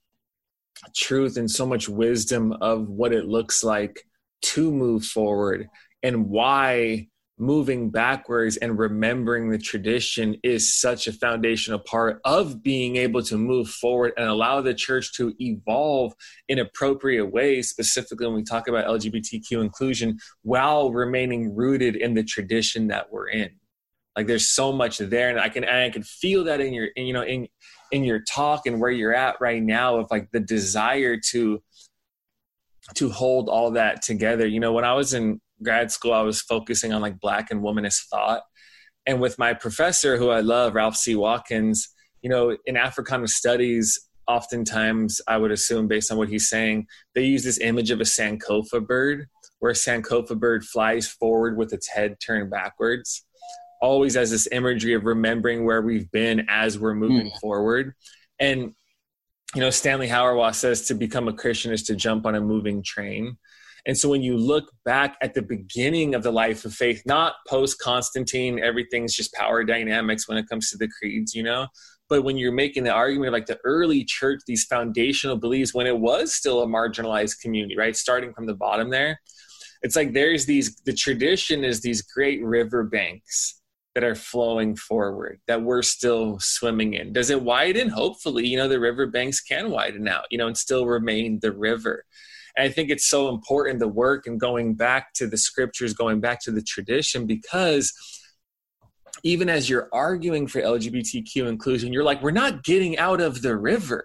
truth 0.95 1.37
and 1.37 1.51
so 1.51 1.66
much 1.66 1.89
wisdom 1.89 2.53
of 2.61 2.89
what 2.89 3.12
it 3.12 3.27
looks 3.27 3.64
like 3.64 4.07
to 4.43 4.70
move 4.70 5.05
forward 5.05 5.68
and 6.03 6.29
why 6.29 7.09
moving 7.39 7.91
backwards 7.91 8.57
and 8.57 8.79
remembering 8.79 9.51
the 9.51 9.59
tradition 9.59 10.37
is 10.43 10.74
such 10.81 11.07
a 11.07 11.12
foundational 11.12 11.79
part 11.79 12.18
of 12.24 12.62
being 12.62 12.97
able 12.97 13.22
to 13.22 13.37
move 13.37 13.68
forward 13.68 14.12
and 14.16 14.27
allow 14.27 14.61
the 14.62 14.72
church 14.72 15.12
to 15.12 15.35
evolve 15.39 16.14
in 16.49 16.59
appropriate 16.59 17.27
ways 17.27 17.68
specifically 17.68 18.27
when 18.27 18.37
we 18.37 18.43
talk 18.43 18.68
about 18.68 18.87
lgbtq 18.87 19.51
inclusion 19.53 20.16
while 20.43 20.91
remaining 20.91 21.55
rooted 21.55 21.95
in 21.95 22.14
the 22.14 22.24
tradition 22.24 22.87
that 22.87 23.12
we're 23.12 23.29
in. 23.29 23.51
Like 24.16 24.27
there's 24.27 24.49
so 24.49 24.72
much 24.72 24.97
there, 24.97 25.29
and 25.29 25.39
I 25.39 25.51
can 25.51 25.62
and 25.62 25.77
I 25.77 25.91
can 25.91 26.03
feel 26.03 26.45
that 26.45 26.59
in 26.62 26.72
your 26.72 26.87
in, 26.97 27.05
you 27.05 27.12
know 27.12 27.22
in 27.22 27.49
in 27.93 28.05
your 28.05 28.20
talk 28.20 28.66
and 28.66 28.80
where 28.80 28.91
you're 28.91 29.14
at 29.14 29.37
right 29.41 29.62
now 29.62 29.97
of 29.97 30.11
like 30.11 30.30
the 30.32 30.41
desire 30.41 31.18
to 31.30 31.62
to 32.95 33.11
hold 33.11 33.49
all 33.49 33.72
that 33.72 34.03
together. 34.03 34.47
You 34.47 34.61
know, 34.61 34.72
when 34.72 34.84
I 34.84 34.95
was 34.95 35.12
in 35.12 35.41
grad 35.62 35.91
school, 35.91 36.12
I 36.12 36.22
was 36.22 36.41
focusing 36.41 36.93
on 36.93 37.03
like 37.03 37.18
black 37.18 37.51
and 37.51 37.62
womanist 37.62 38.07
thought. 38.11 38.43
And 39.07 39.20
with 39.20 39.39
my 39.39 39.55
professor, 39.55 40.16
who 40.16 40.30
I 40.30 40.41
love, 40.41 40.74
Ralph 40.74 40.97
C. 40.97 41.14
Watkins, 41.14 41.89
you 42.22 42.30
know, 42.30 42.57
in 42.66 42.76
Africana 42.76 43.28
studies, 43.28 43.99
oftentimes 44.26 45.20
I 45.28 45.37
would 45.37 45.53
assume, 45.53 45.87
based 45.87 46.11
on 46.11 46.18
what 46.18 46.28
he's 46.28 46.49
saying, 46.49 46.87
they 47.14 47.22
use 47.22 47.45
this 47.45 47.61
image 47.61 47.91
of 47.91 48.01
a 48.01 48.05
Sankofa 48.05 48.84
bird, 48.84 49.26
where 49.61 49.70
a 49.70 49.74
Sankofa 49.74 50.39
bird 50.39 50.64
flies 50.64 51.09
forward 51.09 51.57
with 51.57 51.72
its 51.72 51.89
head 51.89 52.16
turned 52.20 52.51
backwards, 52.51 53.24
always 53.81 54.16
as 54.16 54.31
this 54.31 54.49
imagery 54.53 54.95
of 54.95 55.05
remembering 55.05 55.64
where 55.64 55.83
we've 55.83 56.11
been 56.11 56.47
as 56.49 56.79
we're 56.79 56.95
moving 56.95 57.31
mm. 57.31 57.41
forward. 57.41 57.95
And 58.39 58.74
you 59.55 59.61
know, 59.61 59.70
Stanley 59.70 60.09
Hauerwas 60.09 60.57
says 60.57 60.87
to 60.87 60.95
become 60.95 61.29
a 61.29 61.33
Christian 61.33 61.72
is 61.72 61.85
to 61.85 61.97
jump 61.97 62.27
on 62.27 62.35
a 62.35 62.41
moving 62.41 62.83
train. 62.83 63.37
And 63.87 63.97
so 63.97 64.09
when 64.09 64.22
you 64.22 64.37
look 64.37 64.70
back 64.85 65.16
at 65.22 65.33
the 65.35 65.43
beginning 65.43 66.14
of 66.14 66.24
the 66.24 66.33
life 66.33 66.64
of 66.64 66.74
faith, 66.74 67.03
not 67.07 67.35
post 67.49 67.79
Constantine, 67.79 68.59
everything's 68.59 69.14
just 69.14 69.33
power 69.33 69.62
dynamics 69.62 70.29
when 70.29 70.37
it 70.37 70.49
comes 70.49 70.70
to 70.70 70.77
the 70.77 70.89
creeds, 70.89 71.35
you 71.35 71.45
know? 71.45 71.68
But 72.09 72.22
when 72.24 72.37
you're 72.37 72.53
making 72.53 72.85
the 72.85 72.93
argument 72.93 73.29
of 73.29 73.33
like 73.33 73.47
the 73.47 73.59
early 73.64 74.05
church, 74.05 74.41
these 74.47 74.64
foundational 74.64 75.37
beliefs, 75.37 75.72
when 75.72 75.87
it 75.87 75.99
was 75.99 76.35
still 76.35 76.62
a 76.62 76.66
marginalized 76.66 77.41
community, 77.41 77.77
right? 77.77 77.97
Starting 77.97 78.35
from 78.35 78.47
the 78.47 78.55
bottom 78.55 78.91
there, 78.91 79.20
it's 79.83 79.95
like 79.95 80.12
there's 80.12 80.47
these, 80.47 80.77
the 80.85 80.93
tradition 80.93 81.62
is 81.64 81.81
these 81.81 82.03
great 82.03 82.45
river 82.45 82.83
banks 82.83 83.61
that 83.97 84.05
are 84.05 84.14
flowing 84.14 84.76
forward 84.76 85.40
that 85.47 85.62
we're 85.62 85.80
still 85.80 86.36
swimming 86.38 86.92
in. 86.92 87.14
Does 87.14 87.30
it 87.30 87.40
widen? 87.40 87.88
Hopefully, 87.88 88.47
you 88.47 88.59
know, 88.59 88.68
the 88.68 88.78
river 88.78 89.07
banks 89.07 89.40
can 89.40 89.70
widen 89.70 90.07
out, 90.07 90.26
you 90.30 90.36
know, 90.36 90.47
and 90.47 90.57
still 90.57 90.84
remain 90.84 91.38
the 91.40 91.51
river. 91.51 92.05
And 92.59 92.68
I 92.68 92.70
think 92.70 92.90
it's 92.90 93.09
so 93.09 93.30
important 93.30 93.78
the 93.78 93.88
work 93.88 94.26
and 94.26 94.38
going 94.38 94.74
back 94.74 95.14
to 95.14 95.26
the 95.26 95.38
scriptures, 95.38 95.94
going 95.94 96.20
back 96.20 96.42
to 96.42 96.51
the 96.51 96.61
tradition, 96.61 97.24
because 97.24 97.90
even 99.22 99.49
as 99.49 99.70
you're 99.70 99.88
arguing 99.94 100.47
for 100.47 100.61
LGBTQ 100.61 101.49
inclusion, 101.49 101.90
you're 101.90 102.05
like, 102.05 102.22
we're 102.22 102.32
not 102.32 102.64
getting 102.64 102.99
out 102.99 103.22
of 103.22 103.40
the 103.40 103.57
river. 103.57 104.05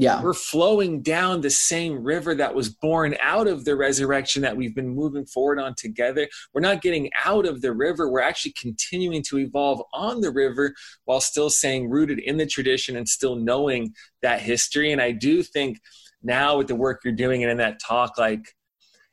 Yeah. 0.00 0.22
We're 0.22 0.32
flowing 0.32 1.02
down 1.02 1.42
the 1.42 1.50
same 1.50 2.02
river 2.02 2.34
that 2.34 2.54
was 2.54 2.70
born 2.70 3.16
out 3.20 3.46
of 3.46 3.66
the 3.66 3.76
resurrection 3.76 4.40
that 4.40 4.56
we've 4.56 4.74
been 4.74 4.88
moving 4.88 5.26
forward 5.26 5.60
on 5.60 5.74
together. 5.76 6.26
We're 6.54 6.62
not 6.62 6.80
getting 6.80 7.10
out 7.22 7.44
of 7.44 7.60
the 7.60 7.74
river. 7.74 8.10
We're 8.10 8.22
actually 8.22 8.54
continuing 8.58 9.22
to 9.24 9.38
evolve 9.38 9.82
on 9.92 10.22
the 10.22 10.30
river 10.30 10.72
while 11.04 11.20
still 11.20 11.50
staying 11.50 11.90
rooted 11.90 12.18
in 12.18 12.38
the 12.38 12.46
tradition 12.46 12.96
and 12.96 13.06
still 13.06 13.36
knowing 13.36 13.92
that 14.22 14.40
history. 14.40 14.90
And 14.90 15.02
I 15.02 15.10
do 15.10 15.42
think 15.42 15.78
now 16.22 16.56
with 16.56 16.68
the 16.68 16.76
work 16.76 17.02
you're 17.04 17.12
doing 17.12 17.42
and 17.42 17.52
in 17.52 17.58
that 17.58 17.78
talk, 17.78 18.16
like 18.16 18.54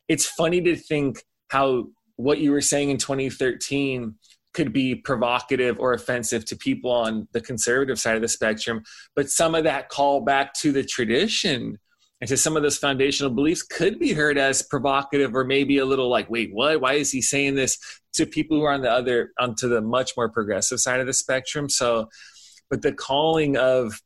it's 0.08 0.26
funny 0.26 0.62
to 0.62 0.78
think 0.78 1.22
how 1.50 1.88
what 2.16 2.38
you 2.38 2.52
were 2.52 2.62
saying 2.62 2.92
in 2.92 2.98
2013 2.98 4.16
could 4.58 4.74
be 4.74 4.96
provocative 4.96 5.80
or 5.80 5.94
offensive 5.94 6.44
to 6.44 6.56
people 6.56 6.90
on 6.90 7.28
the 7.32 7.40
conservative 7.40 8.00
side 8.00 8.16
of 8.16 8.24
the 8.24 8.28
spectrum 8.28 8.82
but 9.16 9.30
some 9.30 9.54
of 9.54 9.64
that 9.64 9.88
call 9.90 10.22
back 10.22 10.52
to 10.56 10.72
the 10.72 10.84
tradition 10.84 11.78
and 12.20 12.28
to 12.28 12.38
some 12.38 12.58
of 12.58 12.64
those 12.64 12.78
foundational 12.78 13.32
beliefs 13.32 13.62
could 13.62 14.00
be 14.00 14.14
heard 14.14 14.38
as 14.38 14.64
provocative 14.64 15.36
or 15.36 15.44
maybe 15.44 15.78
a 15.78 15.86
little 15.86 16.10
like 16.10 16.30
wait 16.30 16.50
what? 16.52 16.82
Why 16.82 16.94
is 16.94 17.12
he 17.12 17.22
saying 17.22 17.56
this 17.56 17.78
to 18.14 18.26
people 18.26 18.58
who 18.58 18.64
are 18.64 18.74
on 18.74 18.82
the 18.82 18.92
other 18.92 19.32
onto 19.40 19.70
the 19.70 19.82
much 19.82 20.14
more 20.18 20.30
progressive 20.30 20.80
side 20.80 21.00
of 21.00 21.06
the 21.06 21.14
spectrum? 21.14 21.70
So 21.70 22.10
but 22.70 22.82
the 22.82 22.92
calling 22.92 23.56
of 23.56 24.02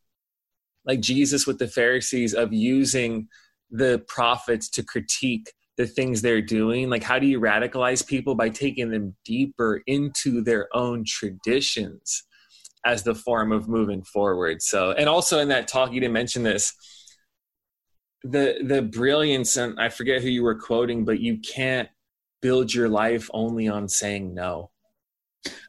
like 0.86 1.00
jesus 1.00 1.48
with 1.48 1.60
the 1.60 1.68
pharisees 1.68 2.34
of 2.34 2.52
using 2.52 3.28
the 3.70 4.04
prophets 4.08 4.70
to 4.70 4.84
critique 4.84 5.54
the 5.82 5.88
things 5.88 6.22
they're 6.22 6.42
doing? 6.42 6.90
Like 6.90 7.04
how 7.04 7.18
do 7.18 7.26
you 7.26 7.40
radicalize 7.40 8.06
people 8.06 8.36
by 8.36 8.50
taking 8.50 8.92
them 8.92 9.16
deeper 9.26 9.82
into 9.88 10.42
their 10.42 10.68
own 10.74 11.04
traditions 11.06 12.24
as 12.86 13.04
the 13.04 13.16
form 13.16 13.52
of 13.52 13.68
moving 13.68 14.04
forward? 14.04 14.62
So 14.62 14.92
and 14.92 15.10
also 15.10 15.40
in 15.40 15.48
that 15.48 15.68
talk 15.68 15.92
you 15.92 16.00
didn't 16.00 16.14
mention 16.14 16.44
this. 16.44 16.74
The 18.24 18.60
the 18.64 18.84
brilliance 18.84 19.58
and 19.58 19.80
i 19.80 19.90
forget 19.90 20.22
who 20.22 20.30
you 20.30 20.44
were 20.44 20.60
quoting 20.60 21.06
but 21.06 21.20
you 21.20 21.40
can't 21.40 21.90
build 22.40 22.72
your 22.72 22.88
life 22.88 23.28
only 23.34 23.68
on 23.68 23.90
saying 23.90 24.36
no 24.36 24.70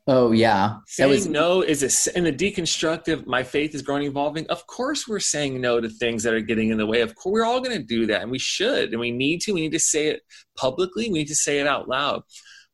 Oh 0.07 0.33
yeah, 0.33 0.79
saying 0.87 1.11
was, 1.11 1.29
no 1.29 1.63
is 1.63 1.83
a 1.83 2.19
in 2.19 2.25
the 2.25 2.33
deconstructive. 2.33 3.27
My 3.27 3.43
faith 3.43 3.75
is 3.75 3.83
growing, 3.83 4.03
evolving. 4.03 4.47
Of 4.49 4.67
course, 4.67 5.07
we're 5.07 5.21
saying 5.21 5.61
no 5.61 5.81
to 5.81 5.89
things 5.89 6.25
that 6.25 6.35
are 6.35 6.41
getting 6.41 6.71
in 6.71 6.79
the 6.79 6.87
way. 6.87 7.01
Of 7.01 7.15
course, 7.15 7.33
we're 7.33 7.45
all 7.45 7.61
going 7.61 7.79
to 7.79 7.83
do 7.83 8.07
that, 8.07 8.23
and 8.23 8.31
we 8.31 8.39
should, 8.39 8.91
and 8.91 9.01
we 9.01 9.11
need 9.13 9.41
to. 9.43 9.53
We 9.53 9.61
need 9.61 9.73
to 9.73 9.79
say 9.79 10.09
it 10.09 10.23
publicly. 10.57 11.09
We 11.09 11.21
need 11.21 11.29
to 11.29 11.37
say 11.37 11.61
it 11.61 11.67
out 11.67 11.89
loud. 11.89 12.23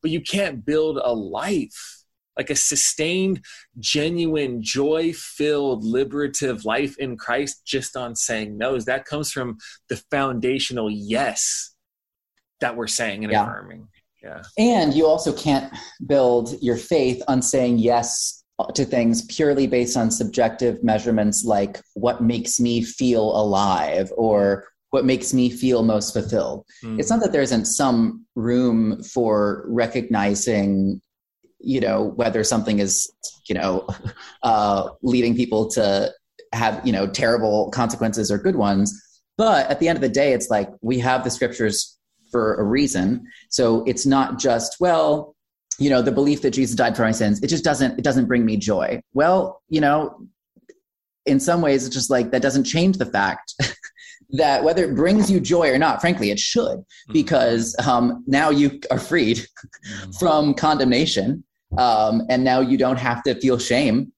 But 0.01 0.11
you 0.11 0.21
can't 0.21 0.65
build 0.65 0.99
a 1.03 1.13
life 1.13 1.99
like 2.37 2.51
a 2.51 2.57
sustained, 2.57 3.45
genuine, 3.81 4.63
joy-filled, 4.63 5.85
liberative 5.85 6.65
life 6.65 6.97
in 6.99 7.17
Christ 7.17 7.63
just 7.67 7.97
on 7.97 8.15
saying 8.15 8.57
no's. 8.57 8.85
That 8.85 9.05
comes 9.05 9.33
from 9.33 9.59
the 9.89 9.97
foundational 10.11 10.89
yes 10.89 11.75
that 12.61 12.77
we're 12.77 12.87
saying 12.87 13.25
and 13.25 13.33
yeah. 13.33 13.43
affirming. 13.43 13.89
Yeah. 14.23 14.43
And 14.59 14.95
you 14.95 15.07
also 15.07 15.33
can't 15.33 15.73
build 16.07 16.61
your 16.61 16.77
faith 16.77 17.23
on 17.29 17.43
saying 17.43 17.79
yes 17.79 18.45
to 18.75 18.85
things 18.85 19.25
purely 19.27 19.67
based 19.67 19.97
on 19.97 20.11
subjective 20.11 20.83
measurements 20.83 21.45
like 21.45 21.81
what 21.95 22.23
makes 22.23 22.59
me 22.59 22.83
feel 22.83 23.23
alive 23.23 24.13
or 24.17 24.67
what 24.91 25.05
makes 25.05 25.33
me 25.33 25.51
feel 25.51 25.83
most 25.83 26.13
fulfilled. 26.13 26.65
Mm. 26.83 26.99
It's 26.99 27.11
not 27.11 27.21
that 27.21 27.33
there 27.33 27.43
isn't 27.43 27.67
some 27.67 28.25
room 28.35 29.03
for 29.03 29.65
recognizing, 29.69 31.01
you 31.61 31.81
know, 31.81 32.13
whether 32.17 32.43
something 32.43 32.79
is, 32.79 33.11
you 33.49 33.55
know, 33.55 33.87
uh, 34.43 34.89
leading 35.03 35.37
people 35.37 35.69
to 35.73 36.13
have, 36.53 36.85
you 36.85 36.93
know, 36.93 37.07
terrible 37.07 37.71
consequences 37.71 38.31
or 38.31 38.39
good 38.39 38.57
ones. 38.57 38.93
But 39.37 39.71
at 39.71 39.79
the 39.79 39.89
end 39.89 39.97
of 39.97 40.03
the 40.03 40.09
day, 40.09 40.33
it's 40.33 40.51
like 40.51 40.69
we 40.81 40.99
have 40.99 41.23
the 41.23 41.31
scriptures 41.31 41.98
for 42.31 42.55
a 42.57 42.65
reason. 42.65 43.27
So 43.51 43.85
it's 43.85 44.07
not 44.07 44.39
just, 44.39 44.77
well, 44.81 45.35
you 45.79 45.91
know, 45.91 46.03
the 46.03 46.13
belief 46.13 46.43
that 46.43 46.51
Jesus 46.51 46.75
died 46.75 46.97
for 46.97 47.03
my 47.03 47.13
sins, 47.13 47.41
it 47.43 47.49
just 47.49 47.65
doesn't, 47.65 47.99
it 47.99 48.03
doesn't 48.03 48.27
bring 48.27 48.45
me 48.45 48.57
joy. 48.57 49.01
Well, 49.15 49.63
you 49.69 49.81
know, 49.81 50.27
in 51.27 51.39
some 51.39 51.61
ways, 51.61 51.87
it's 51.87 51.95
just 51.95 52.11
like 52.11 52.31
that 52.31 52.43
doesn't 52.43 52.65
change 52.65 52.97
the 52.97 53.07
fact 53.07 53.55
that 54.31 54.65
whether 54.65 54.85
it 54.85 54.97
brings 54.97 55.31
you 55.31 55.41
joy 55.41 55.71
or 55.71 55.79
not, 55.79 56.01
frankly, 56.01 56.31
it 56.31 56.39
should, 56.39 56.79
mm-hmm. 56.79 57.13
because 57.13 57.77
um, 57.87 58.25
now 58.27 58.51
you 58.51 58.81
are 58.91 58.99
freed 58.99 59.47
from 60.19 60.55
condemnation. 60.55 61.45
Um, 61.77 62.23
and 62.31 62.43
now 62.43 62.61
you 62.61 62.79
don't 62.79 62.99
have 62.99 63.23
to 63.25 63.35
feel 63.35 63.59
shame 63.59 64.11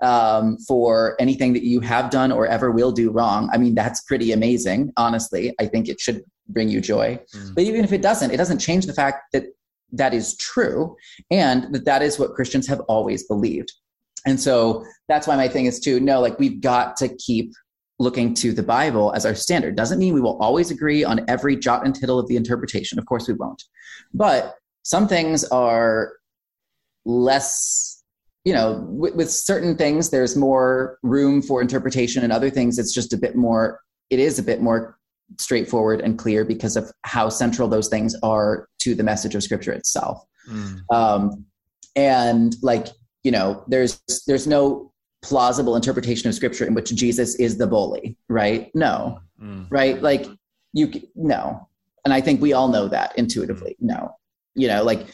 um, 0.00 0.58
for 0.58 1.16
anything 1.18 1.52
that 1.54 1.64
you 1.64 1.80
have 1.80 2.10
done 2.10 2.30
or 2.30 2.46
ever 2.46 2.70
will 2.70 2.92
do 2.92 3.10
wrong. 3.10 3.48
I 3.52 3.58
mean, 3.58 3.74
that's 3.74 4.02
pretty 4.02 4.32
amazing, 4.32 4.92
honestly. 4.96 5.54
I 5.58 5.66
think 5.66 5.88
it 5.88 6.00
should 6.00 6.22
bring 6.48 6.68
you 6.68 6.80
joy. 6.80 7.20
Mm. 7.34 7.54
But 7.54 7.64
even 7.64 7.84
if 7.84 7.92
it 7.92 8.02
doesn't, 8.02 8.30
it 8.30 8.36
doesn't 8.36 8.58
change 8.58 8.86
the 8.86 8.92
fact 8.92 9.24
that 9.32 9.44
that 9.92 10.12
is 10.12 10.36
true 10.36 10.96
and 11.30 11.72
that 11.74 11.84
that 11.84 12.02
is 12.02 12.18
what 12.18 12.34
Christians 12.34 12.66
have 12.66 12.80
always 12.80 13.24
believed. 13.24 13.72
And 14.26 14.40
so 14.40 14.84
that's 15.08 15.26
why 15.26 15.36
my 15.36 15.48
thing 15.48 15.66
is 15.66 15.78
to 15.80 16.00
know 16.00 16.20
like 16.20 16.38
we've 16.38 16.60
got 16.60 16.96
to 16.96 17.08
keep 17.16 17.52
looking 17.98 18.34
to 18.34 18.52
the 18.52 18.62
Bible 18.62 19.12
as 19.14 19.24
our 19.24 19.34
standard. 19.34 19.76
Doesn't 19.76 19.98
mean 19.98 20.12
we 20.12 20.20
will 20.20 20.38
always 20.38 20.70
agree 20.70 21.04
on 21.04 21.24
every 21.28 21.56
jot 21.56 21.86
and 21.86 21.94
tittle 21.94 22.18
of 22.18 22.28
the 22.28 22.36
interpretation. 22.36 22.98
Of 22.98 23.06
course 23.06 23.28
we 23.28 23.34
won't. 23.34 23.62
But 24.12 24.54
some 24.82 25.08
things 25.08 25.44
are 25.44 26.12
less 27.04 27.95
you 28.46 28.52
know 28.52 28.86
with, 28.88 29.14
with, 29.16 29.30
certain 29.30 29.76
things 29.76 30.10
there's 30.10 30.36
more 30.36 30.98
room 31.02 31.42
for 31.42 31.60
interpretation 31.60 32.22
and 32.22 32.32
other 32.32 32.48
things. 32.48 32.78
It's 32.78 32.94
just 32.94 33.12
a 33.12 33.18
bit 33.18 33.34
more 33.34 33.80
it 34.08 34.20
is 34.20 34.38
a 34.38 34.42
bit 34.42 34.62
more 34.62 34.96
straightforward 35.36 36.00
and 36.00 36.16
clear 36.16 36.44
because 36.44 36.76
of 36.76 36.90
how 37.02 37.28
central 37.28 37.68
those 37.68 37.88
things 37.88 38.14
are 38.22 38.68
to 38.78 38.94
the 38.94 39.02
message 39.02 39.34
of 39.34 39.42
scripture 39.42 39.72
itself. 39.72 40.24
Mm. 40.48 40.78
um, 40.94 41.44
and 41.96 42.54
like 42.62 42.86
you 43.24 43.32
know 43.32 43.64
there's 43.66 44.00
there's 44.28 44.46
no 44.46 44.92
plausible 45.22 45.74
interpretation 45.74 46.28
of 46.28 46.34
scripture 46.36 46.64
in 46.64 46.74
which 46.74 46.94
jesus 46.94 47.34
is 47.34 47.58
the 47.58 47.66
bully 47.66 48.16
right? 48.28 48.70
No. 48.74 49.18
Mm. 49.42 49.66
right? 49.70 50.00
Like 50.00 50.26
you 50.72 50.92
no. 51.16 51.68
And 52.04 52.14
i 52.14 52.20
think 52.20 52.40
we 52.40 52.52
all 52.52 52.68
know 52.68 52.86
that 52.86 53.18
intuitively. 53.18 53.72
Mm. 53.72 53.88
no. 53.92 54.16
You 54.54 54.68
know 54.68 54.84
like 54.84 55.08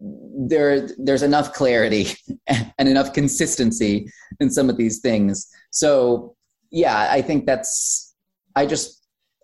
there 0.00 0.88
there's 0.98 1.22
enough 1.22 1.52
clarity 1.52 2.08
and 2.78 2.88
enough 2.88 3.12
consistency 3.12 4.08
in 4.40 4.50
some 4.50 4.70
of 4.70 4.76
these 4.76 5.00
things 5.00 5.48
so 5.70 6.34
yeah 6.70 7.08
i 7.10 7.20
think 7.20 7.46
that's 7.46 8.14
i 8.54 8.64
just 8.64 8.98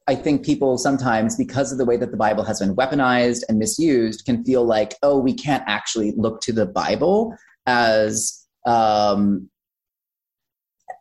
I 0.06 0.14
think 0.14 0.44
people 0.44 0.76
sometimes, 0.76 1.36
because 1.36 1.72
of 1.72 1.78
the 1.78 1.84
way 1.84 1.96
that 1.96 2.10
the 2.10 2.16
Bible 2.16 2.44
has 2.44 2.60
been 2.60 2.76
weaponized 2.76 3.42
and 3.48 3.58
misused, 3.58 4.26
can 4.26 4.44
feel 4.44 4.64
like, 4.64 4.94
oh, 5.02 5.18
we 5.18 5.32
can't 5.32 5.64
actually 5.66 6.12
look 6.16 6.42
to 6.42 6.52
the 6.52 6.66
Bible 6.66 7.34
as 7.66 8.46
um, 8.66 9.48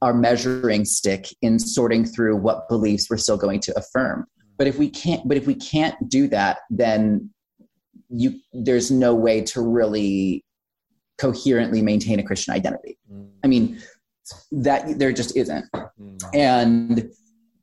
our 0.02 0.14
measuring 0.14 0.86
stick 0.86 1.28
in 1.42 1.60
sorting 1.60 2.06
through 2.06 2.38
what 2.38 2.70
beliefs 2.70 3.10
we're 3.10 3.18
still 3.18 3.38
going 3.38 3.60
to 3.62 3.78
affirm. 3.78 4.26
But 4.58 4.68
if 4.68 4.78
we 4.78 4.90
can't, 4.90 5.28
but 5.28 5.36
if 5.36 5.48
we 5.48 5.56
can't 5.56 5.96
do 6.08 6.28
that, 6.30 6.60
then 6.70 7.30
you 8.14 8.40
there's 8.54 8.92
no 8.92 9.14
way 9.16 9.42
to 9.42 9.62
really 9.62 10.46
coherently 11.18 11.82
maintain 11.82 12.20
a 12.20 12.24
Christian 12.24 12.54
identity. 12.54 12.98
I 13.44 13.48
mean, 13.48 13.82
that 14.52 15.00
there 15.00 15.12
just 15.12 15.36
isn't. 15.36 15.66
And 16.34 17.10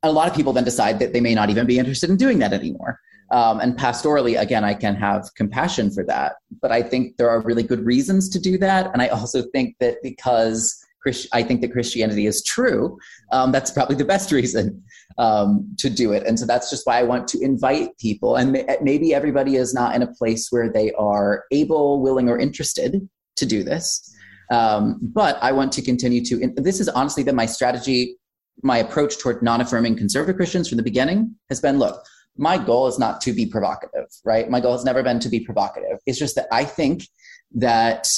a 0.03 0.13
lot 0.13 0.29
of 0.29 0.35
people 0.35 0.53
then 0.53 0.65
decide 0.65 0.99
that 0.99 1.13
they 1.13 1.21
may 1.21 1.35
not 1.35 1.51
even 1.51 1.67
be 1.67 1.79
interested 1.79 2.11
in 2.11 2.17
doing 2.17 2.39
that 2.41 2.53
anymore. 2.53 3.01
Um, 3.31 3.61
and 3.61 3.79
pastorally, 3.79 4.41
again, 4.41 4.65
I 4.65 4.75
can 4.75 4.97
have 4.97 5.31
compassion 5.37 5.91
for 5.91 6.05
that. 6.05 6.37
But 6.61 6.73
I 6.73 6.83
think 6.83 7.17
there 7.17 7.31
are 7.31 7.41
really 7.41 7.63
good 7.63 7.85
reasons 7.85 8.29
to 8.31 8.41
do 8.41 8.59
that. 8.59 8.91
And 8.93 9.01
I 9.01 9.09
also 9.09 9.43
think 9.53 9.77
that 9.79 9.99
because 10.03 10.80
Christ- 11.03 11.29
I 11.33 11.43
think 11.43 11.61
that 11.61 11.73
Christianity 11.73 12.27
is 12.27 12.43
true, 12.43 12.99
um, 13.33 13.53
that's 13.53 13.71
probably 13.71 13.97
the 13.97 14.05
best 14.05 14.33
reason 14.41 14.83
um, 15.19 15.75
to 15.79 15.91
do 15.91 16.13
it. 16.13 16.27
And 16.27 16.39
so 16.39 16.47
that's 16.47 16.71
just 16.71 16.87
why 16.87 16.99
I 16.99 17.03
want 17.03 17.29
to 17.29 17.41
invite 17.41 17.97
people. 17.99 18.37
And 18.37 18.53
may- 18.53 18.77
maybe 18.83 19.15
everybody 19.15 19.57
is 19.57 19.75
not 19.75 19.95
in 19.95 20.03
a 20.03 20.13
place 20.13 20.49
where 20.51 20.71
they 20.71 20.93
are 20.93 21.45
able, 21.51 22.01
willing, 22.03 22.29
or 22.29 22.39
interested 22.39 23.09
to 23.37 23.47
do 23.47 23.63
this. 23.63 24.07
Um, 24.51 24.99
but 25.01 25.39
I 25.43 25.53
want 25.53 25.73
to 25.73 25.83
continue 25.83 26.25
to, 26.25 26.53
this 26.57 26.79
has 26.79 26.89
honestly 26.89 27.23
been 27.23 27.37
my 27.37 27.47
strategy, 27.47 28.17
my 28.63 28.79
approach 28.79 29.19
toward 29.19 29.43
non 29.43 29.61
affirming 29.61 29.97
conservative 29.97 30.37
Christians 30.37 30.69
from 30.69 30.77
the 30.77 30.83
beginning 30.83 31.35
has 31.49 31.61
been 31.61 31.79
look, 31.79 32.05
my 32.37 32.59
goal 32.59 32.87
is 32.87 32.99
not 32.99 33.21
to 33.23 33.33
be 33.33 33.47
provocative, 33.47 34.07
right? 34.25 34.49
My 34.51 34.61
goal 34.61 34.73
has 34.73 34.85
never 34.85 35.03
been 35.03 35.21
to 35.21 35.29
be 35.29 35.41
provocative. 35.41 35.99
It's 36.07 36.19
just 36.19 36.35
that 36.37 36.47
I 36.51 36.65
think 36.65 37.07
that 37.53 38.09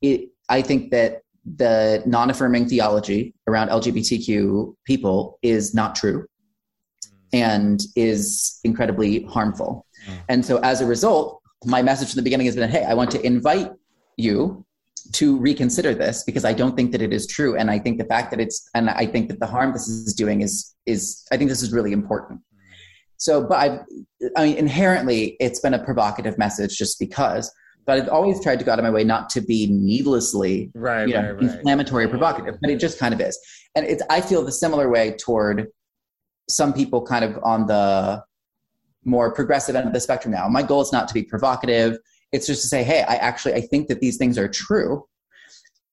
it, 0.00 0.30
I 0.48 0.62
think 0.62 0.90
that 0.90 1.22
the 1.44 2.02
non 2.06 2.30
affirming 2.30 2.68
theology 2.68 3.34
around 3.48 3.68
LGBTQ 3.68 4.74
people 4.84 5.38
is 5.42 5.74
not 5.74 5.94
true 5.94 6.26
and 7.32 7.82
is 7.96 8.60
incredibly 8.64 9.24
harmful. 9.24 9.86
Mm. 10.06 10.18
And 10.28 10.46
so 10.46 10.58
as 10.58 10.80
a 10.80 10.86
result, 10.86 11.40
my 11.64 11.82
message 11.82 12.10
from 12.10 12.16
the 12.16 12.22
beginning 12.22 12.46
has 12.46 12.56
been 12.56 12.70
hey, 12.70 12.84
I 12.84 12.94
want 12.94 13.10
to 13.12 13.26
invite 13.26 13.72
you 14.16 14.64
to 15.12 15.38
reconsider 15.38 15.94
this 15.94 16.22
because 16.22 16.44
I 16.44 16.52
don't 16.52 16.76
think 16.76 16.92
that 16.92 17.02
it 17.02 17.12
is 17.12 17.26
true. 17.26 17.56
And 17.56 17.70
I 17.70 17.78
think 17.78 17.98
the 17.98 18.04
fact 18.04 18.30
that 18.30 18.40
it's, 18.40 18.68
and 18.74 18.88
I 18.88 19.06
think 19.06 19.28
that 19.28 19.40
the 19.40 19.46
harm 19.46 19.72
this 19.72 19.88
is 19.88 20.14
doing 20.14 20.42
is, 20.42 20.74
is, 20.86 21.26
I 21.32 21.36
think 21.36 21.50
this 21.50 21.62
is 21.62 21.72
really 21.72 21.92
important. 21.92 22.40
Mm. 22.40 22.60
So, 23.16 23.46
but 23.46 23.58
I've, 23.58 23.80
I 24.36 24.44
mean, 24.44 24.56
inherently, 24.56 25.36
it's 25.40 25.60
been 25.60 25.74
a 25.74 25.84
provocative 25.84 26.38
message 26.38 26.78
just 26.78 26.98
because, 27.00 27.52
but 27.86 27.98
I've 27.98 28.08
always 28.08 28.42
tried 28.42 28.58
to 28.58 28.64
go 28.64 28.72
out 28.72 28.78
of 28.78 28.84
my 28.84 28.90
way 28.90 29.04
not 29.04 29.28
to 29.30 29.40
be 29.40 29.66
needlessly, 29.66 30.70
Right, 30.74 31.08
you 31.08 31.14
know, 31.14 31.20
right, 31.20 31.32
right. 31.32 31.42
inflammatory 31.42 32.04
or 32.04 32.08
provocative, 32.08 32.58
but 32.60 32.70
it 32.70 32.78
just 32.78 32.98
kind 32.98 33.12
of 33.12 33.20
is. 33.20 33.38
And 33.74 33.86
it's, 33.86 34.02
I 34.10 34.20
feel 34.20 34.44
the 34.44 34.52
similar 34.52 34.88
way 34.90 35.16
toward 35.18 35.68
some 36.48 36.72
people 36.72 37.02
kind 37.02 37.24
of 37.24 37.38
on 37.42 37.66
the 37.66 38.22
more 39.04 39.32
progressive 39.32 39.74
end 39.74 39.86
of 39.86 39.92
the 39.92 40.00
spectrum 40.00 40.32
now. 40.32 40.48
My 40.48 40.62
goal 40.62 40.80
is 40.80 40.92
not 40.92 41.08
to 41.08 41.14
be 41.14 41.22
provocative. 41.22 41.98
It's 42.32 42.46
just 42.46 42.62
to 42.62 42.68
say, 42.68 42.84
hey, 42.84 43.02
I 43.02 43.16
actually, 43.16 43.54
I 43.54 43.62
think 43.62 43.88
that 43.88 44.00
these 44.00 44.16
things 44.16 44.38
are 44.38 44.48
true. 44.48 45.04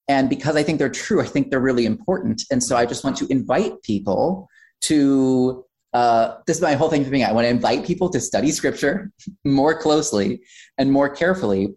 And 0.07 0.29
because 0.29 0.55
I 0.55 0.63
think 0.63 0.79
they're 0.79 0.89
true, 0.89 1.21
I 1.21 1.25
think 1.25 1.49
they're 1.49 1.59
really 1.59 1.85
important. 1.85 2.43
And 2.51 2.63
so 2.63 2.75
I 2.75 2.85
just 2.85 3.03
want 3.03 3.17
to 3.17 3.27
invite 3.27 3.81
people 3.83 4.47
to 4.81 5.65
uh, 5.93 6.35
this 6.45 6.57
is 6.57 6.61
my 6.61 6.73
whole 6.73 6.89
thing 6.89 7.03
for. 7.03 7.23
I 7.23 7.31
want 7.31 7.45
to 7.45 7.49
invite 7.49 7.85
people 7.85 8.09
to 8.11 8.19
study 8.19 8.51
scripture 8.51 9.11
more 9.43 9.77
closely 9.77 10.41
and 10.77 10.91
more 10.91 11.09
carefully 11.09 11.69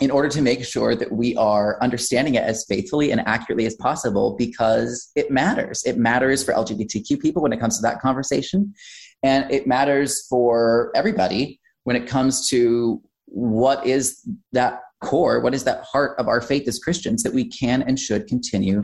in 0.00 0.10
order 0.10 0.28
to 0.28 0.42
make 0.42 0.64
sure 0.64 0.96
that 0.96 1.12
we 1.12 1.36
are 1.36 1.78
understanding 1.80 2.34
it 2.34 2.42
as 2.42 2.64
faithfully 2.64 3.12
and 3.12 3.20
accurately 3.26 3.66
as 3.66 3.76
possible 3.76 4.34
because 4.36 5.12
it 5.14 5.30
matters. 5.30 5.84
It 5.84 5.96
matters 5.96 6.42
for 6.42 6.52
LGBTQ 6.54 7.20
people 7.20 7.42
when 7.42 7.52
it 7.52 7.60
comes 7.60 7.76
to 7.76 7.82
that 7.82 8.00
conversation. 8.00 8.74
And 9.22 9.48
it 9.50 9.66
matters 9.66 10.26
for 10.26 10.90
everybody 10.96 11.60
when 11.84 11.94
it 11.94 12.08
comes 12.08 12.48
to 12.48 13.00
what 13.26 13.86
is 13.86 14.28
that 14.52 14.80
core, 15.00 15.40
what 15.40 15.54
is 15.54 15.64
that 15.64 15.84
heart 15.84 16.18
of 16.18 16.26
our 16.26 16.40
faith 16.40 16.66
as 16.66 16.78
Christians 16.78 17.22
that 17.22 17.32
we 17.32 17.44
can 17.44 17.82
and 17.82 17.98
should 17.98 18.26
continue 18.26 18.82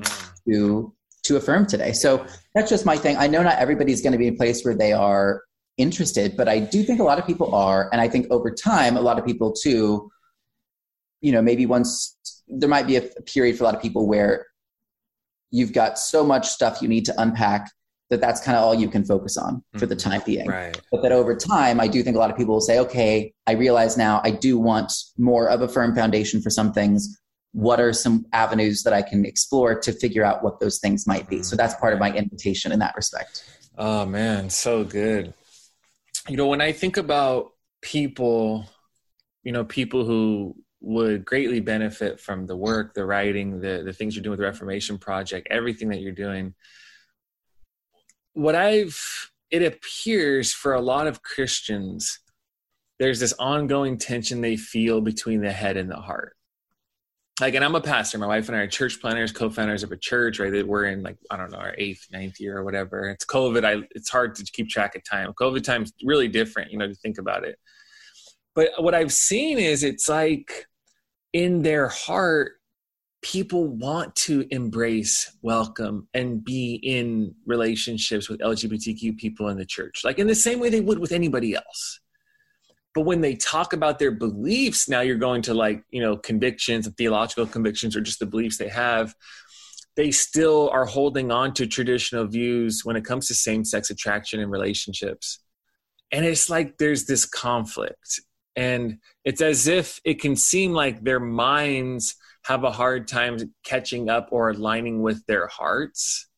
to 0.49 0.93
to 1.29 1.37
affirm 1.37 1.67
today. 1.67 1.93
So 1.93 2.27
that's 2.55 2.69
just 2.69 2.85
my 2.85 2.97
thing. 2.97 3.17
I 3.17 3.27
know 3.27 3.43
not 3.43 3.59
everybody's 3.59 4.03
going 4.03 4.13
to 4.13 4.19
be 4.19 4.27
in 4.27 4.35
a 4.35 4.37
place 4.37 4.65
where 4.65 4.75
they 4.75 4.93
are 4.93 5.43
interested, 5.77 6.37
but 6.37 6.49
I 6.49 6.59
do 6.59 6.83
think 6.83 7.01
a 7.01 7.05
lot 7.05 7.19
of 7.19 7.27
people 7.27 7.55
are, 7.55 7.89
and 7.93 8.01
I 8.01 8.09
think 8.09 8.27
over 8.31 8.51
time, 8.51 8.97
a 8.97 9.01
lot 9.01 9.19
of 9.19 9.25
people 9.25 9.53
too. 9.53 10.11
You 11.21 11.33
know, 11.33 11.43
maybe 11.43 11.67
once 11.67 12.17
there 12.47 12.69
might 12.69 12.87
be 12.87 12.97
a 12.97 13.03
period 13.03 13.57
for 13.57 13.65
a 13.65 13.67
lot 13.67 13.75
of 13.75 13.83
people 13.83 14.07
where 14.07 14.47
you've 15.51 15.73
got 15.73 15.99
so 15.99 16.25
much 16.25 16.47
stuff 16.49 16.81
you 16.81 16.89
need 16.89 17.05
to 17.07 17.15
unpack 17.21 17.71
that 18.11 18.21
that's 18.21 18.41
kind 18.41 18.57
of 18.57 18.65
all 18.65 18.75
you 18.75 18.89
can 18.89 19.05
focus 19.05 19.37
on 19.37 19.63
for 19.77 19.87
the 19.87 19.95
mm-hmm. 19.95 20.11
time 20.11 20.23
being. 20.25 20.49
Right. 20.49 20.81
But 20.91 21.03
that 21.03 21.13
over 21.13 21.37
time, 21.37 21.81
I 21.81 21.89
do 21.89 22.03
think 22.03 22.17
a 22.17 22.19
lot 22.19 22.31
of 22.31 22.37
people 22.37 22.55
will 22.55 22.61
say, 22.61 22.79
okay, 22.79 23.33
I 23.47 23.53
realize 23.53 23.97
now 23.97 24.21
I 24.25 24.31
do 24.31 24.59
want 24.59 24.93
more 25.19 25.49
of 25.49 25.61
a 25.61 25.69
firm 25.69 25.95
foundation 25.95 26.41
for 26.41 26.51
some 26.51 26.73
things. 26.73 27.19
What 27.53 27.81
are 27.81 27.93
some 27.93 28.27
avenues 28.33 28.83
that 28.83 28.93
I 28.93 29.03
can 29.03 29.25
explore 29.25 29.79
to 29.81 29.93
figure 29.93 30.25
out 30.25 30.43
what 30.43 30.61
those 30.61 30.79
things 30.79 31.07
might 31.07 31.29
be? 31.29 31.43
So 31.43 31.55
mm. 31.55 31.59
that's 31.59 31.75
part 31.75 31.93
of 31.93 31.99
my 31.99 32.13
invitation 32.13 32.73
in 32.73 32.79
that 32.81 32.95
respect. 32.95 33.45
Oh 33.77 34.05
man, 34.05 34.51
so 34.51 34.85
good. 34.85 35.33
You 36.29 36.37
know, 36.37 36.47
when 36.47 36.61
I 36.61 36.73
think 36.73 36.97
about 36.97 37.53
people, 37.81 38.69
you 39.45 39.53
know, 39.53 39.65
people 39.65 40.05
who 40.05 40.57
would 40.81 41.25
greatly 41.25 41.61
benefit 41.61 42.21
from 42.21 42.47
the 42.47 42.57
work, 42.57 42.95
the 42.95 43.05
writing, 43.05 43.61
the 43.61 43.83
the 43.85 43.93
things 43.93 44.15
you're 44.15 44.23
doing 44.23 44.33
with 44.33 44.41
the 44.41 44.47
Reformation 44.47 44.99
Project, 44.99 45.49
everything 45.51 45.89
that 45.89 46.01
you're 46.01 46.13
doing. 46.13 46.55
What 48.35 48.55
I've 48.55 49.31
it 49.51 49.63
appears 49.63 50.53
for 50.53 50.75
a 50.75 50.81
lot 50.81 51.07
of 51.07 51.23
Christians, 51.23 52.21
there's 52.99 53.21
this 53.21 53.33
ongoing 53.39 53.97
tension 53.97 54.41
they 54.41 54.57
feel 54.57 55.01
between 55.01 55.41
the 55.41 55.53
head 55.53 55.77
and 55.77 55.91
the 55.91 55.97
heart. 55.97 56.37
Like, 57.41 57.55
and 57.55 57.65
I'm 57.65 57.77
a 57.77 57.81
pastor. 57.81 58.19
My 58.19 58.27
wife 58.27 58.49
and 58.49 58.57
I 58.57 58.61
are 58.63 58.67
church 58.67 59.01
planners, 59.01 59.31
co-founders 59.31 59.85
of 59.85 59.93
a 59.93 59.97
church. 59.97 60.41
Right, 60.41 60.67
we're 60.67 60.87
in 60.87 61.03
like 61.03 61.17
I 61.31 61.37
don't 61.37 61.53
know 61.53 61.59
our 61.59 61.75
eighth, 61.79 62.07
ninth 62.11 62.41
year 62.41 62.59
or 62.59 62.65
whatever. 62.65 63.09
It's 63.11 63.25
COVID. 63.25 63.65
I 63.65 63.87
it's 63.95 64.09
hard 64.09 64.35
to 64.37 64.45
keep 64.45 64.69
track 64.69 64.97
of 64.97 65.05
time. 65.05 65.33
COVID 65.35 65.63
time's 65.63 65.93
really 66.03 66.29
different, 66.29 66.73
you 66.73 66.79
know, 66.79 66.89
to 66.89 66.95
think 66.95 67.19
about 67.19 67.45
it. 67.45 67.57
But 68.55 68.71
what 68.83 68.95
I've 68.95 69.13
seen 69.13 69.59
is 69.59 69.85
it's 69.85 70.09
like 70.09 70.67
in 71.33 71.63
their 71.63 71.87
heart, 71.87 72.53
people 73.23 73.69
want 73.69 74.17
to 74.17 74.47
embrace, 74.51 75.37
welcome, 75.41 76.09
and 76.15 76.43
be 76.43 76.75
in 76.83 77.35
relationships 77.47 78.29
with 78.29 78.41
LGBTQ 78.41 79.17
people 79.17 79.49
in 79.49 79.59
the 79.59 79.65
church, 79.65 80.03
like 80.03 80.19
in 80.19 80.27
the 80.27 80.35
same 80.35 80.59
way 80.59 80.71
they 80.71 80.81
would 80.81 80.99
with 80.99 81.13
anybody 81.13 81.55
else. 81.55 82.01
But 82.95 83.03
when 83.03 83.21
they 83.21 83.35
talk 83.35 83.73
about 83.73 83.99
their 83.99 84.11
beliefs, 84.11 84.89
now 84.89 85.01
you're 85.01 85.17
going 85.17 85.43
to 85.43 85.55
like, 85.55 85.83
you 85.91 86.03
know, 86.03 86.17
convictions 86.17 86.87
and 86.87 86.97
theological 86.97 87.47
convictions 87.47 87.95
or 87.95 88.01
just 88.01 88.19
the 88.19 88.27
beliefs 88.27 88.59
they 88.59 88.69
have, 88.69 89.15
they 89.97 90.11
still 90.11 90.71
are 90.71 90.85
holding 90.85 91.31
on 91.31 91.53
to 91.55 91.67
traditional 91.67 92.25
views 92.25 92.83
when 92.85 92.97
it 92.97 93.05
comes 93.05 93.27
to 93.27 93.35
same 93.35 93.65
sex 93.65 93.91
attraction 93.91 94.41
and 94.41 94.51
relationships. 94.51 95.41
And 96.13 96.25
it's 96.25 96.49
like 96.49 96.79
there's 96.79 97.05
this 97.05 97.27
conflict. 97.27 98.21
And 98.57 98.99
it's 99.25 99.41
as 99.41 99.67
if 99.67 100.01
it 100.05 100.21
can 100.21 100.35
seem 100.35 100.73
like 100.73 101.03
their 101.03 101.21
minds 101.21 102.15
have 102.45 102.65
a 102.65 102.71
hard 102.71 103.07
time 103.07 103.39
catching 103.65 104.09
up 104.09 104.29
or 104.31 104.51
aligning 104.51 105.03
with 105.03 105.25
their 105.27 105.49
hearts. 105.49 106.29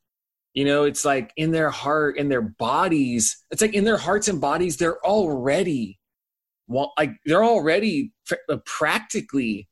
You 0.55 0.65
know, 0.65 0.85
it's 0.85 1.05
like 1.05 1.33
in 1.37 1.53
their 1.53 1.71
heart, 1.71 2.17
in 2.17 2.29
their 2.29 2.43
bodies, 2.43 3.45
it's 3.51 3.63
like 3.63 3.75
in 3.75 3.85
their 3.85 3.97
hearts 3.97 4.27
and 4.27 4.41
bodies, 4.41 4.77
they're 4.77 4.99
already 5.07 6.00
well, 6.71 6.93
like 6.97 7.13
they're 7.27 7.45
already 7.45 8.13
pr- 8.27 8.37
uh, 8.49 8.59
practically 8.65 9.69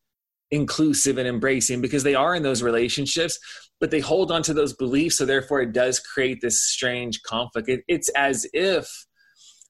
inclusive 0.50 1.18
and 1.18 1.28
embracing 1.28 1.80
because 1.80 2.02
they 2.02 2.14
are 2.14 2.34
in 2.34 2.42
those 2.42 2.62
relationships, 2.62 3.38
but 3.80 3.90
they 3.90 4.00
hold 4.00 4.32
on 4.32 4.42
to 4.42 4.54
those 4.54 4.72
beliefs. 4.72 5.18
So 5.18 5.24
therefore, 5.24 5.60
it 5.60 5.72
does 5.72 6.00
create 6.00 6.40
this 6.40 6.64
strange 6.64 7.22
conflict. 7.22 7.68
It, 7.68 7.84
it's 7.86 8.08
as 8.10 8.46
if 8.52 9.06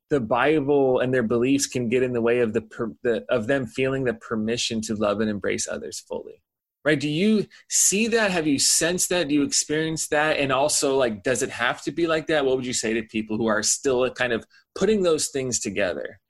the 0.08 0.20
Bible 0.20 1.00
and 1.00 1.12
their 1.12 1.22
beliefs 1.22 1.66
can 1.66 1.88
get 1.88 2.02
in 2.02 2.12
the 2.12 2.22
way 2.22 2.40
of 2.40 2.54
the, 2.54 2.62
per, 2.62 2.92
the 3.02 3.26
of 3.28 3.46
them 3.46 3.66
feeling 3.66 4.04
the 4.04 4.14
permission 4.14 4.80
to 4.82 4.94
love 4.94 5.20
and 5.20 5.28
embrace 5.28 5.68
others 5.68 6.00
fully. 6.00 6.42
Right? 6.84 6.98
Do 6.98 7.08
you 7.08 7.46
see 7.68 8.06
that? 8.06 8.30
Have 8.30 8.46
you 8.46 8.58
sensed 8.58 9.10
that? 9.10 9.28
Do 9.28 9.34
you 9.34 9.42
experience 9.42 10.08
that? 10.08 10.38
And 10.38 10.50
also, 10.50 10.96
like, 10.96 11.22
does 11.22 11.42
it 11.42 11.50
have 11.50 11.82
to 11.82 11.92
be 11.92 12.06
like 12.06 12.28
that? 12.28 12.46
What 12.46 12.56
would 12.56 12.64
you 12.64 12.72
say 12.72 12.94
to 12.94 13.02
people 13.02 13.36
who 13.36 13.48
are 13.48 13.62
still 13.62 14.08
kind 14.10 14.32
of 14.32 14.46
putting 14.74 15.02
those 15.02 15.28
things 15.28 15.58
together? 15.58 16.20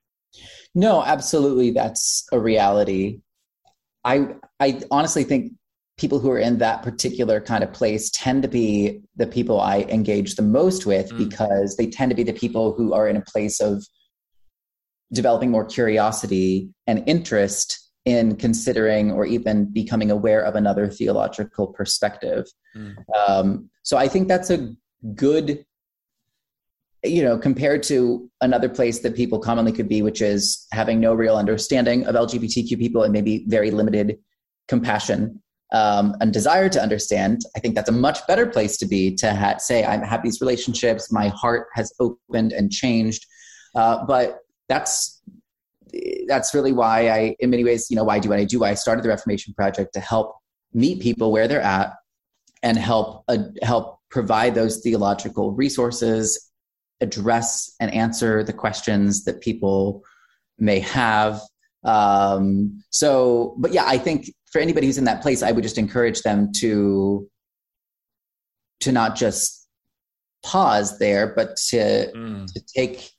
No, 0.79 1.03
absolutely, 1.03 1.73
that's 1.73 2.25
a 2.31 2.39
reality. 2.39 3.21
I 4.05 4.37
I 4.61 4.81
honestly 4.93 5.25
think 5.25 5.53
people 5.97 6.21
who 6.21 6.31
are 6.31 6.39
in 6.39 6.59
that 6.59 6.85
particular 6.85 7.41
kind 7.41 7.65
of 7.65 7.73
place 7.73 8.11
tend 8.11 8.43
to 8.45 8.49
be 8.49 9.01
the 9.17 9.27
people 9.27 9.61
I 9.61 9.79
engage 9.99 10.37
the 10.37 10.43
most 10.43 10.87
with 10.87 11.11
Mm. 11.11 11.19
because 11.19 11.77
they 11.77 11.89
tend 11.89 12.11
to 12.13 12.15
be 12.15 12.23
the 12.23 12.33
people 12.45 12.75
who 12.75 12.93
are 12.93 13.09
in 13.09 13.17
a 13.17 13.21
place 13.33 13.59
of 13.61 13.85
developing 15.13 15.51
more 15.51 15.65
curiosity 15.65 16.69
and 16.87 17.03
interest 17.09 17.91
in 18.05 18.37
considering 18.37 19.11
or 19.11 19.27
even 19.27 19.65
becoming 19.65 20.13
aware 20.13 20.43
of 20.43 20.55
another 20.55 20.87
theological 20.89 21.67
perspective. 21.67 22.47
Mm. 22.77 22.95
Um, 23.19 23.71
so 23.83 23.97
I 23.97 24.07
think 24.07 24.29
that's 24.29 24.51
a 24.51 24.73
good, 25.17 25.65
you 27.05 27.23
know, 27.23 27.39
compared 27.39 27.83
to 27.85 28.29
another 28.41 28.69
place 28.69 29.01
that 29.01 29.15
people 29.15 29.39
commonly 29.39 29.73
could 29.73 29.89
be, 29.89 30.03
which 30.03 30.21
is 30.21 30.67
having 30.73 31.01
no 31.01 31.15
real 31.15 31.37
understanding 31.37 32.07
of 32.07 32.15
LGBTQ 32.15 32.79
people 32.79 33.03
and 33.03 33.13
maybe 33.13 33.45
very 33.47 33.71
limited 33.71 34.19
compassion 34.67 35.41
um, 35.73 36.17
and 36.21 36.33
desire 36.33 36.69
to 36.69 36.83
understand. 36.83 37.43
I 37.57 37.61
think 37.61 37.75
that's 37.75 37.89
a 37.89 37.93
much 37.93 38.27
better 38.27 38.47
place 38.47 38.77
to 38.79 38.87
be 38.87 39.15
to 39.17 39.35
ha- 39.35 39.59
say, 39.59 39.85
I 39.85 40.05
have 40.05 40.23
these 40.23 40.41
relationships, 40.41 41.13
my 41.13 41.29
heart 41.29 41.69
has 41.75 41.93
opened 42.01 42.53
and 42.53 42.73
changed. 42.73 43.27
Uh, 43.75 44.05
but 44.07 44.39
that's 44.69 45.23
that's 46.27 46.53
really 46.53 46.73
why 46.73 47.09
I, 47.09 47.37
in 47.41 47.51
many 47.51 47.65
ways, 47.65 47.87
you 47.91 47.97
know, 47.97 48.05
why 48.05 48.19
do 48.19 48.29
what 48.29 48.39
I 48.39 48.45
do? 48.45 48.61
Why 48.61 48.71
I 48.71 48.75
started 48.75 49.03
the 49.03 49.09
Reformation 49.09 49.55
Project 49.55 49.95
to 49.95 50.01
help 50.01 50.37
meet 50.75 51.01
people 51.01 51.33
where 51.33 51.49
they're 51.49 51.63
at 51.63 51.95
and 52.63 52.77
help 52.77 53.25
uh, 53.29 53.39
help 53.63 54.01
provide 54.11 54.55
those 54.55 54.81
theological 54.81 55.53
resources, 55.53 56.48
address 57.01 57.75
and 57.81 57.93
answer 57.95 58.43
the 58.43 58.53
questions 58.53 59.25
that 59.25 59.41
people 59.41 60.03
may 60.59 60.81
have. 60.81 61.41
Um, 61.85 62.83
so, 62.91 63.55
but 63.59 63.73
yeah, 63.73 63.85
I 63.87 63.99
think 63.99 64.33
for 64.51 64.61
anybody 64.61 64.87
who's 64.87 64.99
in 64.99 65.05
that 65.05 65.23
place, 65.23 65.43
I 65.43 65.53
would 65.53 65.63
just 65.63 65.79
encourage 65.79 66.23
them 66.23 66.53
to 66.57 67.29
to 68.81 68.93
not 68.93 69.17
just 69.17 69.67
pause 70.45 70.99
there, 70.99 71.35
but 71.35 71.57
to 71.57 72.11
Mm. 72.15 72.47
to 72.53 72.61
take 72.75 73.11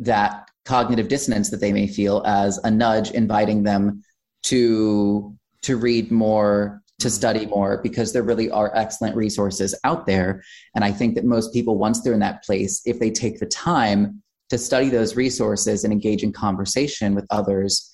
that 0.00 0.48
cognitive 0.64 1.08
dissonance 1.08 1.48
that 1.50 1.60
they 1.60 1.72
may 1.72 1.86
feel 1.86 2.22
as 2.26 2.58
a 2.64 2.70
nudge 2.70 3.10
inviting 3.12 3.62
them 3.62 4.02
to 4.44 5.34
to 5.62 5.76
read 5.76 6.10
more 6.10 6.82
to 6.98 7.10
study 7.10 7.46
more 7.46 7.80
because 7.82 8.12
there 8.12 8.22
really 8.22 8.50
are 8.50 8.74
excellent 8.74 9.14
resources 9.16 9.78
out 9.84 10.06
there. 10.06 10.42
And 10.74 10.84
i 10.84 10.92
think 10.92 11.14
that 11.14 11.24
most 11.24 11.52
people 11.52 11.78
once 11.78 12.00
they're 12.00 12.14
in 12.14 12.20
that 12.20 12.42
place 12.42 12.82
if 12.86 12.98
they 12.98 13.10
take 13.10 13.38
the 13.38 13.46
time 13.46 14.22
to 14.50 14.58
study 14.58 14.88
those 14.88 15.16
resources 15.16 15.84
and 15.84 15.92
engage 15.92 16.22
in 16.22 16.32
conversation 16.32 17.14
with 17.14 17.26
others 17.30 17.92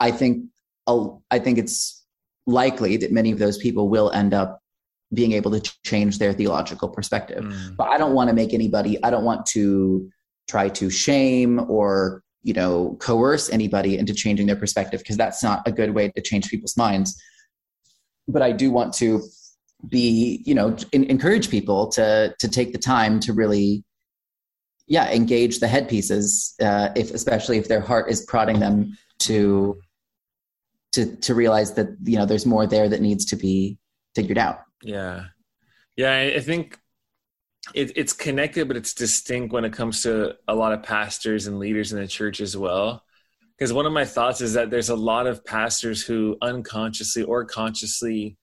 i 0.00 0.10
think 0.10 0.44
i 1.30 1.38
think 1.38 1.58
it's 1.58 2.04
likely 2.46 2.96
that 2.96 3.12
many 3.12 3.30
of 3.30 3.38
those 3.38 3.58
people 3.58 3.88
will 3.88 4.10
end 4.12 4.34
up 4.34 4.60
being 5.14 5.32
able 5.32 5.50
to 5.50 5.72
change 5.84 6.18
their 6.18 6.32
theological 6.32 6.88
perspective. 6.88 7.44
Mm. 7.44 7.76
but 7.76 7.88
i 7.88 7.98
don't 7.98 8.14
want 8.14 8.28
to 8.28 8.34
make 8.34 8.54
anybody 8.54 9.02
i 9.04 9.10
don't 9.10 9.24
want 9.24 9.44
to 9.46 10.10
try 10.48 10.68
to 10.68 10.90
shame 10.90 11.60
or 11.70 12.22
you 12.42 12.52
know 12.52 12.96
coerce 13.00 13.50
anybody 13.50 13.98
into 13.98 14.14
changing 14.14 14.46
their 14.46 14.56
perspective 14.56 15.00
because 15.00 15.16
that's 15.16 15.42
not 15.42 15.62
a 15.66 15.72
good 15.72 15.94
way 15.94 16.08
to 16.08 16.20
change 16.20 16.48
people's 16.48 16.76
minds 16.76 17.20
but 18.28 18.42
i 18.42 18.52
do 18.52 18.70
want 18.70 18.92
to 18.92 19.22
be 19.88 20.42
you 20.46 20.54
know 20.54 20.76
in, 20.92 21.04
encourage 21.04 21.50
people 21.50 21.88
to 21.88 22.34
to 22.38 22.48
take 22.48 22.72
the 22.72 22.78
time 22.78 23.18
to 23.20 23.32
really 23.32 23.84
yeah 24.86 25.10
engage 25.10 25.58
the 25.58 25.68
headpieces 25.68 26.54
uh, 26.60 26.90
if 26.94 27.12
especially 27.12 27.58
if 27.58 27.68
their 27.68 27.80
heart 27.80 28.10
is 28.10 28.24
prodding 28.26 28.60
them 28.60 28.96
to 29.18 29.80
to 30.92 31.16
to 31.16 31.34
realize 31.34 31.74
that 31.74 31.88
you 32.04 32.16
know 32.16 32.26
there's 32.26 32.46
more 32.46 32.66
there 32.66 32.88
that 32.88 33.00
needs 33.00 33.24
to 33.24 33.36
be 33.36 33.78
figured 34.14 34.38
out 34.38 34.60
Yeah. 34.82 35.26
Yeah, 35.96 36.32
I 36.36 36.40
think 36.40 36.78
it, 37.74 37.92
it's 37.96 38.12
connected, 38.12 38.68
but 38.68 38.76
it's 38.76 38.94
distinct 38.94 39.52
when 39.52 39.64
it 39.64 39.72
comes 39.72 40.02
to 40.02 40.36
a 40.48 40.54
lot 40.54 40.72
of 40.72 40.82
pastors 40.82 41.46
and 41.46 41.58
leaders 41.58 41.92
in 41.92 42.00
the 42.00 42.06
church 42.06 42.40
as 42.40 42.56
well. 42.56 43.04
Because 43.56 43.72
one 43.72 43.86
of 43.86 43.92
my 43.92 44.04
thoughts 44.04 44.40
is 44.40 44.54
that 44.54 44.70
there's 44.70 44.88
a 44.88 44.96
lot 44.96 45.26
of 45.26 45.44
pastors 45.44 46.02
who 46.02 46.36
unconsciously 46.42 47.22
or 47.22 47.44
consciously 47.44 48.36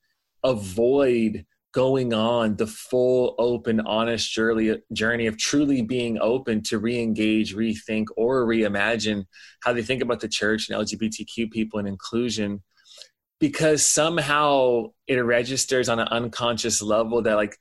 avoid 0.43 1.45
going 1.71 2.13
on 2.13 2.55
the 2.55 2.67
full, 2.67 3.35
open, 3.37 3.79
honest 3.81 4.31
journey, 4.31 4.75
journey 4.91 5.27
of 5.27 5.37
truly 5.37 5.81
being 5.81 6.17
open 6.19 6.63
to 6.63 6.79
re 6.79 6.99
engage, 6.99 7.55
rethink, 7.55 8.05
or 8.17 8.45
reimagine 8.45 9.25
how 9.61 9.73
they 9.73 9.83
think 9.83 10.01
about 10.01 10.19
the 10.19 10.27
church 10.27 10.69
and 10.69 10.79
LGBTQ 10.79 11.51
people 11.51 11.79
and 11.79 11.87
inclusion. 11.87 12.63
Because 13.39 13.85
somehow 13.85 14.87
it 15.07 15.15
registers 15.15 15.89
on 15.89 15.99
an 15.99 16.07
unconscious 16.09 16.81
level 16.81 17.21
that 17.21 17.35
like 17.35 17.57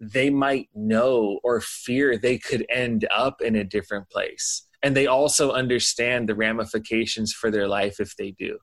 they 0.00 0.30
might 0.30 0.68
know 0.74 1.40
or 1.44 1.60
fear 1.60 2.16
they 2.16 2.38
could 2.38 2.64
end 2.70 3.06
up 3.14 3.42
in 3.42 3.54
a 3.54 3.64
different 3.64 4.08
place 4.08 4.66
and 4.82 4.96
they 4.96 5.06
also 5.06 5.52
understand 5.52 6.28
the 6.28 6.34
ramifications 6.34 7.32
for 7.32 7.50
their 7.50 7.68
life 7.68 8.00
if 8.00 8.16
they 8.16 8.32
do. 8.32 8.58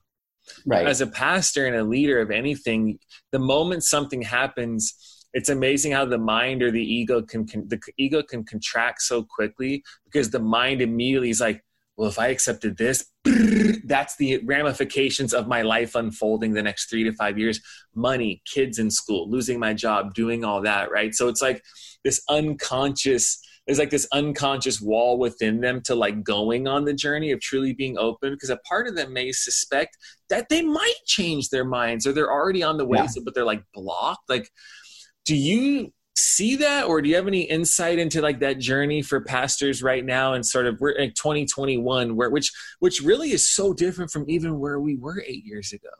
Right. 0.66 0.86
As 0.86 1.00
a 1.00 1.06
pastor 1.06 1.66
and 1.66 1.76
a 1.76 1.84
leader 1.84 2.20
of 2.20 2.30
anything 2.30 2.98
the 3.32 3.38
moment 3.38 3.84
something 3.84 4.22
happens 4.22 4.94
it's 5.34 5.50
amazing 5.50 5.92
how 5.92 6.06
the 6.06 6.16
mind 6.16 6.62
or 6.62 6.70
the 6.70 6.82
ego 6.82 7.20
can, 7.20 7.46
can 7.46 7.68
the 7.68 7.78
ego 7.98 8.22
can 8.22 8.44
contract 8.44 9.02
so 9.02 9.22
quickly 9.22 9.84
because 10.06 10.30
the 10.30 10.38
mind 10.38 10.80
immediately 10.80 11.28
is 11.28 11.38
like 11.38 11.62
well 11.98 12.08
if 12.08 12.18
i 12.18 12.28
accepted 12.28 12.78
this 12.78 13.04
that's 13.88 14.16
the 14.16 14.38
ramifications 14.44 15.34
of 15.34 15.48
my 15.48 15.62
life 15.62 15.94
unfolding 15.94 16.52
the 16.52 16.62
next 16.62 16.88
three 16.88 17.04
to 17.04 17.12
five 17.12 17.38
years. 17.38 17.60
Money 17.94 18.42
kids 18.44 18.78
in 18.78 18.90
school 18.90 19.28
losing 19.28 19.58
my 19.58 19.74
job 19.74 20.14
doing 20.14 20.44
all 20.44 20.62
that 20.62 20.90
right? 20.90 21.14
So 21.14 21.28
it's 21.28 21.42
like 21.42 21.62
this 22.04 22.22
unconscious 22.28 23.40
there's 23.68 23.78
like 23.78 23.90
this 23.90 24.08
unconscious 24.12 24.80
wall 24.80 25.18
within 25.18 25.60
them 25.60 25.82
to 25.82 25.94
like 25.94 26.24
going 26.24 26.66
on 26.66 26.86
the 26.86 26.94
journey 26.94 27.30
of 27.32 27.40
truly 27.40 27.74
being 27.74 27.98
open 27.98 28.32
because 28.32 28.48
a 28.50 28.56
part 28.68 28.88
of 28.88 28.96
them 28.96 29.12
may 29.12 29.30
suspect 29.30 29.96
that 30.30 30.48
they 30.48 30.62
might 30.62 30.94
change 31.04 31.50
their 31.50 31.66
minds 31.66 32.06
or 32.06 32.12
they're 32.12 32.32
already 32.32 32.62
on 32.62 32.78
the 32.78 32.86
way 32.86 32.98
Yeah. 32.98 33.08
but 33.24 33.34
they're 33.34 33.44
like 33.44 33.62
blocked 33.74 34.28
like 34.28 34.50
do 35.26 35.36
you 35.36 35.92
see 36.16 36.56
that 36.56 36.86
or 36.86 37.02
do 37.02 37.10
you 37.10 37.14
have 37.16 37.28
any 37.28 37.42
insight 37.42 37.98
into 37.98 38.22
like 38.22 38.40
that 38.40 38.58
journey 38.58 39.02
for 39.02 39.20
pastors 39.20 39.82
right 39.82 40.04
now 40.04 40.32
and 40.32 40.44
sort 40.44 40.66
of 40.66 40.80
we're 40.80 40.90
in 40.92 41.10
2021 41.10 42.16
where 42.16 42.30
which 42.30 42.50
which 42.80 43.02
really 43.02 43.32
is 43.32 43.48
so 43.54 43.74
different 43.74 44.10
from 44.10 44.24
even 44.28 44.58
where 44.58 44.80
we 44.80 44.96
were 44.96 45.22
eight 45.26 45.44
years 45.44 45.72
ago 45.74 45.90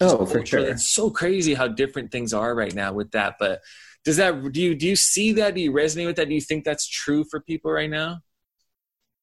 oh 0.00 0.24
for 0.24 0.46
sure 0.46 0.60
It's 0.60 0.88
so 0.88 1.10
crazy 1.10 1.54
how 1.54 1.68
different 1.68 2.10
things 2.10 2.32
are 2.32 2.54
right 2.54 2.74
now 2.74 2.92
with 2.94 3.10
that. 3.10 3.34
But 3.38 3.60
does 4.04 4.16
that 4.16 4.52
do 4.52 4.62
you 4.62 4.74
do 4.74 4.86
you 4.86 4.96
see 4.96 5.32
that? 5.32 5.54
Do 5.54 5.60
you 5.60 5.72
resonate 5.72 6.06
with 6.06 6.16
that? 6.16 6.28
Do 6.28 6.34
you 6.34 6.40
think 6.40 6.64
that's 6.64 6.88
true 6.88 7.24
for 7.30 7.40
people 7.40 7.70
right 7.70 7.90
now? 7.90 8.20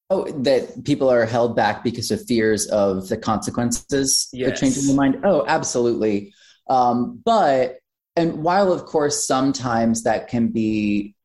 Oh, 0.09 0.25
that 0.43 0.85
people 0.85 1.09
are 1.09 1.25
held 1.25 1.55
back 1.55 1.83
because 1.83 2.11
of 2.11 2.23
fears 2.25 2.65
of 2.67 3.09
the 3.09 3.17
consequences 3.17 4.29
of 4.33 4.39
Yes. 4.39 4.59
changing 4.59 4.87
their 4.87 4.95
mind. 4.95 5.21
Oh, 5.25 5.43
absolutely. 5.47 6.33
Um, 6.69 7.21
but 7.25 7.79
and 8.15 8.43
while 8.43 8.71
of 8.71 8.85
course 8.85 9.27
sometimes 9.27 10.03
that 10.03 10.27
can 10.27 10.47
be 10.47 11.15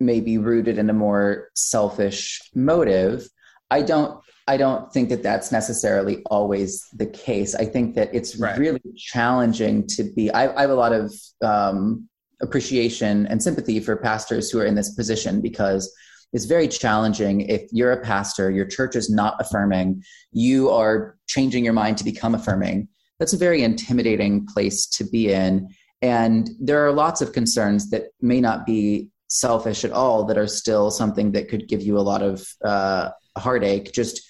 maybe 0.00 0.38
rooted 0.38 0.76
in 0.76 0.90
a 0.90 0.92
more 0.92 1.50
selfish 1.54 2.42
motive, 2.54 3.28
I 3.70 3.82
don't 3.82 4.20
I 4.48 4.56
don't 4.56 4.92
think 4.92 5.08
that 5.10 5.22
that's 5.22 5.50
necessarily 5.52 6.22
always 6.26 6.86
the 6.92 7.06
case. 7.06 7.54
I 7.54 7.64
think 7.64 7.94
that 7.94 8.14
it's 8.14 8.36
Right. 8.36 8.58
really 8.58 8.80
challenging 8.96 9.86
to 9.88 10.04
be. 10.04 10.30
I, 10.30 10.54
I 10.56 10.60
have 10.62 10.70
a 10.70 10.74
lot 10.74 10.92
of 10.92 11.12
um, 11.42 12.08
appreciation 12.40 13.26
and 13.26 13.42
sympathy 13.42 13.80
for 13.80 13.96
pastors 13.96 14.50
who 14.50 14.60
are 14.60 14.66
in 14.66 14.74
this 14.74 14.94
position 14.94 15.40
because 15.40 15.92
it's 16.32 16.44
very 16.44 16.68
challenging 16.68 17.42
if 17.42 17.62
you're 17.72 17.92
a 17.92 18.02
pastor, 18.02 18.50
your 18.50 18.66
church 18.66 18.96
is 18.96 19.08
not 19.08 19.36
affirming, 19.40 20.02
you 20.32 20.70
are 20.70 21.16
changing 21.28 21.64
your 21.64 21.72
mind 21.72 21.96
to 21.98 22.04
become 22.04 22.34
affirming. 22.34 22.88
That's 23.18 23.32
a 23.32 23.38
very 23.38 23.62
intimidating 23.62 24.46
place 24.46 24.86
to 24.88 25.04
be 25.04 25.32
in. 25.32 25.68
And 26.02 26.50
there 26.60 26.84
are 26.86 26.92
lots 26.92 27.22
of 27.22 27.32
concerns 27.32 27.88
that 27.90 28.08
may 28.20 28.40
not 28.40 28.66
be 28.66 29.08
selfish 29.28 29.84
at 29.84 29.92
all 29.92 30.24
that 30.24 30.36
are 30.36 30.46
still 30.46 30.90
something 30.90 31.32
that 31.32 31.48
could 31.48 31.68
give 31.68 31.82
you 31.82 31.96
a 31.98 32.00
lot 32.00 32.22
of 32.22 32.46
uh, 32.64 33.10
heartache. 33.38 33.92
Just 33.92 34.20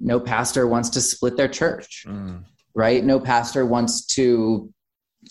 no 0.00 0.18
pastor 0.18 0.66
wants 0.66 0.90
to 0.90 1.00
split 1.00 1.36
their 1.36 1.48
church 1.48 2.04
Mm. 2.08 2.44
right? 2.74 3.04
No 3.04 3.20
pastor 3.20 3.64
wants 3.66 4.06
to 4.06 4.72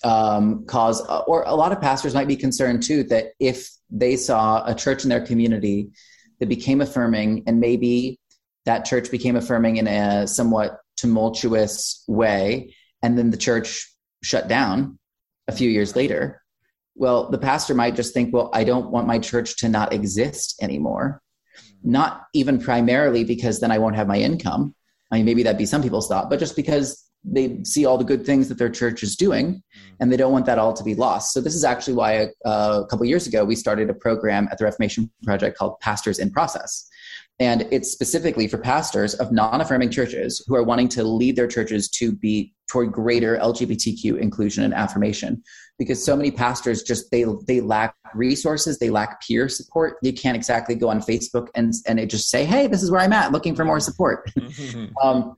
um, 0.03 0.65
cause, 0.65 1.01
or 1.27 1.43
a 1.43 1.55
lot 1.55 1.71
of 1.71 1.81
pastors 1.81 2.13
might 2.13 2.27
be 2.27 2.35
concerned 2.35 2.83
too 2.83 3.03
that 3.05 3.33
if 3.39 3.69
they 3.89 4.15
saw 4.15 4.65
a 4.65 4.73
church 4.73 5.03
in 5.03 5.09
their 5.09 5.25
community 5.25 5.89
that 6.39 6.49
became 6.49 6.81
affirming 6.81 7.43
and 7.45 7.59
maybe 7.59 8.19
that 8.65 8.85
church 8.85 9.11
became 9.11 9.35
affirming 9.35 9.77
in 9.77 9.87
a 9.87 10.27
somewhat 10.27 10.79
tumultuous 10.97 12.03
way, 12.07 12.75
and 13.01 13.17
then 13.17 13.31
the 13.31 13.37
church 13.37 13.91
shut 14.23 14.47
down 14.47 14.99
a 15.47 15.51
few 15.51 15.69
years 15.69 15.95
later. 15.95 16.41
Well, 16.95 17.29
the 17.29 17.37
pastor 17.37 17.73
might 17.73 17.95
just 17.95 18.13
think, 18.13 18.33
well, 18.33 18.49
I 18.53 18.63
don't 18.63 18.91
want 18.91 19.07
my 19.07 19.17
church 19.17 19.57
to 19.57 19.69
not 19.69 19.93
exist 19.93 20.61
anymore. 20.61 21.21
Not 21.83 22.27
even 22.33 22.59
primarily 22.59 23.23
because 23.23 23.59
then 23.59 23.71
I 23.71 23.79
won't 23.79 23.95
have 23.95 24.07
my 24.07 24.17
income. 24.17 24.75
I 25.11 25.17
mean, 25.17 25.25
maybe 25.25 25.43
that'd 25.43 25.57
be 25.57 25.65
some 25.65 25.81
people's 25.81 26.07
thought, 26.07 26.29
but 26.29 26.39
just 26.39 26.55
because 26.55 27.03
they 27.23 27.63
see 27.63 27.85
all 27.85 27.97
the 27.97 28.03
good 28.03 28.25
things 28.25 28.49
that 28.49 28.57
their 28.57 28.69
church 28.69 29.03
is 29.03 29.15
doing 29.15 29.63
and 29.99 30.11
they 30.11 30.17
don't 30.17 30.31
want 30.31 30.45
that 30.45 30.57
all 30.57 30.73
to 30.73 30.83
be 30.83 30.95
lost. 30.95 31.33
So 31.33 31.41
this 31.41 31.55
is 31.55 31.63
actually 31.63 31.93
why 31.93 32.27
uh, 32.45 32.81
a 32.83 32.87
couple 32.87 33.05
years 33.05 33.27
ago 33.27 33.43
we 33.43 33.55
started 33.55 33.89
a 33.89 33.93
program 33.93 34.47
at 34.51 34.57
the 34.57 34.65
reformation 34.65 35.11
project 35.23 35.57
called 35.57 35.79
pastors 35.79 36.19
in 36.19 36.31
process. 36.31 36.87
And 37.39 37.67
it's 37.71 37.91
specifically 37.91 38.47
for 38.47 38.59
pastors 38.59 39.15
of 39.15 39.31
non-affirming 39.31 39.89
churches 39.89 40.43
who 40.47 40.55
are 40.55 40.63
wanting 40.63 40.87
to 40.89 41.03
lead 41.03 41.35
their 41.35 41.47
churches 41.47 41.89
to 41.89 42.11
be 42.11 42.53
toward 42.69 42.91
greater 42.91 43.37
lgbtq 43.37 44.17
inclusion 44.19 44.63
and 44.63 44.73
affirmation. 44.73 45.41
Because 45.79 46.05
so 46.05 46.15
many 46.15 46.29
pastors 46.29 46.83
just 46.83 47.09
they 47.09 47.25
they 47.47 47.59
lack 47.59 47.95
resources 48.13 48.77
they 48.77 48.91
lack 48.91 49.21
peer 49.25 49.49
support. 49.49 49.97
You 50.03 50.13
can't 50.13 50.35
exactly 50.35 50.75
go 50.75 50.89
on 50.89 51.01
facebook 51.01 51.47
and 51.55 51.73
and 51.87 51.99
it 51.99 52.11
just 52.11 52.29
say 52.29 52.45
hey 52.45 52.67
this 52.67 52.83
is 52.83 52.91
where 52.91 53.01
i'm 53.01 53.13
at 53.13 53.31
looking 53.31 53.55
for 53.55 53.65
more 53.65 53.79
support. 53.79 54.29
Um, 55.01 55.35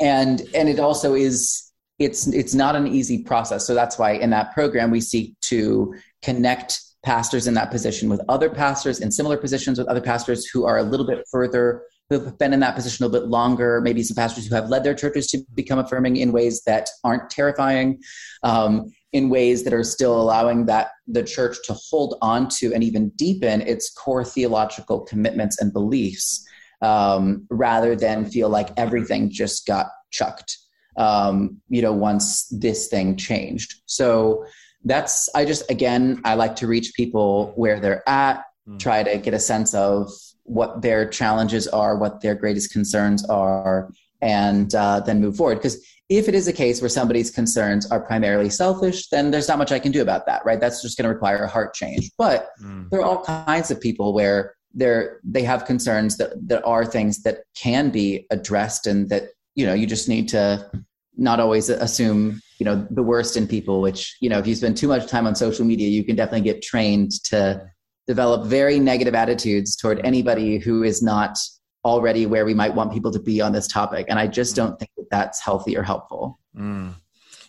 and 0.00 0.42
and 0.54 0.68
it 0.68 0.80
also 0.80 1.14
is 1.14 1.72
it's 1.98 2.26
it's 2.28 2.54
not 2.54 2.76
an 2.76 2.86
easy 2.86 3.22
process. 3.22 3.66
So 3.66 3.74
that's 3.74 3.98
why 3.98 4.12
in 4.12 4.30
that 4.30 4.52
program 4.52 4.90
we 4.90 5.00
seek 5.00 5.38
to 5.42 5.94
connect 6.22 6.80
pastors 7.04 7.46
in 7.46 7.54
that 7.54 7.70
position 7.70 8.08
with 8.08 8.20
other 8.28 8.48
pastors 8.48 9.00
in 9.00 9.12
similar 9.12 9.36
positions 9.36 9.78
with 9.78 9.86
other 9.88 10.00
pastors 10.00 10.46
who 10.46 10.64
are 10.64 10.78
a 10.78 10.82
little 10.82 11.06
bit 11.06 11.24
further 11.30 11.82
who 12.10 12.20
have 12.20 12.38
been 12.38 12.52
in 12.52 12.60
that 12.60 12.74
position 12.74 13.04
a 13.04 13.08
little 13.08 13.26
bit 13.26 13.30
longer. 13.30 13.80
Maybe 13.80 14.02
some 14.02 14.16
pastors 14.16 14.46
who 14.46 14.54
have 14.54 14.68
led 14.68 14.84
their 14.84 14.94
churches 14.94 15.26
to 15.28 15.38
become 15.54 15.78
affirming 15.78 16.16
in 16.16 16.32
ways 16.32 16.62
that 16.66 16.88
aren't 17.02 17.30
terrifying 17.30 18.00
um, 18.42 18.92
in 19.12 19.30
ways 19.30 19.64
that 19.64 19.72
are 19.72 19.84
still 19.84 20.20
allowing 20.20 20.66
that 20.66 20.88
the 21.06 21.22
church 21.22 21.56
to 21.66 21.74
hold 21.74 22.18
on 22.20 22.48
to 22.48 22.74
and 22.74 22.82
even 22.82 23.10
deepen 23.10 23.62
its 23.62 23.90
core 23.90 24.24
theological 24.24 25.00
commitments 25.00 25.60
and 25.60 25.72
beliefs 25.72 26.44
um, 26.82 27.46
rather 27.48 27.94
than 27.96 28.24
feel 28.24 28.48
like 28.48 28.70
everything 28.76 29.30
just 29.30 29.66
got 29.66 29.86
chucked 30.10 30.58
um, 30.96 31.60
you 31.68 31.82
know 31.82 31.92
once 31.92 32.46
this 32.48 32.88
thing 32.88 33.16
changed 33.16 33.82
so 33.86 34.44
that's 34.84 35.28
i 35.34 35.44
just 35.44 35.68
again 35.70 36.20
i 36.24 36.34
like 36.34 36.56
to 36.56 36.66
reach 36.66 36.92
people 36.94 37.52
where 37.56 37.80
they're 37.80 38.08
at 38.08 38.44
mm. 38.68 38.78
try 38.78 39.02
to 39.02 39.18
get 39.18 39.34
a 39.34 39.38
sense 39.38 39.74
of 39.74 40.10
what 40.44 40.82
their 40.82 41.08
challenges 41.08 41.66
are 41.68 41.96
what 41.96 42.20
their 42.20 42.34
greatest 42.34 42.72
concerns 42.72 43.24
are 43.26 43.90
and 44.20 44.74
uh, 44.74 45.00
then 45.00 45.20
move 45.20 45.36
forward 45.36 45.56
because 45.56 45.84
if 46.08 46.28
it 46.28 46.34
is 46.34 46.48
a 46.48 46.52
case 46.52 46.80
where 46.80 46.88
somebody's 46.88 47.30
concerns 47.30 47.90
are 47.90 48.00
primarily 48.00 48.50
selfish, 48.50 49.08
then 49.08 49.30
there's 49.30 49.48
not 49.48 49.58
much 49.58 49.72
I 49.72 49.78
can 49.78 49.92
do 49.92 50.02
about 50.02 50.26
that, 50.26 50.44
right? 50.44 50.60
That's 50.60 50.82
just 50.82 50.98
going 50.98 51.04
to 51.04 51.12
require 51.12 51.44
a 51.44 51.48
heart 51.48 51.74
change. 51.74 52.10
But 52.18 52.50
mm. 52.62 52.90
there 52.90 53.00
are 53.00 53.04
all 53.04 53.24
kinds 53.24 53.70
of 53.70 53.80
people 53.80 54.12
where 54.12 54.54
they're 54.74 55.20
they 55.22 55.42
have 55.44 55.64
concerns 55.64 56.16
that 56.16 56.32
that 56.48 56.64
are 56.64 56.84
things 56.84 57.22
that 57.22 57.44
can 57.54 57.90
be 57.90 58.26
addressed 58.30 58.86
and 58.86 59.08
that 59.08 59.28
you 59.54 59.66
know 59.66 59.74
you 59.74 59.86
just 59.86 60.08
need 60.08 60.28
to 60.28 60.70
not 61.16 61.40
always 61.40 61.68
assume 61.68 62.40
you 62.58 62.64
know 62.64 62.86
the 62.90 63.02
worst 63.02 63.36
in 63.36 63.46
people 63.46 63.80
which 63.80 64.16
you 64.20 64.28
know 64.28 64.38
if 64.38 64.46
you 64.46 64.54
spend 64.54 64.76
too 64.76 64.88
much 64.88 65.08
time 65.08 65.26
on 65.26 65.34
social 65.34 65.64
media 65.64 65.88
you 65.88 66.04
can 66.04 66.16
definitely 66.16 66.40
get 66.40 66.62
trained 66.62 67.12
to 67.24 67.60
develop 68.06 68.46
very 68.46 68.78
negative 68.78 69.14
attitudes 69.14 69.76
toward 69.76 70.04
anybody 70.04 70.58
who 70.58 70.82
is 70.82 71.02
not 71.02 71.38
already 71.84 72.26
where 72.26 72.44
we 72.44 72.54
might 72.54 72.74
want 72.74 72.92
people 72.92 73.10
to 73.12 73.20
be 73.20 73.40
on 73.40 73.52
this 73.52 73.66
topic. 73.66 74.06
And 74.08 74.18
I 74.18 74.26
just 74.26 74.56
don't 74.56 74.78
think 74.78 74.90
that 74.96 75.06
that's 75.10 75.40
healthy 75.40 75.76
or 75.76 75.82
helpful. 75.82 76.38
Mm. 76.56 76.94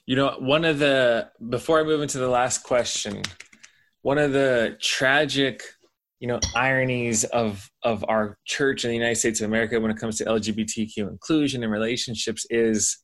You 0.05 0.15
know, 0.15 0.35
one 0.39 0.65
of 0.65 0.79
the, 0.79 1.29
before 1.49 1.79
I 1.79 1.83
move 1.83 2.01
into 2.01 2.19
the 2.19 2.27
last 2.27 2.59
question, 2.59 3.23
one 4.01 4.17
of 4.17 4.33
the 4.33 4.77
tragic, 4.79 5.63
you 6.19 6.27
know, 6.27 6.39
ironies 6.55 7.23
of, 7.23 7.69
of 7.85 8.03
our 8.09 8.37
church 8.45 8.83
in 8.83 8.89
the 8.89 8.97
United 8.97 9.15
States 9.15 9.39
of 9.39 9.45
America 9.45 9.79
when 9.79 9.91
it 9.91 9.97
comes 9.97 10.17
to 10.17 10.25
LGBTQ 10.25 10.97
inclusion 10.97 11.63
and 11.63 11.71
relationships 11.71 12.45
is 12.49 12.97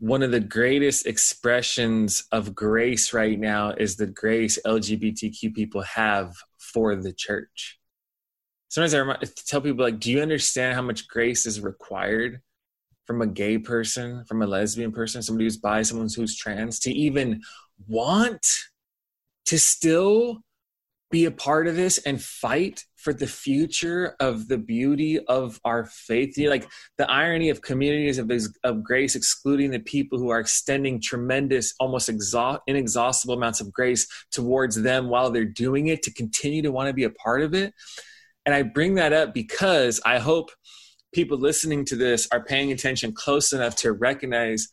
one 0.00 0.22
of 0.22 0.30
the 0.30 0.40
greatest 0.40 1.06
expressions 1.06 2.24
of 2.32 2.54
grace 2.54 3.12
right 3.12 3.38
now 3.38 3.70
is 3.70 3.96
the 3.96 4.06
grace 4.06 4.58
LGBTQ 4.64 5.54
people 5.54 5.82
have 5.82 6.32
for 6.56 6.96
the 6.96 7.12
church. 7.12 7.78
Sometimes 8.68 8.94
I 8.94 8.98
remind, 8.98 9.34
tell 9.46 9.60
people 9.60 9.84
like, 9.84 10.00
do 10.00 10.10
you 10.10 10.20
understand 10.20 10.74
how 10.74 10.82
much 10.82 11.08
grace 11.08 11.46
is 11.46 11.60
required 11.60 12.40
from 13.06 13.22
a 13.22 13.26
gay 13.26 13.58
person, 13.58 14.24
from 14.26 14.42
a 14.42 14.46
lesbian 14.46 14.92
person, 14.92 15.22
somebody 15.22 15.44
who's 15.44 15.56
bi, 15.56 15.82
someone 15.82 16.08
who's 16.14 16.36
trans, 16.36 16.78
to 16.80 16.92
even 16.92 17.42
want 17.86 18.46
to 19.46 19.58
still 19.58 20.42
be 21.10 21.24
a 21.24 21.30
part 21.30 21.66
of 21.66 21.76
this 21.76 21.98
and 21.98 22.22
fight 22.22 22.84
for 22.96 23.14
the 23.14 23.26
future 23.26 24.14
of 24.20 24.48
the 24.48 24.58
beauty 24.58 25.18
of 25.26 25.58
our 25.64 25.86
faith. 25.86 26.36
Like 26.36 26.68
the 26.98 27.10
irony 27.10 27.48
of 27.48 27.62
communities 27.62 28.18
of, 28.18 28.30
of 28.64 28.84
grace 28.84 29.14
excluding 29.14 29.70
the 29.70 29.78
people 29.78 30.18
who 30.18 30.28
are 30.28 30.40
extending 30.40 31.00
tremendous, 31.00 31.74
almost 31.80 32.08
exhaust, 32.08 32.60
inexhaustible 32.66 33.34
amounts 33.34 33.60
of 33.60 33.72
grace 33.72 34.06
towards 34.30 34.82
them 34.82 35.08
while 35.08 35.30
they're 35.30 35.44
doing 35.44 35.86
it 35.86 36.02
to 36.02 36.12
continue 36.12 36.62
to 36.62 36.72
want 36.72 36.88
to 36.88 36.94
be 36.94 37.04
a 37.04 37.10
part 37.10 37.42
of 37.42 37.54
it. 37.54 37.72
And 38.44 38.54
I 38.54 38.62
bring 38.62 38.94
that 38.94 39.12
up 39.12 39.32
because 39.32 40.00
I 40.04 40.18
hope 40.18 40.50
people 41.12 41.38
listening 41.38 41.84
to 41.86 41.96
this 41.96 42.28
are 42.32 42.44
paying 42.44 42.70
attention 42.72 43.12
close 43.12 43.52
enough 43.52 43.76
to 43.76 43.92
recognize 43.92 44.68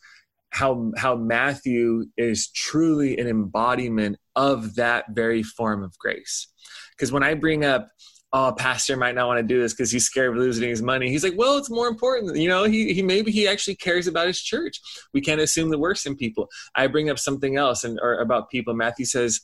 how 0.50 0.92
how 0.98 1.16
Matthew 1.16 2.06
is 2.18 2.50
truly 2.50 3.18
an 3.18 3.28
embodiment 3.28 4.18
of 4.36 4.76
that 4.76 5.06
very 5.10 5.44
form 5.44 5.84
of 5.84 5.98
grace. 5.98 6.48
Because 6.92 7.12
when 7.12 7.24
I 7.24 7.34
bring 7.34 7.66
up, 7.66 7.90
oh, 8.34 8.54
pastor 8.58 8.98
might 8.98 9.16
not 9.16 9.28
want 9.28 9.40
to 9.40 9.44
do 9.44 9.62
this 9.62 9.74
because 9.74 9.92
he's 9.92 10.06
scared 10.06 10.32
of 10.32 10.38
losing 10.38 10.70
his 10.70 10.82
money. 10.82 11.10
He's 11.10 11.24
like, 11.24 11.38
well, 11.38 11.58
it's 11.58 11.70
more 11.70 11.88
important. 11.88 12.36
You 12.36 12.50
know, 12.50 12.64
he, 12.66 12.94
he 12.94 13.02
maybe 13.02 13.32
he 13.32 13.48
actually 13.48 13.76
cares 13.76 14.08
about 14.08 14.28
his 14.28 14.42
church. 14.42 14.80
We 15.14 15.22
can't 15.22 15.42
assume 15.42 15.70
the 15.70 15.80
worst 15.80 16.06
in 16.06 16.16
people. 16.16 16.50
I 16.76 16.88
bring 16.88 17.10
up 17.10 17.20
something 17.20 17.56
else 17.56 17.84
and 17.84 18.00
or 18.02 18.16
about 18.16 18.50
people. 18.50 18.74
Matthew 18.74 19.06
says, 19.06 19.42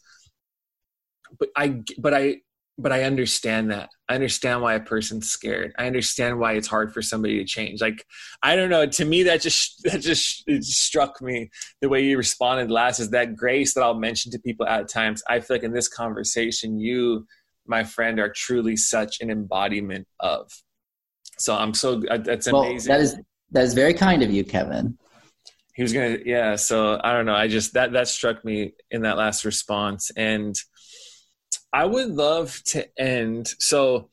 but 1.39 1.49
I 1.55 1.81
but 1.97 2.13
I 2.13 2.37
but 2.81 2.91
I 2.91 3.03
understand 3.03 3.71
that. 3.71 3.89
I 4.09 4.15
understand 4.15 4.61
why 4.61 4.73
a 4.73 4.79
person's 4.79 5.29
scared. 5.29 5.73
I 5.77 5.85
understand 5.85 6.39
why 6.39 6.53
it's 6.53 6.67
hard 6.67 6.93
for 6.93 7.01
somebody 7.01 7.37
to 7.37 7.45
change. 7.45 7.79
Like, 7.79 8.05
I 8.41 8.55
don't 8.55 8.69
know. 8.69 8.85
To 8.85 9.05
me, 9.05 9.23
that 9.23 9.41
just 9.41 9.81
that 9.83 10.01
just 10.01 10.43
it 10.47 10.63
struck 10.63 11.21
me 11.21 11.49
the 11.81 11.89
way 11.89 12.03
you 12.03 12.17
responded 12.17 12.71
last 12.71 12.99
is 12.99 13.11
that 13.11 13.35
grace 13.35 13.73
that 13.73 13.81
I'll 13.81 13.93
mention 13.93 14.31
to 14.31 14.39
people 14.39 14.65
at 14.65 14.89
times. 14.89 15.23
I 15.29 15.39
feel 15.39 15.55
like 15.55 15.63
in 15.63 15.73
this 15.73 15.87
conversation, 15.87 16.79
you, 16.79 17.27
my 17.67 17.83
friend, 17.83 18.19
are 18.19 18.29
truly 18.29 18.75
such 18.75 19.21
an 19.21 19.29
embodiment 19.29 20.07
of. 20.19 20.51
So 21.37 21.55
I'm 21.55 21.73
so 21.73 22.01
uh, 22.09 22.17
that's 22.17 22.47
amazing. 22.47 22.89
Well, 22.91 22.99
that 22.99 23.03
is 23.03 23.15
that 23.51 23.63
is 23.63 23.73
very 23.73 23.93
kind 23.93 24.23
of 24.23 24.31
you, 24.31 24.43
Kevin. 24.43 24.97
He 25.75 25.83
was 25.83 25.93
gonna, 25.93 26.17
yeah. 26.25 26.55
So 26.55 26.99
I 27.03 27.13
don't 27.13 27.25
know. 27.25 27.35
I 27.35 27.47
just 27.47 27.73
that 27.73 27.93
that 27.93 28.07
struck 28.07 28.43
me 28.43 28.73
in 28.89 29.03
that 29.03 29.17
last 29.17 29.45
response 29.45 30.11
and 30.17 30.55
I 31.73 31.85
would 31.85 32.09
love 32.09 32.61
to 32.67 32.87
end. 33.01 33.47
So, 33.59 34.09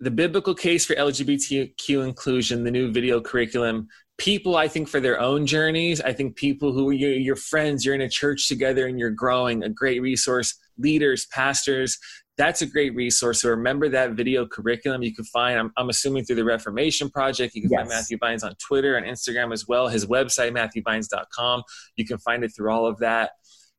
the 0.00 0.10
biblical 0.10 0.54
case 0.54 0.84
for 0.84 0.96
LGBTQ 0.96 2.04
inclusion, 2.04 2.64
the 2.64 2.72
new 2.72 2.90
video 2.90 3.20
curriculum, 3.20 3.86
people, 4.18 4.56
I 4.56 4.66
think, 4.66 4.88
for 4.88 4.98
their 4.98 5.20
own 5.20 5.46
journeys, 5.46 6.00
I 6.00 6.12
think 6.12 6.34
people 6.34 6.72
who 6.72 6.88
are 6.88 6.92
your, 6.92 7.12
your 7.12 7.36
friends, 7.36 7.84
you're 7.84 7.94
in 7.94 8.00
a 8.00 8.08
church 8.08 8.48
together 8.48 8.88
and 8.88 8.98
you're 8.98 9.10
growing, 9.10 9.62
a 9.62 9.68
great 9.68 10.02
resource, 10.02 10.58
leaders, 10.76 11.26
pastors, 11.26 11.98
that's 12.38 12.62
a 12.62 12.66
great 12.66 12.94
resource. 12.94 13.42
So 13.42 13.50
remember 13.50 13.88
that 13.90 14.12
video 14.12 14.46
curriculum 14.46 15.02
you 15.02 15.14
can 15.14 15.24
find, 15.26 15.58
I'm, 15.58 15.72
I'm 15.76 15.90
assuming 15.90 16.24
through 16.24 16.36
the 16.36 16.44
Reformation 16.44 17.10
Project. 17.10 17.54
You 17.54 17.62
can 17.62 17.70
yes. 17.70 17.80
find 17.80 17.88
Matthew 17.90 18.18
Vines 18.18 18.42
on 18.42 18.54
Twitter 18.56 18.96
and 18.96 19.06
Instagram 19.06 19.52
as 19.52 19.68
well. 19.68 19.88
His 19.88 20.06
website, 20.06 20.56
matthewvines.com. 20.56 21.62
You 21.96 22.06
can 22.06 22.18
find 22.18 22.42
it 22.42 22.52
through 22.56 22.70
all 22.72 22.86
of 22.86 22.98
that 22.98 23.32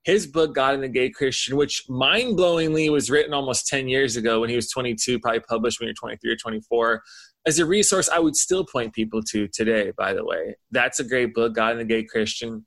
his 0.04 0.28
book 0.28 0.54
god 0.54 0.74
and 0.74 0.84
the 0.84 0.88
gay 0.88 1.10
christian 1.10 1.56
which 1.56 1.84
mind-blowingly 1.90 2.90
was 2.90 3.10
written 3.10 3.34
almost 3.34 3.68
10 3.68 3.88
years 3.88 4.16
ago 4.16 4.42
when 4.42 4.50
he 4.50 4.56
was 4.56 4.70
22 4.70 5.20
probably 5.20 5.40
published 5.42 5.80
when 5.80 5.88
you're 5.88 5.96
23 5.96 6.32
or 6.32 6.36
24 6.36 7.04
as 7.46 7.60
a 7.60 7.66
resource 7.66 8.10
i 8.10 8.20
would 8.20 8.36
still 8.36 8.66
point 8.66 8.94
people 8.94 9.22
to 9.22 9.48
today 9.48 9.92
by 9.98 10.14
the 10.14 10.26
way. 10.26 10.56
That's 10.72 11.00
a 11.00 11.04
great 11.04 11.34
book 11.34 11.56
god 11.56 11.72
and 11.72 11.80
the 11.80 11.86
gay 11.86 12.04
christian. 12.04 12.66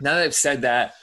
Now 0.00 0.14
that 0.14 0.24
i've 0.24 0.34
said 0.34 0.62
that 0.62 0.94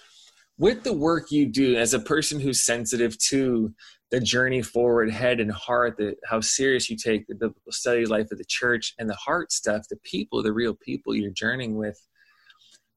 with 0.57 0.83
the 0.83 0.93
work 0.93 1.31
you 1.31 1.47
do 1.47 1.75
as 1.75 1.93
a 1.93 1.99
person 1.99 2.39
who's 2.39 2.61
sensitive 2.61 3.17
to 3.17 3.73
the 4.11 4.19
journey 4.19 4.61
forward 4.61 5.09
head 5.09 5.39
and 5.39 5.51
heart 5.51 5.95
the, 5.97 6.15
how 6.25 6.41
serious 6.41 6.89
you 6.89 6.97
take 6.97 7.25
the 7.27 7.33
biblical 7.33 7.71
studies 7.71 8.09
life 8.09 8.31
of 8.31 8.37
the 8.37 8.45
church 8.45 8.93
and 8.99 9.09
the 9.09 9.15
heart 9.15 9.51
stuff 9.51 9.87
the 9.89 9.95
people 10.03 10.43
the 10.43 10.53
real 10.53 10.75
people 10.75 11.15
you're 11.15 11.31
journeying 11.31 11.77
with 11.77 11.99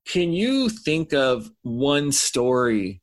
can 0.06 0.32
you 0.32 0.68
think 0.68 1.12
of 1.14 1.50
one 1.62 2.12
story 2.12 3.00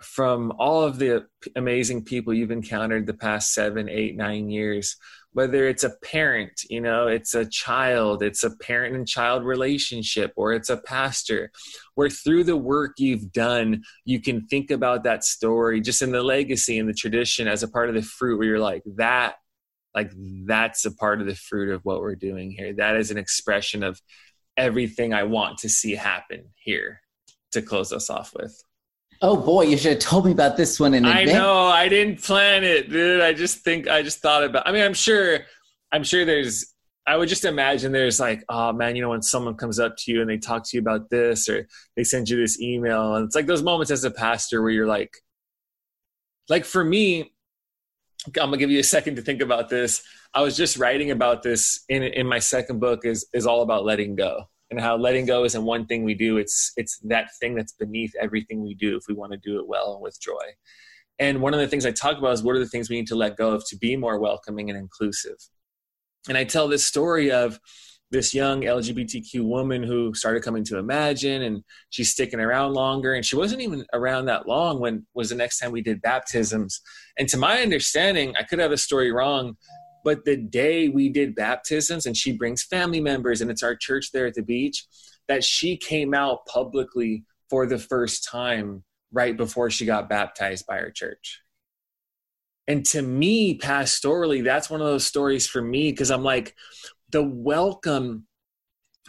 from 0.00 0.52
all 0.58 0.82
of 0.82 0.98
the 0.98 1.26
amazing 1.56 2.04
people 2.04 2.32
you've 2.32 2.52
encountered 2.52 3.06
the 3.06 3.14
past 3.14 3.52
seven, 3.52 3.88
eight, 3.88 4.16
nine 4.16 4.48
years? 4.48 4.96
Whether 5.32 5.68
it's 5.68 5.84
a 5.84 5.94
parent, 6.02 6.62
you 6.70 6.80
know, 6.80 7.06
it's 7.06 7.34
a 7.34 7.44
child, 7.44 8.22
it's 8.22 8.44
a 8.44 8.56
parent 8.56 8.96
and 8.96 9.06
child 9.06 9.44
relationship, 9.44 10.32
or 10.36 10.52
it's 10.52 10.70
a 10.70 10.76
pastor, 10.76 11.50
where 11.94 12.08
through 12.10 12.44
the 12.44 12.56
work 12.56 12.94
you've 12.98 13.30
done, 13.32 13.82
you 14.04 14.20
can 14.20 14.46
think 14.46 14.70
about 14.70 15.04
that 15.04 15.24
story 15.24 15.80
just 15.80 16.02
in 16.02 16.12
the 16.12 16.22
legacy 16.22 16.78
and 16.78 16.88
the 16.88 16.94
tradition 16.94 17.46
as 17.46 17.62
a 17.62 17.68
part 17.68 17.88
of 17.88 17.94
the 17.94 18.02
fruit, 18.02 18.38
where 18.38 18.48
you're 18.48 18.58
like, 18.58 18.82
that 18.96 19.36
like 19.94 20.12
that's 20.46 20.84
a 20.84 20.94
part 20.94 21.20
of 21.20 21.26
the 21.26 21.34
fruit 21.34 21.72
of 21.72 21.84
what 21.84 22.00
we're 22.00 22.14
doing 22.14 22.50
here 22.50 22.74
that 22.74 22.94
is 22.96 23.10
an 23.10 23.16
expression 23.16 23.82
of 23.82 24.00
everything 24.58 25.14
I 25.14 25.22
want 25.22 25.58
to 25.58 25.70
see 25.70 25.94
happen 25.94 26.50
here 26.56 27.00
to 27.52 27.62
close 27.62 27.92
us 27.92 28.10
off 28.10 28.34
with. 28.38 28.62
Oh 29.22 29.36
boy, 29.36 29.62
you 29.62 29.78
should 29.78 29.92
have 29.92 30.00
told 30.00 30.26
me 30.26 30.32
about 30.32 30.56
this 30.56 30.78
one 30.78 30.94
in 30.94 31.04
advance. 31.04 31.30
I 31.30 31.32
know 31.32 31.66
I 31.66 31.88
didn't 31.88 32.22
plan 32.22 32.62
it, 32.62 32.90
dude. 32.90 33.20
I 33.20 33.32
just 33.32 33.58
think 33.58 33.88
I 33.88 34.02
just 34.02 34.20
thought 34.20 34.44
about. 34.44 34.68
I 34.68 34.72
mean, 34.72 34.82
I'm 34.82 34.94
sure, 34.94 35.40
I'm 35.90 36.04
sure 36.04 36.24
there's. 36.24 36.74
I 37.06 37.16
would 37.16 37.30
just 37.30 37.46
imagine 37.46 37.90
there's 37.90 38.20
like, 38.20 38.44
oh 38.50 38.72
man, 38.72 38.94
you 38.94 39.00
know, 39.00 39.08
when 39.08 39.22
someone 39.22 39.54
comes 39.54 39.80
up 39.80 39.96
to 39.96 40.12
you 40.12 40.20
and 40.20 40.28
they 40.28 40.36
talk 40.36 40.62
to 40.64 40.76
you 40.76 40.80
about 40.80 41.08
this, 41.08 41.48
or 41.48 41.66
they 41.96 42.04
send 42.04 42.28
you 42.28 42.36
this 42.36 42.60
email, 42.60 43.14
and 43.14 43.24
it's 43.24 43.34
like 43.34 43.46
those 43.46 43.62
moments 43.62 43.90
as 43.90 44.04
a 44.04 44.10
pastor 44.10 44.60
where 44.60 44.70
you're 44.70 44.86
like, 44.86 45.16
like 46.48 46.64
for 46.64 46.84
me, 46.84 47.32
I'm 48.26 48.32
gonna 48.34 48.58
give 48.58 48.70
you 48.70 48.78
a 48.78 48.84
second 48.84 49.16
to 49.16 49.22
think 49.22 49.40
about 49.40 49.68
this. 49.68 50.02
I 50.34 50.42
was 50.42 50.56
just 50.56 50.76
writing 50.76 51.10
about 51.10 51.42
this 51.42 51.84
in 51.88 52.02
in 52.02 52.26
my 52.26 52.38
second 52.38 52.80
book 52.80 53.04
is 53.04 53.26
is 53.32 53.46
all 53.46 53.62
about 53.62 53.84
letting 53.84 54.14
go 54.14 54.44
and 54.70 54.80
how 54.80 54.96
letting 54.96 55.26
go 55.26 55.44
isn't 55.44 55.64
one 55.64 55.86
thing 55.86 56.04
we 56.04 56.14
do. 56.14 56.36
It's 56.36 56.72
it's 56.76 56.98
that 57.04 57.28
thing 57.40 57.54
that's 57.54 57.72
beneath 57.72 58.12
everything 58.20 58.62
we 58.62 58.74
do 58.74 58.96
if 58.96 59.04
we 59.08 59.14
want 59.14 59.32
to 59.32 59.38
do 59.38 59.58
it 59.58 59.66
well 59.66 59.94
and 59.94 60.02
with 60.02 60.20
joy. 60.20 60.44
And 61.18 61.40
one 61.40 61.54
of 61.54 61.60
the 61.60 61.66
things 61.66 61.84
I 61.84 61.90
talk 61.90 62.18
about 62.18 62.32
is 62.32 62.42
what 62.42 62.54
are 62.54 62.60
the 62.60 62.68
things 62.68 62.88
we 62.88 62.96
need 62.96 63.08
to 63.08 63.16
let 63.16 63.36
go 63.36 63.50
of 63.50 63.66
to 63.68 63.76
be 63.76 63.96
more 63.96 64.20
welcoming 64.20 64.70
and 64.70 64.78
inclusive. 64.78 65.36
And 66.28 66.36
I 66.36 66.44
tell 66.44 66.68
this 66.68 66.84
story 66.84 67.32
of 67.32 67.58
this 68.10 68.32
young 68.32 68.62
LGBTQ 68.62 69.42
woman 69.42 69.82
who 69.82 70.14
started 70.14 70.42
coming 70.42 70.64
to 70.64 70.78
Imagine 70.78 71.42
and 71.42 71.62
she's 71.90 72.10
sticking 72.10 72.40
around 72.40 72.72
longer. 72.72 73.14
And 73.14 73.24
she 73.24 73.36
wasn't 73.36 73.60
even 73.60 73.84
around 73.92 74.26
that 74.26 74.46
long 74.46 74.80
when 74.80 75.06
was 75.14 75.28
the 75.28 75.34
next 75.34 75.58
time 75.58 75.72
we 75.72 75.82
did 75.82 76.00
baptisms. 76.00 76.80
And 77.18 77.28
to 77.28 77.36
my 77.36 77.60
understanding, 77.60 78.34
I 78.38 78.44
could 78.44 78.60
have 78.60 78.72
a 78.72 78.78
story 78.78 79.12
wrong, 79.12 79.56
but 80.04 80.24
the 80.24 80.36
day 80.36 80.88
we 80.88 81.08
did 81.08 81.34
baptisms 81.34 82.06
and 82.06 82.16
she 82.16 82.32
brings 82.32 82.62
family 82.62 83.00
members 83.00 83.40
and 83.40 83.50
it's 83.50 83.62
our 83.62 83.76
church 83.76 84.12
there 84.12 84.26
at 84.26 84.34
the 84.34 84.42
beach, 84.42 84.84
that 85.28 85.44
she 85.44 85.76
came 85.76 86.14
out 86.14 86.46
publicly 86.46 87.24
for 87.50 87.66
the 87.66 87.78
first 87.78 88.24
time 88.24 88.82
right 89.12 89.36
before 89.36 89.70
she 89.70 89.86
got 89.86 90.08
baptized 90.08 90.66
by 90.66 90.78
our 90.78 90.90
church. 90.90 91.40
And 92.66 92.84
to 92.86 93.00
me, 93.00 93.58
pastorally, 93.58 94.44
that's 94.44 94.68
one 94.68 94.80
of 94.80 94.86
those 94.86 95.06
stories 95.06 95.46
for 95.46 95.62
me 95.62 95.90
because 95.90 96.10
I'm 96.10 96.22
like, 96.22 96.54
the 97.10 97.22
welcome 97.22 98.26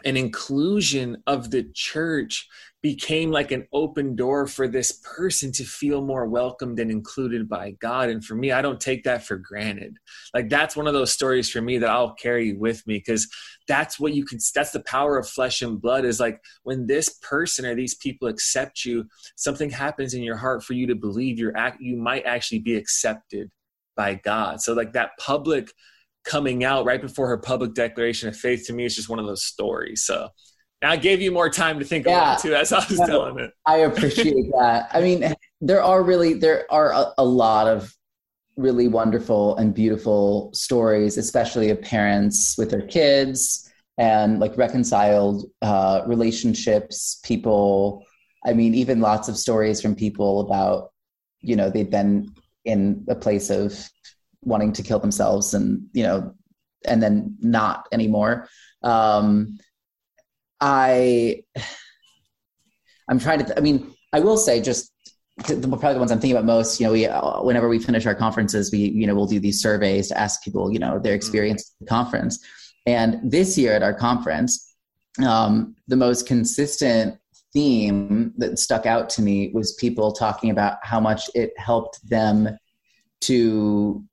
and 0.05 0.17
inclusion 0.17 1.21
of 1.27 1.51
the 1.51 1.69
church 1.73 2.47
became 2.81 3.29
like 3.29 3.51
an 3.51 3.67
open 3.73 4.15
door 4.15 4.47
for 4.47 4.67
this 4.67 5.01
person 5.03 5.51
to 5.51 5.65
feel 5.65 6.01
more 6.01 6.27
welcomed 6.27 6.79
and 6.79 6.89
included 6.89 7.49
by 7.49 7.71
God. 7.71 8.09
And 8.09 8.23
for 8.23 8.35
me, 8.35 8.53
I 8.53 8.61
don't 8.61 8.79
take 8.79 9.03
that 9.03 9.25
for 9.25 9.35
granted. 9.35 9.97
Like 10.33 10.47
that's 10.47 10.77
one 10.77 10.87
of 10.87 10.93
those 10.93 11.11
stories 11.11 11.49
for 11.49 11.61
me 11.61 11.77
that 11.79 11.89
I'll 11.89 12.13
carry 12.13 12.53
with 12.53 12.85
me 12.87 12.97
because 12.97 13.27
that's 13.67 13.99
what 13.99 14.13
you 14.13 14.23
can, 14.23 14.39
that's 14.55 14.71
the 14.71 14.83
power 14.83 15.17
of 15.17 15.27
flesh 15.27 15.61
and 15.61 15.81
blood 15.81 16.05
is 16.05 16.21
like 16.21 16.39
when 16.63 16.87
this 16.87 17.09
person 17.21 17.65
or 17.65 17.75
these 17.75 17.95
people 17.95 18.29
accept 18.29 18.85
you, 18.85 19.05
something 19.35 19.69
happens 19.69 20.13
in 20.13 20.23
your 20.23 20.37
heart 20.37 20.63
for 20.63 20.73
you 20.73 20.87
to 20.87 20.95
believe 20.95 21.37
you're, 21.37 21.57
act, 21.57 21.81
you 21.81 21.97
might 21.97 22.25
actually 22.25 22.59
be 22.59 22.75
accepted 22.75 23.49
by 23.97 24.15
God. 24.15 24.61
So 24.61 24.73
like 24.73 24.93
that 24.93 25.11
public 25.19 25.69
coming 26.23 26.63
out 26.63 26.85
right 26.85 27.01
before 27.01 27.27
her 27.27 27.37
public 27.37 27.73
declaration 27.73 28.29
of 28.29 28.37
faith 28.37 28.65
to 28.67 28.73
me 28.73 28.85
is 28.85 28.95
just 28.95 29.09
one 29.09 29.19
of 29.19 29.25
those 29.25 29.43
stories. 29.43 30.03
So 30.03 30.29
I 30.81 30.95
gave 30.95 31.21
you 31.21 31.31
more 31.31 31.49
time 31.49 31.79
to 31.79 31.85
think 31.85 32.05
yeah. 32.05 32.17
about 32.17 32.39
it 32.39 32.47
too 32.47 32.55
as 32.55 32.71
I 32.71 32.77
was 32.77 32.99
no, 32.99 33.05
telling 33.05 33.39
it. 33.39 33.53
I 33.65 33.77
appreciate 33.77 34.49
that. 34.59 34.89
I 34.93 35.01
mean, 35.01 35.33
there 35.61 35.83
are 35.83 36.03
really 36.03 36.33
there 36.33 36.65
are 36.71 36.93
a, 36.93 37.13
a, 37.17 37.25
lot 37.25 37.67
of 37.67 37.93
really 38.55 38.87
wonderful 38.87 39.57
and 39.57 39.73
beautiful 39.73 40.51
stories, 40.53 41.17
especially 41.17 41.69
of 41.69 41.81
parents 41.81 42.57
with 42.57 42.71
their 42.71 42.81
kids 42.87 43.69
and 43.97 44.39
like 44.39 44.57
reconciled 44.57 45.49
uh, 45.61 46.03
relationships. 46.05 47.19
People, 47.23 48.05
I 48.45 48.53
mean, 48.53 48.73
even 48.73 49.01
lots 49.01 49.27
of 49.27 49.37
stories 49.37 49.81
from 49.81 49.95
people 49.95 50.41
about 50.41 50.91
you 51.41 51.55
know 51.55 51.69
they've 51.69 51.89
been 51.89 52.33
in 52.65 53.05
a 53.09 53.15
place 53.15 53.49
of 53.49 53.89
wanting 54.43 54.73
to 54.73 54.83
kill 54.83 54.99
themselves 54.99 55.53
and 55.53 55.87
you 55.93 56.03
know 56.03 56.33
and 56.85 57.03
then 57.03 57.35
not 57.41 57.87
anymore 57.91 58.47
um 58.83 59.57
i 60.61 61.41
i'm 63.09 63.19
trying 63.19 63.43
to 63.43 63.57
i 63.57 63.61
mean 63.61 63.93
i 64.13 64.19
will 64.19 64.37
say 64.37 64.61
just 64.61 64.91
the, 65.47 65.67
probably 65.67 65.93
the 65.93 65.99
ones 65.99 66.11
i'm 66.11 66.19
thinking 66.19 66.35
about 66.35 66.45
most 66.45 66.79
you 66.79 66.85
know 66.85 66.91
we 66.91 67.05
uh, 67.05 67.41
whenever 67.41 67.69
we 67.69 67.79
finish 67.79 68.05
our 68.05 68.15
conferences 68.15 68.71
we 68.71 68.79
you 68.79 69.07
know 69.07 69.15
we'll 69.15 69.25
do 69.25 69.39
these 69.39 69.61
surveys 69.61 70.09
to 70.09 70.17
ask 70.17 70.43
people 70.43 70.71
you 70.71 70.79
know 70.79 70.99
their 70.99 71.15
experience 71.15 71.63
mm-hmm. 71.63 71.83
at 71.83 71.87
the 71.87 71.89
conference 71.89 72.45
and 72.85 73.31
this 73.31 73.57
year 73.57 73.73
at 73.73 73.83
our 73.83 73.93
conference 73.93 74.75
um, 75.25 75.75
the 75.87 75.95
most 75.95 76.27
consistent 76.27 77.17
theme 77.53 78.33
that 78.37 78.59
stuck 78.59 78.85
out 78.85 79.09
to 79.09 79.21
me 79.21 79.51
was 79.53 79.73
people 79.73 80.11
talking 80.11 80.51
about 80.51 80.77
how 80.83 80.99
much 80.99 81.29
it 81.33 81.51
helped 81.57 81.99
them 82.07 82.57
to 83.21 84.03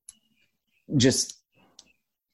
just 0.96 1.38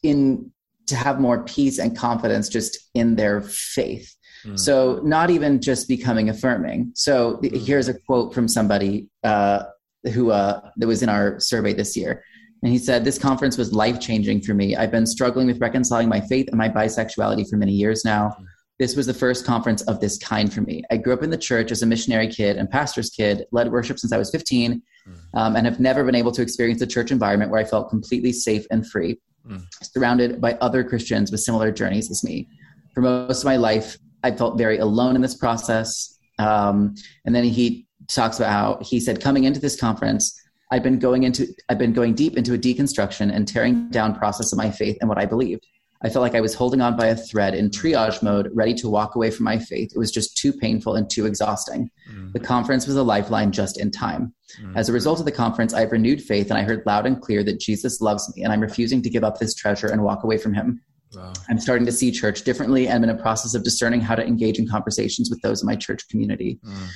in 0.03 0.51
to 0.93 0.97
have 0.97 1.19
more 1.19 1.43
peace 1.45 1.79
and 1.79 1.97
confidence 1.97 2.49
just 2.49 2.79
in 2.95 3.17
their 3.17 3.41
faith. 3.41 4.15
Mm. 4.45 4.59
So 4.59 5.01
not 5.03 5.31
even 5.31 5.61
just 5.61 5.89
becoming 5.89 6.29
affirming. 6.29 6.93
So 6.95 7.39
mm. 7.39 7.65
here's 7.67 7.89
a 7.89 7.95
quote 7.95 8.35
from 8.35 8.47
somebody 8.47 9.09
uh, 9.25 9.65
who 10.13 10.31
uh, 10.31 10.61
that 10.77 10.87
was 10.87 11.03
in 11.03 11.09
our 11.09 11.41
survey 11.41 11.73
this 11.73 11.97
year. 11.97 12.23
And 12.63 12.71
he 12.71 12.79
said, 12.79 13.05
This 13.05 13.19
conference 13.19 13.57
was 13.57 13.73
life 13.73 14.01
changing 14.01 14.43
for 14.43 14.53
me. 14.55 14.77
I've 14.77 14.91
been 14.91 15.07
struggling 15.07 15.47
with 15.47 15.61
reconciling 15.61 16.09
my 16.09 16.21
faith 16.21 16.49
and 16.49 16.59
my 16.59 16.69
bisexuality 16.69 17.49
for 17.49 17.57
many 17.57 17.73
years 17.73 18.05
now. 18.05 18.37
Mm. 18.39 18.45
This 18.79 18.97
was 18.97 19.07
the 19.07 19.15
first 19.15 19.47
conference 19.47 19.83
of 19.83 20.01
this 20.01 20.19
kind 20.19 20.53
for 20.53 20.61
me. 20.61 20.83
I 20.91 20.97
grew 20.99 21.13
up 21.13 21.23
in 21.23 21.31
the 21.31 21.39
church 21.39 21.71
as 21.71 21.83
a 21.83 21.87
missionary 21.87 22.29
kid 22.29 22.57
and 22.57 22.69
pastor's 22.69 23.11
kid, 23.11 23.47
led 23.53 23.71
worship 23.71 23.99
since 23.99 24.13
I 24.13 24.19
was 24.19 24.31
15, 24.31 24.83
mm. 25.09 25.15
um, 25.35 25.57
and 25.57 25.67
have 25.67 25.81
never 25.81 26.05
been 26.05 26.15
able 26.17 26.33
to 26.33 26.43
experience 26.43 26.83
a 26.83 26.87
church 26.87 27.11
environment 27.11 27.51
where 27.51 27.61
I 27.61 27.65
felt 27.65 27.91
completely 27.91 28.33
safe 28.33 28.67
and 28.71 28.87
free, 28.87 29.21
mm. 29.47 29.63
surrounded 29.83 30.41
by 30.41 30.55
other 30.55 30.85
Christians 30.85 31.31
with 31.31 31.41
similar 31.41 31.71
journeys 31.71 32.11
as 32.11 32.25
me. 32.25 32.49
For 32.95 33.01
most 33.01 33.41
of 33.41 33.45
my 33.45 33.57
life, 33.57 33.99
I 34.23 34.31
felt 34.33 34.59
very 34.59 34.79
alone 34.79 35.17
in 35.17 35.23
this 35.23 35.35
process. 35.35 36.19
Um, 36.39 36.95
and 37.25 37.35
then 37.35 37.45
he 37.45 37.87
talks 38.09 38.39
about 38.39 38.51
how 38.51 38.79
he 38.83 39.01
said, 39.01 39.21
coming 39.21 39.45
into 39.45 39.61
this 39.61 39.79
conference, 39.79 40.39
I've 40.71 40.83
been 40.83 40.99
going 40.99 41.25
into 41.25 41.47
I've 41.69 41.79
been 41.79 41.93
going 41.93 42.15
deep 42.15 42.37
into 42.37 42.55
a 42.55 42.59
deconstruction 42.59 43.35
and 43.35 43.47
tearing 43.47 43.91
down 43.91 44.15
process 44.15 44.53
of 44.53 44.59
my 44.59 44.71
faith 44.71 44.97
and 45.01 45.09
what 45.09 45.19
I 45.19 45.27
believed. 45.27 45.67
I 46.05 46.09
felt 46.09 46.23
like 46.23 46.35
I 46.35 46.41
was 46.41 46.55
holding 46.55 46.81
on 46.81 46.97
by 46.97 47.07
a 47.07 47.17
thread 47.17 47.55
in 47.55 47.71
triage 47.71 48.23
mode, 48.23 48.51
ready 48.53 48.75
to 48.75 48.89
walk 48.89 49.15
away 49.15 49.31
from 49.31 49.45
my 49.45 49.59
faith. 49.59 49.93
It 49.95 49.99
was 49.99 50.11
just 50.11 50.37
too 50.37 50.53
painful 50.53 50.97
and 50.97 51.09
too 51.09 51.27
exhausting. 51.27 51.91
Mm. 52.13 52.33
The 52.33 52.41
conference 52.41 52.87
was 52.87 52.97
a 52.97 53.03
lifeline 53.03 53.53
just 53.53 53.81
in 53.81 53.91
time. 53.91 54.35
Mm. 54.61 54.77
As 54.77 54.89
a 54.89 54.93
result 54.93 55.21
of 55.21 55.27
the 55.27 55.33
conference, 55.33 55.73
I 55.75 55.81
have 55.81 55.93
renewed 55.93 56.21
faith 56.21 56.51
and 56.51 56.59
I 56.59 56.63
heard 56.63 56.83
loud 56.87 57.07
and 57.07 57.21
clear 57.21 57.45
that 57.45 57.61
Jesus 57.61 58.01
loves 58.01 58.33
me 58.35 58.43
and 58.43 58.53
I'm 58.53 58.61
refusing 58.61 59.01
to 59.03 59.11
give 59.11 59.23
up 59.23 59.39
this 59.39 59.55
treasure 59.55 59.89
and 59.89 60.03
walk 60.03 60.25
away 60.25 60.39
from 60.39 60.55
him. 60.55 60.83
Wow. 61.15 61.33
I'm 61.49 61.59
starting 61.59 61.87
to 61.87 61.93
see 61.93 62.11
church 62.11 62.43
differently 62.43 62.89
and 62.89 63.05
I'm 63.05 63.11
in 63.11 63.17
a 63.17 63.23
process 63.23 63.55
of 63.55 63.63
discerning 63.63 64.01
how 64.01 64.15
to 64.15 64.27
engage 64.27 64.59
in 64.59 64.67
conversations 64.67 65.31
with 65.31 65.41
those 65.43 65.63
in 65.63 65.67
my 65.67 65.77
church 65.77 66.09
community. 66.09 66.59
Mm. 66.65 66.89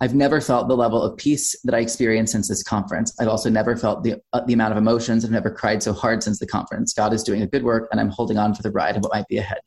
I've 0.00 0.14
never 0.14 0.40
felt 0.40 0.68
the 0.68 0.76
level 0.76 1.02
of 1.02 1.16
peace 1.18 1.54
that 1.64 1.74
I 1.74 1.80
experienced 1.80 2.32
since 2.32 2.48
this 2.48 2.62
conference. 2.62 3.14
I've 3.20 3.28
also 3.28 3.50
never 3.50 3.76
felt 3.76 4.02
the, 4.02 4.14
uh, 4.32 4.40
the 4.46 4.54
amount 4.54 4.72
of 4.72 4.78
emotions. 4.78 5.24
I've 5.24 5.30
never 5.30 5.50
cried 5.50 5.82
so 5.82 5.92
hard 5.92 6.22
since 6.22 6.38
the 6.38 6.46
conference. 6.46 6.94
God 6.94 7.12
is 7.12 7.22
doing 7.22 7.42
a 7.42 7.46
good 7.46 7.62
work, 7.62 7.88
and 7.92 8.00
I'm 8.00 8.08
holding 8.08 8.38
on 8.38 8.54
for 8.54 8.62
the 8.62 8.70
ride 8.70 8.96
of 8.96 9.02
what 9.02 9.12
might 9.12 9.28
be 9.28 9.36
ahead. 9.36 9.60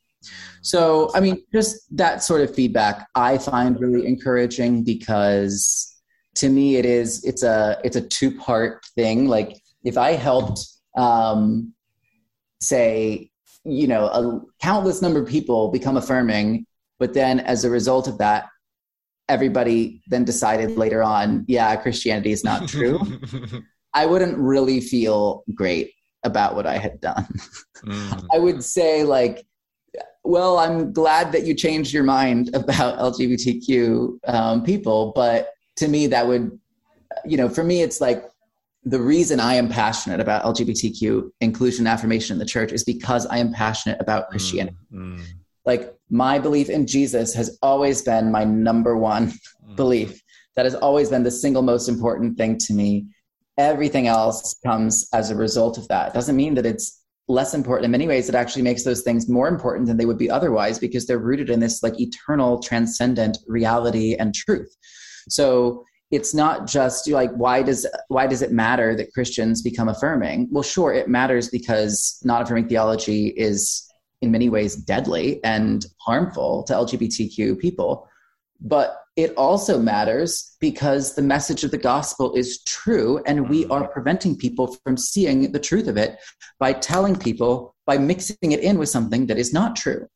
So, 0.62 1.10
I 1.14 1.20
mean, 1.20 1.44
just 1.52 1.96
that 1.96 2.22
sort 2.22 2.40
of 2.40 2.54
feedback 2.54 3.06
I 3.14 3.38
find 3.38 3.78
really 3.78 4.06
encouraging 4.06 4.82
because 4.82 5.90
to 6.36 6.48
me 6.48 6.76
it 6.76 6.86
is 6.86 7.22
it's 7.24 7.42
a 7.42 7.78
it's 7.84 7.96
a 7.96 8.00
two 8.00 8.36
part 8.36 8.84
thing. 8.94 9.28
Like 9.28 9.56
if 9.84 9.98
I 9.98 10.12
helped, 10.12 10.66
um, 10.96 11.74
say, 12.60 13.30
you 13.64 13.86
know, 13.86 14.06
a 14.06 14.40
countless 14.60 15.02
number 15.02 15.20
of 15.20 15.28
people 15.28 15.70
become 15.70 15.96
affirming, 15.96 16.66
but 16.98 17.14
then 17.14 17.40
as 17.40 17.64
a 17.64 17.70
result 17.70 18.08
of 18.08 18.18
that, 18.18 18.46
everybody 19.28 20.02
then 20.08 20.24
decided 20.24 20.76
later 20.76 21.02
on, 21.02 21.44
yeah, 21.48 21.74
Christianity 21.76 22.32
is 22.32 22.44
not 22.44 22.68
true, 22.68 23.00
I 23.94 24.06
wouldn't 24.06 24.36
really 24.38 24.80
feel 24.80 25.44
great 25.54 25.92
about 26.24 26.54
what 26.54 26.66
I 26.66 26.78
had 26.78 27.00
done. 27.00 27.26
Mm. 27.84 28.26
I 28.32 28.38
would 28.38 28.64
say, 28.64 29.04
like, 29.04 29.46
well, 30.24 30.58
I'm 30.58 30.92
glad 30.92 31.32
that 31.32 31.44
you 31.44 31.54
changed 31.54 31.92
your 31.92 32.02
mind 32.02 32.54
about 32.54 32.98
LGBTQ 32.98 34.18
um, 34.26 34.62
people, 34.64 35.12
but 35.14 35.50
to 35.76 35.88
me, 35.88 36.06
that 36.08 36.26
would, 36.26 36.58
you 37.24 37.36
know, 37.36 37.48
for 37.48 37.62
me, 37.62 37.82
it's 37.82 38.00
like 38.00 38.24
the 38.84 39.00
reason 39.00 39.38
I 39.38 39.54
am 39.54 39.68
passionate 39.68 40.20
about 40.20 40.44
LGBTQ 40.44 41.30
inclusion 41.40 41.86
and 41.86 41.92
affirmation 41.92 42.34
in 42.34 42.38
the 42.38 42.46
church 42.46 42.72
is 42.72 42.84
because 42.84 43.26
I 43.26 43.38
am 43.38 43.52
passionate 43.52 44.00
about 44.00 44.30
Christianity. 44.30 44.76
Mm. 44.92 45.18
Mm 45.18 45.24
like 45.64 45.93
my 46.10 46.38
belief 46.38 46.68
in 46.68 46.86
Jesus 46.86 47.34
has 47.34 47.58
always 47.62 48.02
been 48.02 48.30
my 48.30 48.44
number 48.44 48.96
one 48.96 49.28
mm. 49.28 49.76
belief. 49.76 50.20
That 50.56 50.66
has 50.66 50.74
always 50.74 51.10
been 51.10 51.24
the 51.24 51.30
single 51.30 51.62
most 51.62 51.88
important 51.88 52.36
thing 52.36 52.58
to 52.58 52.74
me. 52.74 53.06
Everything 53.58 54.06
else 54.06 54.54
comes 54.64 55.08
as 55.12 55.30
a 55.30 55.36
result 55.36 55.78
of 55.78 55.88
that. 55.88 56.08
It 56.08 56.14
doesn't 56.14 56.36
mean 56.36 56.54
that 56.54 56.66
it's 56.66 57.04
less 57.28 57.54
important 57.54 57.86
in 57.86 57.90
many 57.90 58.06
ways 58.06 58.28
it 58.28 58.34
actually 58.34 58.62
makes 58.62 58.82
those 58.82 59.02
things 59.02 59.28
more 59.28 59.48
important 59.48 59.86
than 59.86 59.96
they 59.96 60.04
would 60.04 60.18
be 60.18 60.30
otherwise 60.30 60.78
because 60.78 61.06
they're 61.06 61.18
rooted 61.18 61.48
in 61.48 61.58
this 61.58 61.82
like 61.82 61.98
eternal 61.98 62.60
transcendent 62.60 63.38
reality 63.46 64.14
and 64.14 64.34
truth 64.34 64.76
so 65.28 65.82
it's 66.10 66.34
not 66.34 66.66
just 66.66 67.08
like 67.08 67.32
why 67.32 67.62
does 67.62 67.86
why 68.08 68.26
does 68.26 68.42
it 68.42 68.52
matter 68.52 68.94
that 68.94 69.10
christians 69.14 69.62
become 69.62 69.88
affirming 69.88 70.46
well 70.50 70.62
sure 70.62 70.92
it 70.92 71.08
matters 71.08 71.48
because 71.48 72.20
not 72.24 72.42
affirming 72.42 72.68
theology 72.68 73.28
is 73.38 73.83
in 74.24 74.32
many 74.32 74.48
ways 74.48 74.74
deadly 74.74 75.42
and 75.44 75.86
harmful 76.00 76.64
to 76.64 76.72
lgbtq 76.72 77.58
people. 77.58 78.08
But 78.60 79.00
it 79.16 79.32
also 79.36 79.78
matters 79.78 80.56
because 80.60 81.14
the 81.14 81.22
message 81.22 81.62
of 81.62 81.70
the 81.70 81.78
gospel 81.78 82.34
is 82.34 82.62
true 82.64 83.22
and 83.26 83.48
we 83.48 83.62
mm-hmm. 83.62 83.72
are 83.72 83.88
preventing 83.88 84.36
people 84.36 84.76
from 84.82 84.96
seeing 84.96 85.52
the 85.52 85.60
truth 85.60 85.86
of 85.86 85.96
it 85.96 86.18
by 86.58 86.72
telling 86.72 87.16
people 87.16 87.74
by 87.86 87.98
mixing 87.98 88.52
it 88.52 88.60
in 88.60 88.78
with 88.78 88.88
something 88.88 89.26
that 89.26 89.38
is 89.38 89.52
not 89.52 89.76
true. 89.76 90.08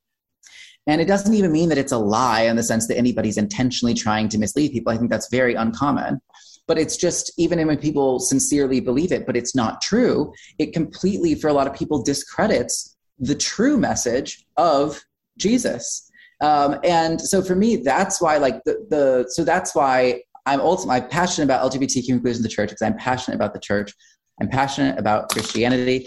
And 0.87 1.03
it 1.03 1.05
doesn't 1.05 1.35
even 1.35 1.53
mean 1.53 1.69
that 1.69 1.77
it's 1.79 1.93
a 1.93 1.99
lie 1.99 2.43
in 2.43 2.57
the 2.57 2.63
sense 2.63 2.89
that 2.89 2.97
anybody's 2.97 3.37
intentionally 3.37 3.93
trying 3.93 4.29
to 4.31 4.39
mislead 4.39 4.73
people. 4.73 4.91
I 4.91 4.97
think 4.97 5.11
that's 5.11 5.29
very 5.31 5.55
uncommon. 5.55 6.21
But 6.67 6.79
it's 6.79 6.97
just 6.97 7.31
even 7.39 7.65
when 7.67 7.79
people 7.79 8.19
sincerely 8.19 8.81
believe 8.81 9.13
it 9.13 9.27
but 9.27 9.37
it's 9.37 9.55
not 9.55 9.81
true 9.81 10.35
it 10.59 10.75
completely 10.75 11.35
for 11.35 11.49
a 11.49 11.53
lot 11.53 11.67
of 11.67 11.75
people 11.75 12.03
discredits 12.03 12.98
the 13.19 13.35
true 13.35 13.77
message 13.77 14.47
of 14.57 15.01
jesus 15.39 16.09
um, 16.41 16.79
and 16.85 17.21
so 17.21 17.43
for 17.43 17.57
me, 17.57 17.77
that's 17.77 18.21
why 18.21 18.37
like 18.37 18.63
the, 18.65 18.87
the 18.91 19.27
so 19.29 19.45
that's 19.45 19.75
why 19.75 20.23
I'm 20.47 20.61
ultimately 20.61 21.03
I'm 21.03 21.09
passionate 21.09 21.45
about 21.45 21.71
LGBTQ 21.71 22.09
inclusion 22.09 22.41
in 22.41 22.43
the 22.43 22.49
church 22.49 22.71
because 22.71 22.83
I'm 22.83 22.97
passionate 22.97 23.37
about 23.37 23.55
the 23.55 23.61
church. 23.61 23.93
I'm 24.41 24.49
passionate 24.49 24.99
about 24.99 25.31
Christianity. 25.31 26.07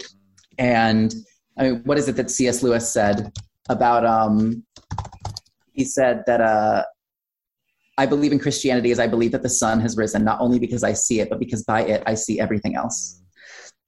And 0.58 1.14
I 1.58 1.64
mean, 1.64 1.82
what 1.84 1.98
is 1.98 2.08
it 2.08 2.16
that 2.16 2.30
C.S. 2.30 2.62
Lewis 2.62 2.90
said 2.90 3.30
about 3.68 4.04
um 4.06 4.64
he 5.72 5.84
said 5.84 6.22
that 6.26 6.40
uh 6.40 6.84
I 7.98 8.06
believe 8.06 8.32
in 8.32 8.38
Christianity 8.38 8.90
as 8.90 8.98
I 8.98 9.06
believe 9.06 9.32
that 9.32 9.42
the 9.42 9.50
sun 9.50 9.80
has 9.80 9.98
risen, 9.98 10.24
not 10.24 10.40
only 10.40 10.58
because 10.58 10.82
I 10.82 10.94
see 10.94 11.20
it, 11.20 11.28
but 11.28 11.38
because 11.38 11.62
by 11.62 11.82
it 11.82 12.02
I 12.06 12.14
see 12.14 12.40
everything 12.40 12.74
else 12.74 13.21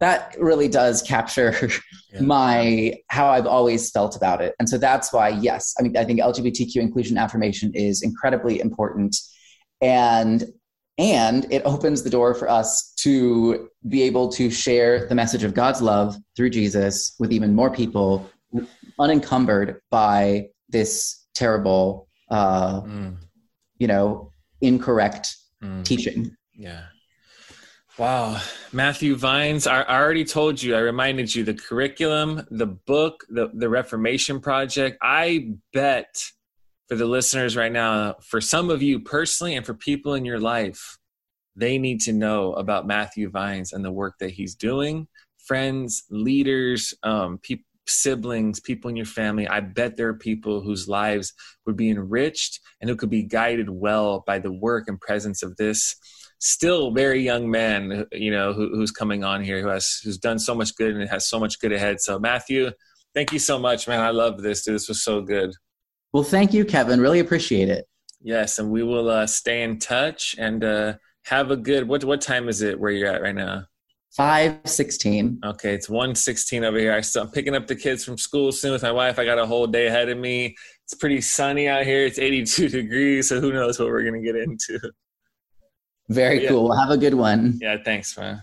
that 0.01 0.37
really 0.39 0.69
does 0.69 1.03
capture 1.03 1.55
yeah. 2.13 2.21
my 2.21 2.95
how 3.09 3.29
I've 3.29 3.47
always 3.47 3.91
felt 3.91 4.17
about 4.17 4.43
it. 4.43 4.55
And 4.59 4.69
so 4.69 4.79
that's 4.79 5.13
why, 5.13 5.29
yes, 5.29 5.75
I 5.79 5.83
mean, 5.83 5.97
I 5.97 6.05
think 6.05 6.21
LGBTQ 6.21 6.77
inclusion 6.77 7.17
affirmation 7.17 7.73
is 7.75 8.03
incredibly 8.03 8.61
important, 8.61 9.17
and 9.81 10.45
and 10.97 11.47
it 11.51 11.63
opens 11.65 12.03
the 12.03 12.11
door 12.11 12.35
for 12.35 12.49
us 12.49 12.93
to 12.99 13.69
be 13.89 14.03
able 14.03 14.29
to 14.29 14.51
share 14.51 15.07
the 15.07 15.15
message 15.15 15.43
of 15.43 15.53
God's 15.53 15.83
love 15.83 16.17
through 16.37 16.51
Jesus 16.51 17.17
with 17.19 17.33
even 17.33 17.53
more 17.55 17.71
people, 17.71 18.31
unencumbered 19.01 19.81
by 19.91 20.49
this 20.69 21.27
terrible, 21.35 22.09
uh, 22.31 22.83
mm. 22.83 23.17
you 23.79 23.89
know, 23.89 24.31
incorrect 24.61 25.35
mm. 25.63 25.85
teaching. 25.85 26.37
Yeah. 26.53 26.85
Wow. 27.97 28.41
Matthew 28.73 29.15
Vines, 29.15 29.69
I 29.69 29.85
already 29.85 30.25
told 30.25 30.61
you, 30.61 30.75
I 30.75 30.81
reminded 30.81 31.33
you 31.33 31.45
the 31.45 31.55
curriculum, 31.55 32.45
the 32.51 32.67
book, 32.67 33.25
the, 33.29 33.53
the 33.55 33.69
Reformation 33.69 34.41
Project. 34.41 34.99
I 35.01 35.53
bet 35.73 36.13
for 36.89 36.97
the 36.97 37.07
listeners 37.07 37.57
right 37.57 37.71
now, 37.71 38.17
for 38.21 38.41
some 38.41 38.69
of 38.69 38.83
you 38.83 38.99
personally 38.99 39.55
and 39.55 39.65
for 39.65 39.75
people 39.75 40.15
in 40.15 40.25
your 40.25 40.41
life, 40.41 40.99
they 41.55 41.79
need 41.79 42.01
to 42.01 42.13
know 42.13 42.55
about 42.55 42.85
Matthew 42.85 43.31
Vines 43.31 43.73
and 43.73 43.85
the 43.85 43.93
work 43.93 44.15
that 44.19 44.33
he's 44.33 44.57
doing. 44.57 45.07
Friends, 45.47 46.03
leaders, 46.11 46.95
um, 47.05 47.39
siblings, 47.87 48.59
people 48.59 48.91
in 48.91 48.97
your 48.97 49.07
family. 49.07 49.47
I 49.47 49.61
bet 49.61 49.97
there 49.97 50.09
are 50.09 50.15
people 50.15 50.63
whose 50.63 50.89
lives 50.89 51.33
would 51.65 51.77
be 51.77 51.91
enriched 51.91 52.59
and 52.81 52.91
who 52.91 52.97
could 52.97 53.11
be 53.11 53.23
guided 53.23 53.71
well 53.71 54.25
by 54.27 54.41
the 54.41 54.51
work 54.53 54.89
and 54.89 55.01
presence 55.01 55.45
of 55.45 55.57
this 55.59 55.95
still 56.45 56.91
very 56.91 57.23
young 57.23 57.51
man, 57.51 58.05
you 58.13 58.31
know, 58.31 58.53
who, 58.53 58.69
who's 58.69 58.91
coming 58.91 59.25
on 59.25 59.43
here, 59.43 59.63
who 59.63 59.69
has 59.69 60.01
who's 60.05 60.19
done 60.19 60.39
so 60.39 60.55
much 60.55 60.77
good 60.77 60.95
and 60.95 61.09
has 61.09 61.27
so 61.27 61.41
much 61.41 61.59
good 61.59 61.73
ahead. 61.73 62.01
So 62.01 62.19
Matthew, 62.19 62.71
thank 63.15 63.33
you 63.33 63.39
so 63.39 63.59
much, 63.59 63.89
man. 63.89 64.01
I 64.01 64.11
love 64.11 64.43
this. 64.43 64.63
Dude. 64.63 64.75
This 64.75 64.89
was 64.89 65.03
so 65.03 65.23
good. 65.23 65.55
Well, 66.13 66.23
thank 66.23 66.53
you, 66.53 66.65
Kevin. 66.65 67.01
Really 67.01 67.21
appreciate 67.21 67.71
it. 67.71 67.87
Yes, 68.21 68.59
and 68.59 68.71
we 68.71 68.83
will 68.83 69.09
uh, 69.09 69.27
stay 69.27 69.63
in 69.63 69.79
touch 69.79 70.37
and 70.39 70.63
uh, 70.63 70.95
have 71.25 71.51
a 71.51 71.57
good. 71.57 71.89
What 71.89 72.05
what 72.05 72.21
time 72.21 72.49
is 72.49 72.61
it 72.61 72.79
where 72.79 72.93
you're 72.93 73.09
at 73.09 73.23
right 73.23 73.35
now? 73.35 73.65
Five 74.15 74.61
sixteen. 74.67 75.41
Okay, 75.45 75.75
it's 75.75 75.89
one 75.89 76.15
sixteen 76.15 76.63
over 76.63 76.79
here. 76.79 76.93
I 76.93 77.01
still, 77.01 77.23
I'm 77.23 77.31
picking 77.31 77.55
up 77.55 77.67
the 77.67 77.75
kids 77.75 78.05
from 78.05 78.19
school 78.19 78.53
soon 78.53 78.73
with 78.73 78.83
my 78.83 78.93
wife. 78.93 79.19
I 79.19 79.25
got 79.25 79.39
a 79.39 79.47
whole 79.47 79.67
day 79.67 79.87
ahead 79.87 80.11
of 80.11 80.19
me. 80.19 80.55
It's 80.85 80.95
pretty 80.95 81.23
sunny 81.23 81.69
out 81.69 81.85
here. 81.85 82.05
It's 82.05 82.19
82 82.19 82.69
degrees, 82.69 83.31
so 83.31 83.41
who 83.41 83.55
knows 83.55 83.79
what 83.79 83.89
we're 83.89 84.05
gonna 84.05 84.21
get 84.21 84.37
into. 84.37 84.79
Very 86.09 86.43
yeah. 86.43 86.51
cool. 86.51 86.77
Have 86.77 86.91
a 86.91 86.99
good 86.99 87.15
one. 87.15 87.59
Yeah, 87.61 87.79
thanks, 87.83 88.17
man. 88.17 88.43